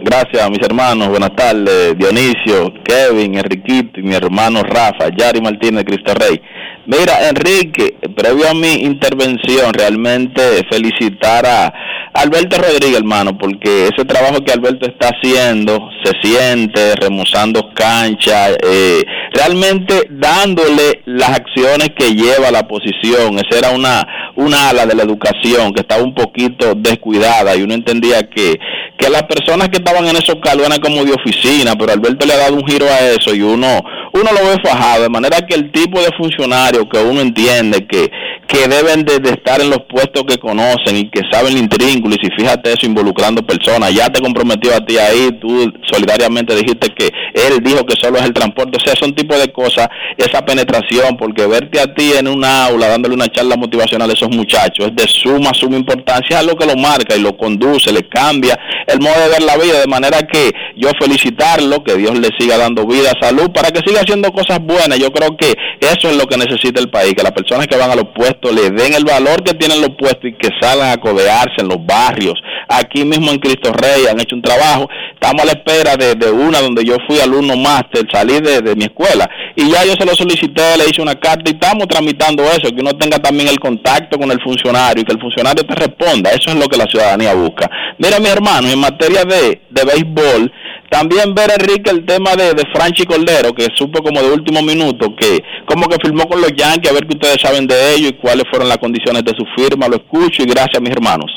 [0.00, 1.08] Gracias, mis hermanos.
[1.08, 6.40] Buenas tardes, Dionisio, Kevin, Enriquito y mi hermano Rafa, Yari Martínez, Cristo Rey.
[6.86, 11.72] Mira, Enrique, previo a mi intervención, realmente felicitar a
[12.14, 19.02] Alberto Rodríguez, hermano, porque ese trabajo que Alberto está haciendo se siente remozando cancha, eh,
[19.32, 23.38] realmente dándole las acciones que lleva la posición.
[23.38, 24.06] Esa era una,
[24.36, 28.58] una ala de la educación que estaba un poquito descuidada y uno entendía que,
[28.96, 32.34] que las personas que estaban en esos cargos eran como de oficina, pero Alberto le
[32.34, 33.82] ha dado un giro a eso y uno,
[34.12, 38.10] uno lo ve fajado, de manera que el tipo de funcionario que uno entiende que,
[38.46, 42.24] que deben de, estar en los puestos que conocen y que saben el intrínculo, y
[42.24, 47.10] si fíjate eso involucrando personas, ya te comprometió a ti ahí, tú solidariamente dijiste que
[47.34, 51.16] él dijo que solo es el transporte, o sea, son tipo de cosas, esa penetración,
[51.16, 54.96] porque verte a ti en un aula dándole una charla motivacional a esos muchachos es
[54.96, 59.00] de suma, suma importancia, es algo que lo marca y lo conduce, le cambia el
[59.00, 62.86] modo de ver la vida, de manera que yo felicitarlo, que Dios le siga dando
[62.86, 64.98] vida, salud, para que siga haciendo cosas buenas.
[64.98, 67.90] Yo creo que eso es lo que necesita el país, que las personas que van
[67.90, 71.00] a los puestos le den el valor que tienen los puestos y que salgan a
[71.00, 72.34] codearse en los barrios.
[72.68, 76.30] Aquí mismo en Cristo Rey han hecho un trabajo, estamos a la espera de, de
[76.30, 80.04] una donde yo fui alumno máster, salí de, de mi escuela y ya yo se
[80.04, 83.60] lo solicité, le hice una carta y estamos tramitando eso, que uno tenga también el
[83.60, 86.30] contacto con el funcionario y que el funcionario te responda.
[86.30, 87.70] Eso es lo que la ciudadanía busca.
[87.98, 90.52] Mira, mi hermano, en materia de, de béisbol,
[90.90, 95.14] también ver, Enrique, el tema de, de Franchi Cordero, que supo como de último minuto,
[95.18, 98.18] que como que firmó con los Yankees, a ver qué ustedes saben de ello y
[98.18, 99.88] cuáles fueron las condiciones de su firma.
[99.88, 101.30] Lo escucho y gracias, mis hermanos.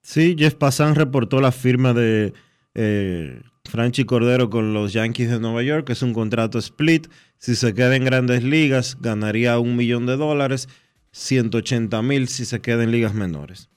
[0.00, 2.32] Sí, Jeff Passan reportó la firma de
[2.74, 7.08] eh, Franchi Cordero con los Yankees de Nueva York, que es un contrato split.
[7.36, 10.68] Si se queda en grandes ligas, ganaría un millón de dólares,
[11.12, 13.68] 180 mil si se queda en ligas menores.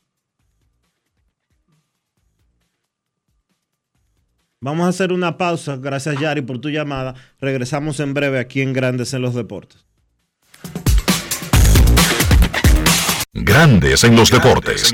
[4.62, 5.76] Vamos a hacer una pausa.
[5.76, 7.16] Gracias, Yari, por tu llamada.
[7.40, 9.86] Regresamos en breve aquí en Grandes en los Deportes.
[13.34, 14.94] Grandes en los deportes.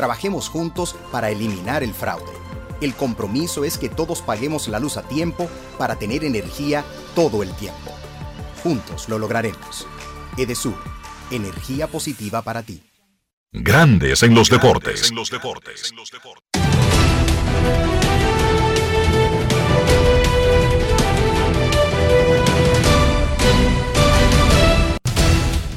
[0.00, 2.32] Trabajemos juntos para eliminar el fraude.
[2.80, 5.46] El compromiso es que todos paguemos la luz a tiempo
[5.76, 7.94] para tener energía todo el tiempo.
[8.62, 9.86] Juntos lo lograremos.
[10.38, 10.78] Edesur,
[11.30, 12.82] energía positiva para ti.
[13.52, 15.12] Grandes en los deportes.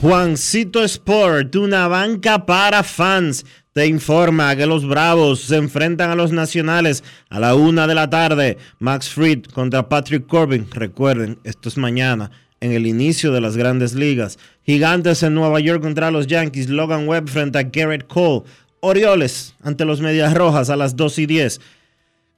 [0.03, 6.31] Juancito Sport, una banca para fans, te informa que los Bravos se enfrentan a los
[6.31, 8.57] Nacionales a la una de la tarde.
[8.77, 10.67] Max Fried contra Patrick Corbin.
[10.71, 12.29] Recuerden, esto es mañana,
[12.59, 14.37] en el inicio de las grandes ligas.
[14.63, 16.69] Gigantes en Nueva York contra los Yankees.
[16.69, 18.43] Logan Webb frente a Garrett Cole.
[18.79, 21.61] Orioles ante los Medias Rojas a las 2 y 10.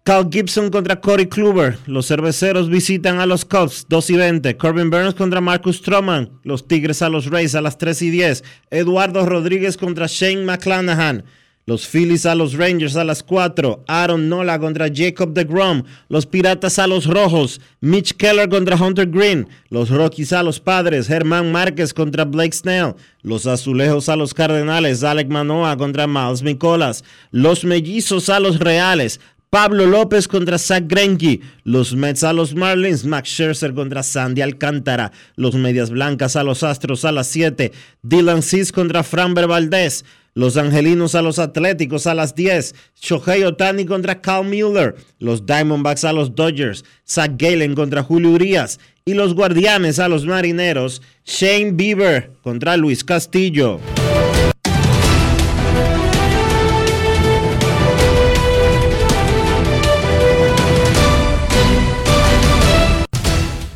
[0.06, 1.80] Cal Gibson contra Corey Kluber.
[1.88, 4.56] Los cerveceros visitan a los Cubs 2 y 20.
[4.56, 6.30] Corbin Burns contra Marcus Stroman.
[6.44, 8.44] Los Tigres a los Rays a las 3 y 10.
[8.70, 11.24] Eduardo Rodríguez contra Shane McClanahan.
[11.68, 13.86] Los Phillies a los Rangers a las 4.
[13.88, 15.82] Aaron Nola contra Jacob DeGrom.
[16.10, 17.60] Los Piratas a los Rojos.
[17.82, 19.48] Mitch Keller contra Hunter Green.
[19.70, 21.08] Los Rockies a los Padres.
[21.08, 22.94] Germán Márquez contra Blake Snell.
[23.24, 25.04] Los Azulejos a los Cardenales.
[25.04, 27.04] Alec Manoa contra Miles Nicolas.
[27.32, 29.20] Los Mellizos a los Reales.
[29.56, 35.14] Pablo López contra Zach Greinke, los Mets a los Marlins, Max Scherzer contra Sandy Alcántara,
[35.38, 37.72] los Medias Blancas a los Astros a las 7,
[38.02, 40.04] Dylan Cis contra Framber Valdez,
[40.34, 46.04] los Angelinos a los Atléticos a las 10, Shohei Otani contra Cal Mueller, los Diamondbacks
[46.04, 51.72] a los Dodgers, Zach Galen contra Julio Urias y los Guardianes a los Marineros, Shane
[51.72, 53.80] Bieber contra Luis Castillo.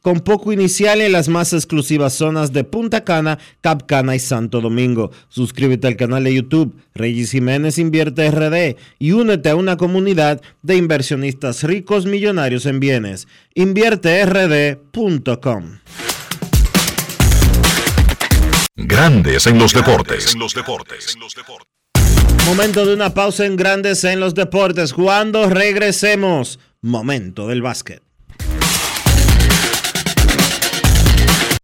[0.00, 4.60] con poco inicial en las más exclusivas zonas de Punta Cana, Cap Cana y Santo
[4.60, 5.12] Domingo.
[5.28, 10.76] Suscríbete al canal de YouTube Reyes Jiménez Invierte RD y únete a una comunidad de
[10.76, 13.28] inversionistas ricos millonarios en bienes.
[13.54, 15.78] InvierteRD.com.
[18.76, 20.34] Grandes en los deportes.
[22.46, 24.94] Momento de una pausa en Grandes en los deportes.
[24.94, 28.02] Cuando regresemos, momento del básquet.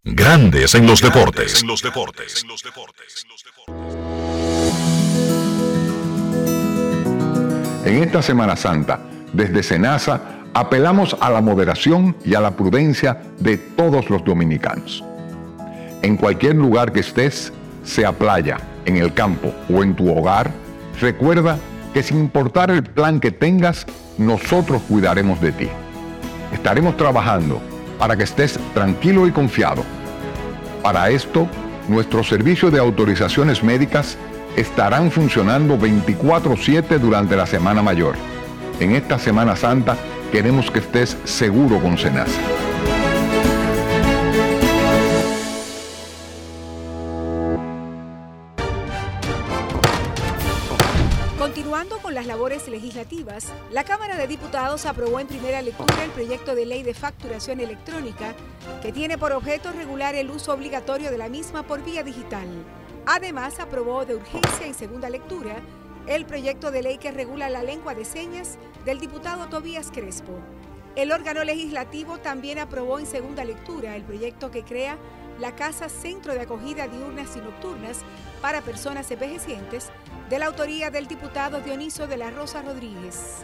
[0.09, 1.65] Grandes en los deportes.
[7.83, 9.01] En esta Semana Santa,
[9.33, 10.21] desde Senasa,
[10.53, 15.03] apelamos a la moderación y a la prudencia de todos los dominicanos.
[16.01, 17.51] En cualquier lugar que estés,
[17.83, 20.51] sea playa, en el campo o en tu hogar,
[21.01, 21.59] recuerda
[21.93, 23.85] que sin importar el plan que tengas,
[24.17, 25.67] nosotros cuidaremos de ti.
[26.53, 27.61] Estaremos trabajando
[27.97, 29.83] para que estés tranquilo y confiado.
[30.83, 31.47] Para esto,
[31.87, 34.17] nuestro servicio de autorizaciones médicas
[34.55, 38.15] estarán funcionando 24/7 durante la Semana Mayor.
[38.79, 39.97] En esta Semana Santa
[40.31, 42.66] queremos que estés seguro con Senasa.
[52.27, 56.93] Labores legislativas, la Cámara de Diputados aprobó en primera lectura el proyecto de ley de
[56.93, 58.35] facturación electrónica
[58.81, 62.47] que tiene por objeto regular el uso obligatorio de la misma por vía digital.
[63.05, 65.55] Además, aprobó de urgencia en segunda lectura
[66.05, 70.33] el proyecto de ley que regula la lengua de señas del diputado Tobías Crespo.
[70.97, 74.97] El órgano legislativo también aprobó en segunda lectura el proyecto que crea
[75.39, 77.99] la Casa Centro de Acogida Diurnas y Nocturnas
[78.41, 79.89] para Personas Envejecientes,
[80.29, 83.43] de la autoría del diputado Dioniso de la Rosa Rodríguez.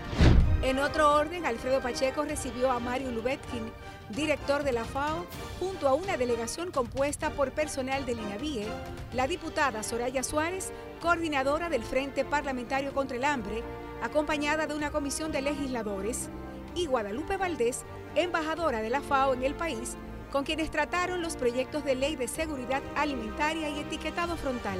[0.63, 3.71] En otro orden, Alfredo Pacheco recibió a Mario Lubetkin,
[4.09, 5.25] director de la FAO,
[5.59, 8.67] junto a una delegación compuesta por personal del INAVIE,
[9.13, 10.71] la diputada Soraya Suárez,
[11.01, 13.61] coordinadora del Frente Parlamentario contra el Hambre,
[14.01, 16.29] acompañada de una comisión de legisladores,
[16.75, 17.83] y Guadalupe Valdés,
[18.15, 19.97] embajadora de la FAO en el país,
[20.33, 24.79] con quienes trataron los proyectos de ley de seguridad alimentaria y etiquetado frontal.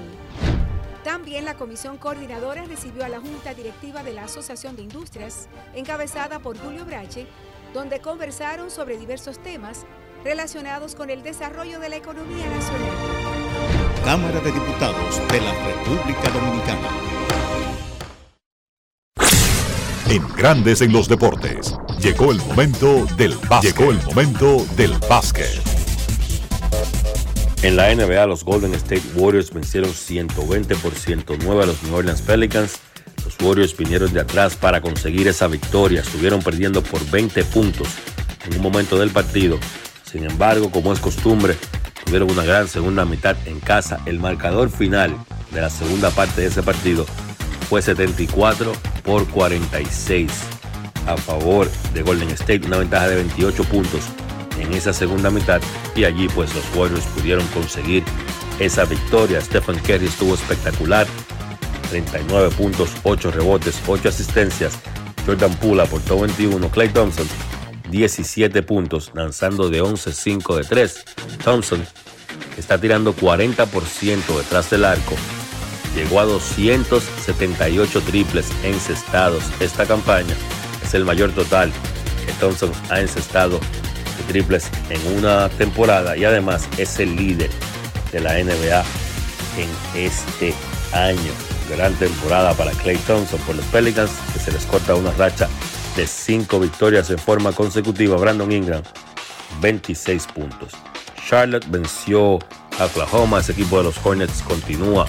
[1.04, 6.40] También la comisión coordinadora recibió a la Junta Directiva de la Asociación de Industrias, encabezada
[6.40, 7.28] por Julio Brache,
[7.72, 9.86] donde conversaron sobre diversos temas
[10.24, 12.98] relacionados con el desarrollo de la economía nacional.
[14.04, 17.23] Cámara de Diputados de la República Dominicana.
[20.14, 21.74] En Grandes en los Deportes.
[22.00, 23.76] Llegó el momento del básquet.
[23.76, 25.60] Llegó el momento del básquet.
[27.64, 32.22] En la NBA, los Golden State Warriors vencieron 120 por 109 a los New Orleans
[32.22, 32.76] Pelicans.
[33.26, 36.02] Los Warriors vinieron de atrás para conseguir esa victoria.
[36.02, 37.88] Estuvieron perdiendo por 20 puntos
[38.46, 39.58] en un momento del partido.
[40.04, 41.58] Sin embargo, como es costumbre,
[42.06, 44.00] tuvieron una gran segunda mitad en casa.
[44.06, 45.18] El marcador final
[45.50, 47.08] de la segunda parte de ese partido
[47.74, 48.72] fue 74
[49.04, 50.32] por 46
[51.08, 54.02] a favor de Golden State, una ventaja de 28 puntos
[54.60, 55.60] en esa segunda mitad
[55.96, 58.04] y allí pues los Warriors pudieron conseguir
[58.60, 59.42] esa victoria.
[59.42, 61.08] Stephen Curry estuvo espectacular,
[61.90, 64.74] 39 puntos, 8 rebotes, 8 asistencias.
[65.26, 67.26] Jordan Poole aportó 21, Clay Thompson
[67.90, 71.06] 17 puntos, lanzando de 11-5 de 3.
[71.44, 71.84] Thompson
[72.56, 75.16] está tirando 40% detrás del arco.
[75.96, 79.44] Llegó a 278 triples encestados.
[79.60, 80.36] Esta campaña
[80.84, 81.72] es el mayor total
[82.26, 83.60] que Thompson ha encestado
[84.28, 87.50] triples en una temporada y además es el líder
[88.12, 88.84] de la NBA
[89.58, 90.54] en este
[90.94, 91.32] año.
[91.70, 95.48] Gran temporada para Clay Thompson por los Pelicans, que se les corta una racha
[95.96, 98.18] de 5 victorias en forma consecutiva.
[98.18, 98.84] Brandon Ingram,
[99.62, 100.72] 26 puntos.
[101.28, 102.40] Charlotte venció
[102.80, 103.40] a Oklahoma.
[103.40, 105.08] Ese equipo de los Hornets continúa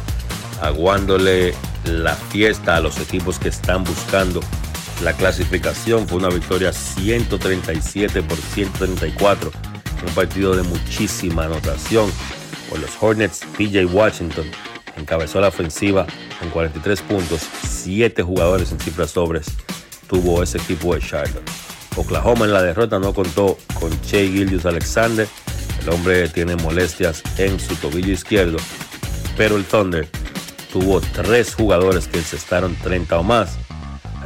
[0.61, 1.55] aguándole
[1.85, 4.41] la fiesta a los equipos que están buscando
[5.03, 6.09] la clasificación.
[6.09, 9.53] Fue una victoria 137 por 134.
[10.07, 12.11] Un partido de muchísima anotación
[12.69, 13.41] por los Hornets.
[13.57, 14.47] PJ Washington
[14.97, 16.07] encabezó la ofensiva
[16.39, 17.43] con 43 puntos.
[17.67, 19.47] 7 jugadores en cifras sobres
[20.09, 21.51] tuvo ese equipo de Charlotte.
[21.97, 25.29] Oklahoma en la derrota no contó con Che Gildius Alexander.
[25.83, 28.59] El hombre tiene molestias en su tobillo izquierdo.
[29.37, 30.09] Pero el Thunder
[30.75, 33.57] tuvo tres jugadores que encestaron 30 o más.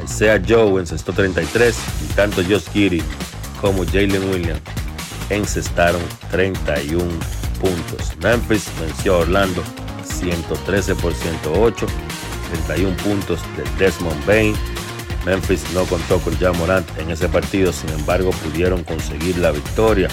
[0.02, 3.02] Isaiah Joe encestó 33 y tanto Josh Giddy
[3.60, 4.62] como Jalen Williams
[5.28, 6.00] encestaron
[6.30, 7.04] 31
[7.60, 8.16] puntos.
[8.22, 9.62] Memphis venció a Orlando
[10.04, 11.86] 113 por 108,
[12.66, 14.54] 31 puntos de Desmond Bain.
[15.26, 20.08] Memphis no contó con Jan Morant en ese partido, sin embargo pudieron conseguir la victoria.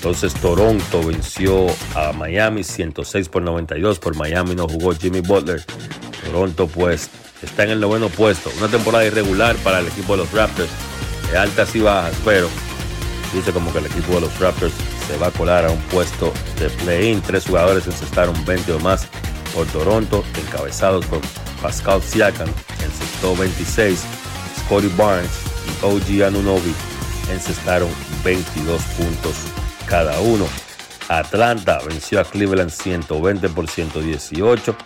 [0.00, 3.98] Entonces Toronto venció a Miami 106 por 92.
[3.98, 5.62] Por Miami no jugó Jimmy Butler.
[6.24, 7.10] Toronto pues
[7.42, 8.50] está en el noveno puesto.
[8.56, 10.70] Una temporada irregular para el equipo de los Raptors.
[11.30, 12.48] De altas y bajas, pero
[13.34, 14.72] dice como que el equipo de los Raptors
[15.06, 17.20] se va a colar a un puesto de play-in.
[17.20, 19.06] Tres jugadores encestaron 20 o más
[19.54, 21.20] por Toronto, encabezados por
[21.60, 22.48] Pascal Siakam,
[22.82, 24.02] encestó 26.
[24.64, 25.30] Scotty Barnes
[25.68, 26.72] y OG Anunobi
[27.30, 27.90] encestaron
[28.24, 29.36] 22 puntos
[29.90, 30.46] cada uno.
[31.08, 34.76] Atlanta venció a Cleveland 120 por 118.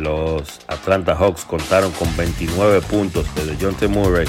[0.00, 3.86] Los Atlanta Hawks contaron con 29 puntos de John T.
[3.86, 4.26] Murray,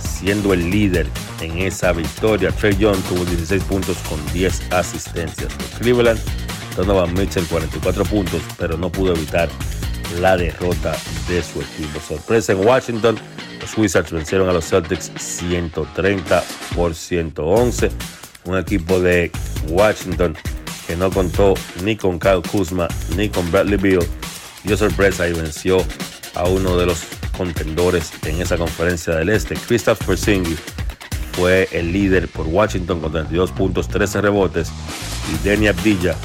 [0.00, 1.06] siendo el líder
[1.40, 2.50] en esa victoria.
[2.50, 5.56] Trey Young tuvo 16 puntos con 10 asistencias.
[5.56, 6.20] De Cleveland,
[6.76, 9.48] Donovan Mitchell 44 puntos, pero no pudo evitar
[10.20, 10.96] la derrota
[11.28, 12.00] de su equipo.
[12.00, 13.16] Sorpresa en Washington,
[13.60, 16.42] los Wizards vencieron a los Celtics 130
[16.74, 17.90] por 111
[18.48, 19.30] un equipo de
[19.68, 20.36] Washington
[20.86, 21.54] que no contó
[21.84, 24.06] ni con Kyle Kuzma ni con Bradley Beal.
[24.64, 25.84] dio sorpresa y venció
[26.34, 27.02] a uno de los
[27.36, 29.54] contendores en esa conferencia del Este.
[29.54, 30.58] Christoph Porzingis
[31.32, 34.70] fue el líder por Washington con 32 puntos, 13 rebotes
[35.32, 36.16] y Denny Abdilla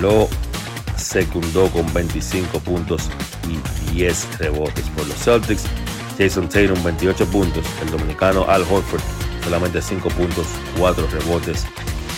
[0.00, 0.28] lo
[0.96, 3.08] secundó con 25 puntos
[3.48, 4.84] y 10 rebotes.
[4.96, 5.64] Por los Celtics,
[6.18, 10.44] Jason Tatum 28 puntos, el dominicano Al Horford solamente 5 puntos,
[10.76, 11.64] 4 rebotes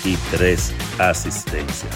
[0.03, 1.93] y 3 asistencias.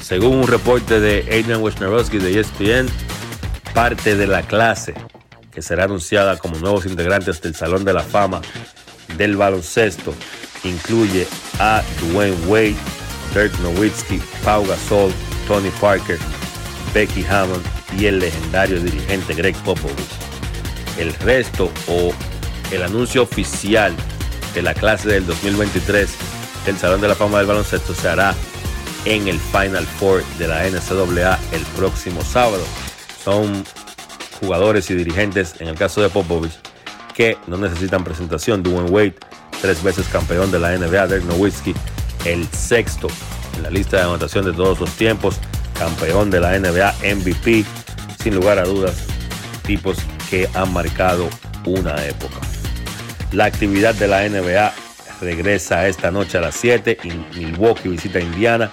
[0.00, 2.88] Según un reporte de Adrian Wojnarowski de ESPN,
[3.74, 4.94] parte de la clase
[5.52, 8.40] que será anunciada como nuevos integrantes del Salón de la Fama
[9.18, 10.14] del baloncesto
[10.64, 11.26] incluye
[11.58, 12.76] a Dwayne Wade,
[13.34, 15.12] Dirk Nowitzki, Pau Gasol,
[15.46, 16.18] Tony Parker,
[16.94, 17.62] Becky Hammond
[17.98, 19.98] y el legendario dirigente Greg Popovich.
[20.98, 22.12] El resto o
[22.70, 23.94] el anuncio oficial
[24.54, 26.10] de la clase del 2023
[26.66, 28.34] del Salón de la Fama del Baloncesto se hará
[29.04, 32.64] en el Final Four de la NCAA el próximo sábado.
[33.22, 33.64] Son
[34.40, 36.58] jugadores y dirigentes, en el caso de Popovich,
[37.14, 38.62] que no necesitan presentación.
[38.62, 39.14] Dwayne Wade,
[39.60, 41.06] tres veces campeón de la NBA.
[41.06, 41.74] Dirk Nowitzki,
[42.24, 43.08] el sexto
[43.56, 45.36] en la lista de anotación de todos los tiempos,
[45.78, 47.64] campeón de la NBA, MVP,
[48.22, 48.96] sin lugar a dudas,
[49.62, 49.96] tipos
[50.30, 51.28] que han marcado
[51.66, 52.53] una época.
[53.34, 54.72] La actividad de la NBA
[55.20, 56.98] regresa esta noche a las 7.
[57.34, 58.70] Milwaukee visita Indiana.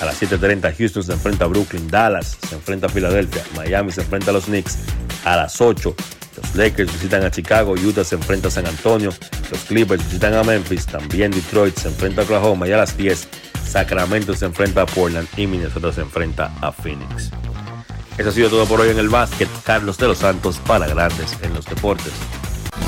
[0.00, 1.88] A las 7.30 Houston se enfrenta a Brooklyn.
[1.88, 3.42] Dallas se enfrenta a Filadelfia.
[3.56, 4.78] Miami se enfrenta a los Knicks.
[5.24, 5.96] A las 8
[6.36, 7.72] los Lakers visitan a Chicago.
[7.72, 9.12] Utah se enfrenta a San Antonio.
[9.50, 10.86] Los Clippers visitan a Memphis.
[10.86, 12.68] También Detroit se enfrenta a Oklahoma.
[12.68, 13.26] Y a las 10
[13.66, 15.26] Sacramento se enfrenta a Portland.
[15.36, 17.30] Y Minnesota se enfrenta a Phoenix.
[18.16, 19.48] Eso ha sido todo por hoy en el básquet.
[19.64, 22.12] Carlos de los Santos para Grandes en los Deportes.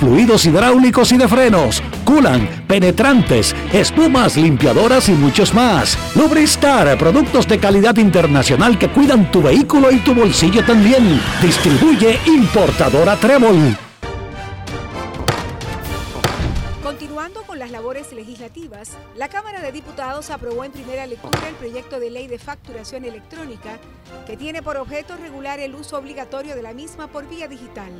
[0.00, 5.98] fluidos hidráulicos y de frenos, culan, penetrantes, espumas, limpiadoras y muchos más.
[6.14, 11.20] Lubristar, productos de calidad internacional que cuidan tu vehículo y tu bolsillo también.
[11.42, 13.76] Distribuye importadora Trébol.
[16.82, 21.98] Continuando con las labores legislativas, la Cámara de Diputados aprobó en primera lectura el proyecto
[21.98, 23.78] de ley de facturación electrónica
[24.26, 27.90] que tiene por objeto regular el uso obligatorio de la misma por vía digital.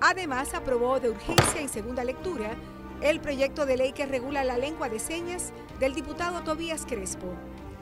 [0.00, 2.54] Además, aprobó de urgencia en segunda lectura
[3.00, 7.34] el proyecto de ley que regula la lengua de señas del diputado Tobías Crespo.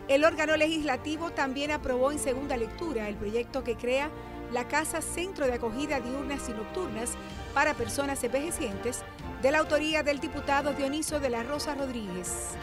[0.08, 4.10] El órgano legislativo también aprobó en segunda lectura el proyecto que crea
[4.52, 7.12] la Casa Centro de Acogida Diurnas y Nocturnas
[7.54, 9.02] para Personas Envejecientes,
[9.40, 12.56] de la autoría del diputado Dioniso de la Rosa Rodríguez.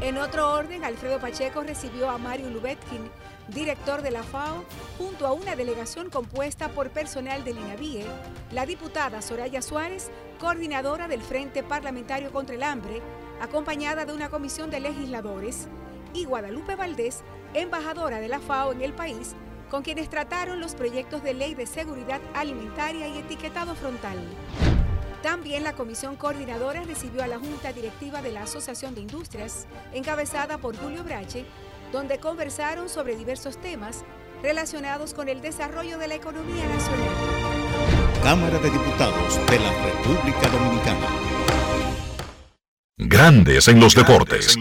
[0.00, 3.10] En otro orden, Alfredo Pacheco recibió a Mario Lubetkin,
[3.48, 4.64] director de la FAO,
[4.98, 8.06] junto a una delegación compuesta por personal del INAVIE,
[8.52, 13.02] la diputada Soraya Suárez, coordinadora del Frente Parlamentario contra el Hambre,
[13.40, 15.68] acompañada de una comisión de legisladores,
[16.12, 17.22] y Guadalupe Valdés,
[17.54, 19.34] embajadora de la FAO en el país,
[19.70, 24.18] con quienes trataron los proyectos de ley de seguridad alimentaria y etiquetado frontal.
[25.22, 30.58] También la comisión coordinadora recibió a la Junta Directiva de la Asociación de Industrias, encabezada
[30.58, 31.46] por Julio Brache,
[31.94, 34.02] donde conversaron sobre diversos temas
[34.42, 37.08] relacionados con el desarrollo de la economía nacional.
[38.20, 41.06] Cámara de Diputados de la República Dominicana.
[42.98, 44.56] Grandes en los deportes.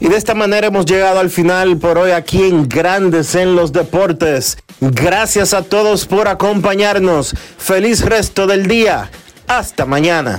[0.00, 3.72] Y de esta manera hemos llegado al final por hoy aquí en Grandes en los
[3.72, 4.58] Deportes.
[4.80, 7.34] Gracias a todos por acompañarnos.
[7.56, 9.10] Feliz resto del día.
[9.46, 10.38] Hasta mañana.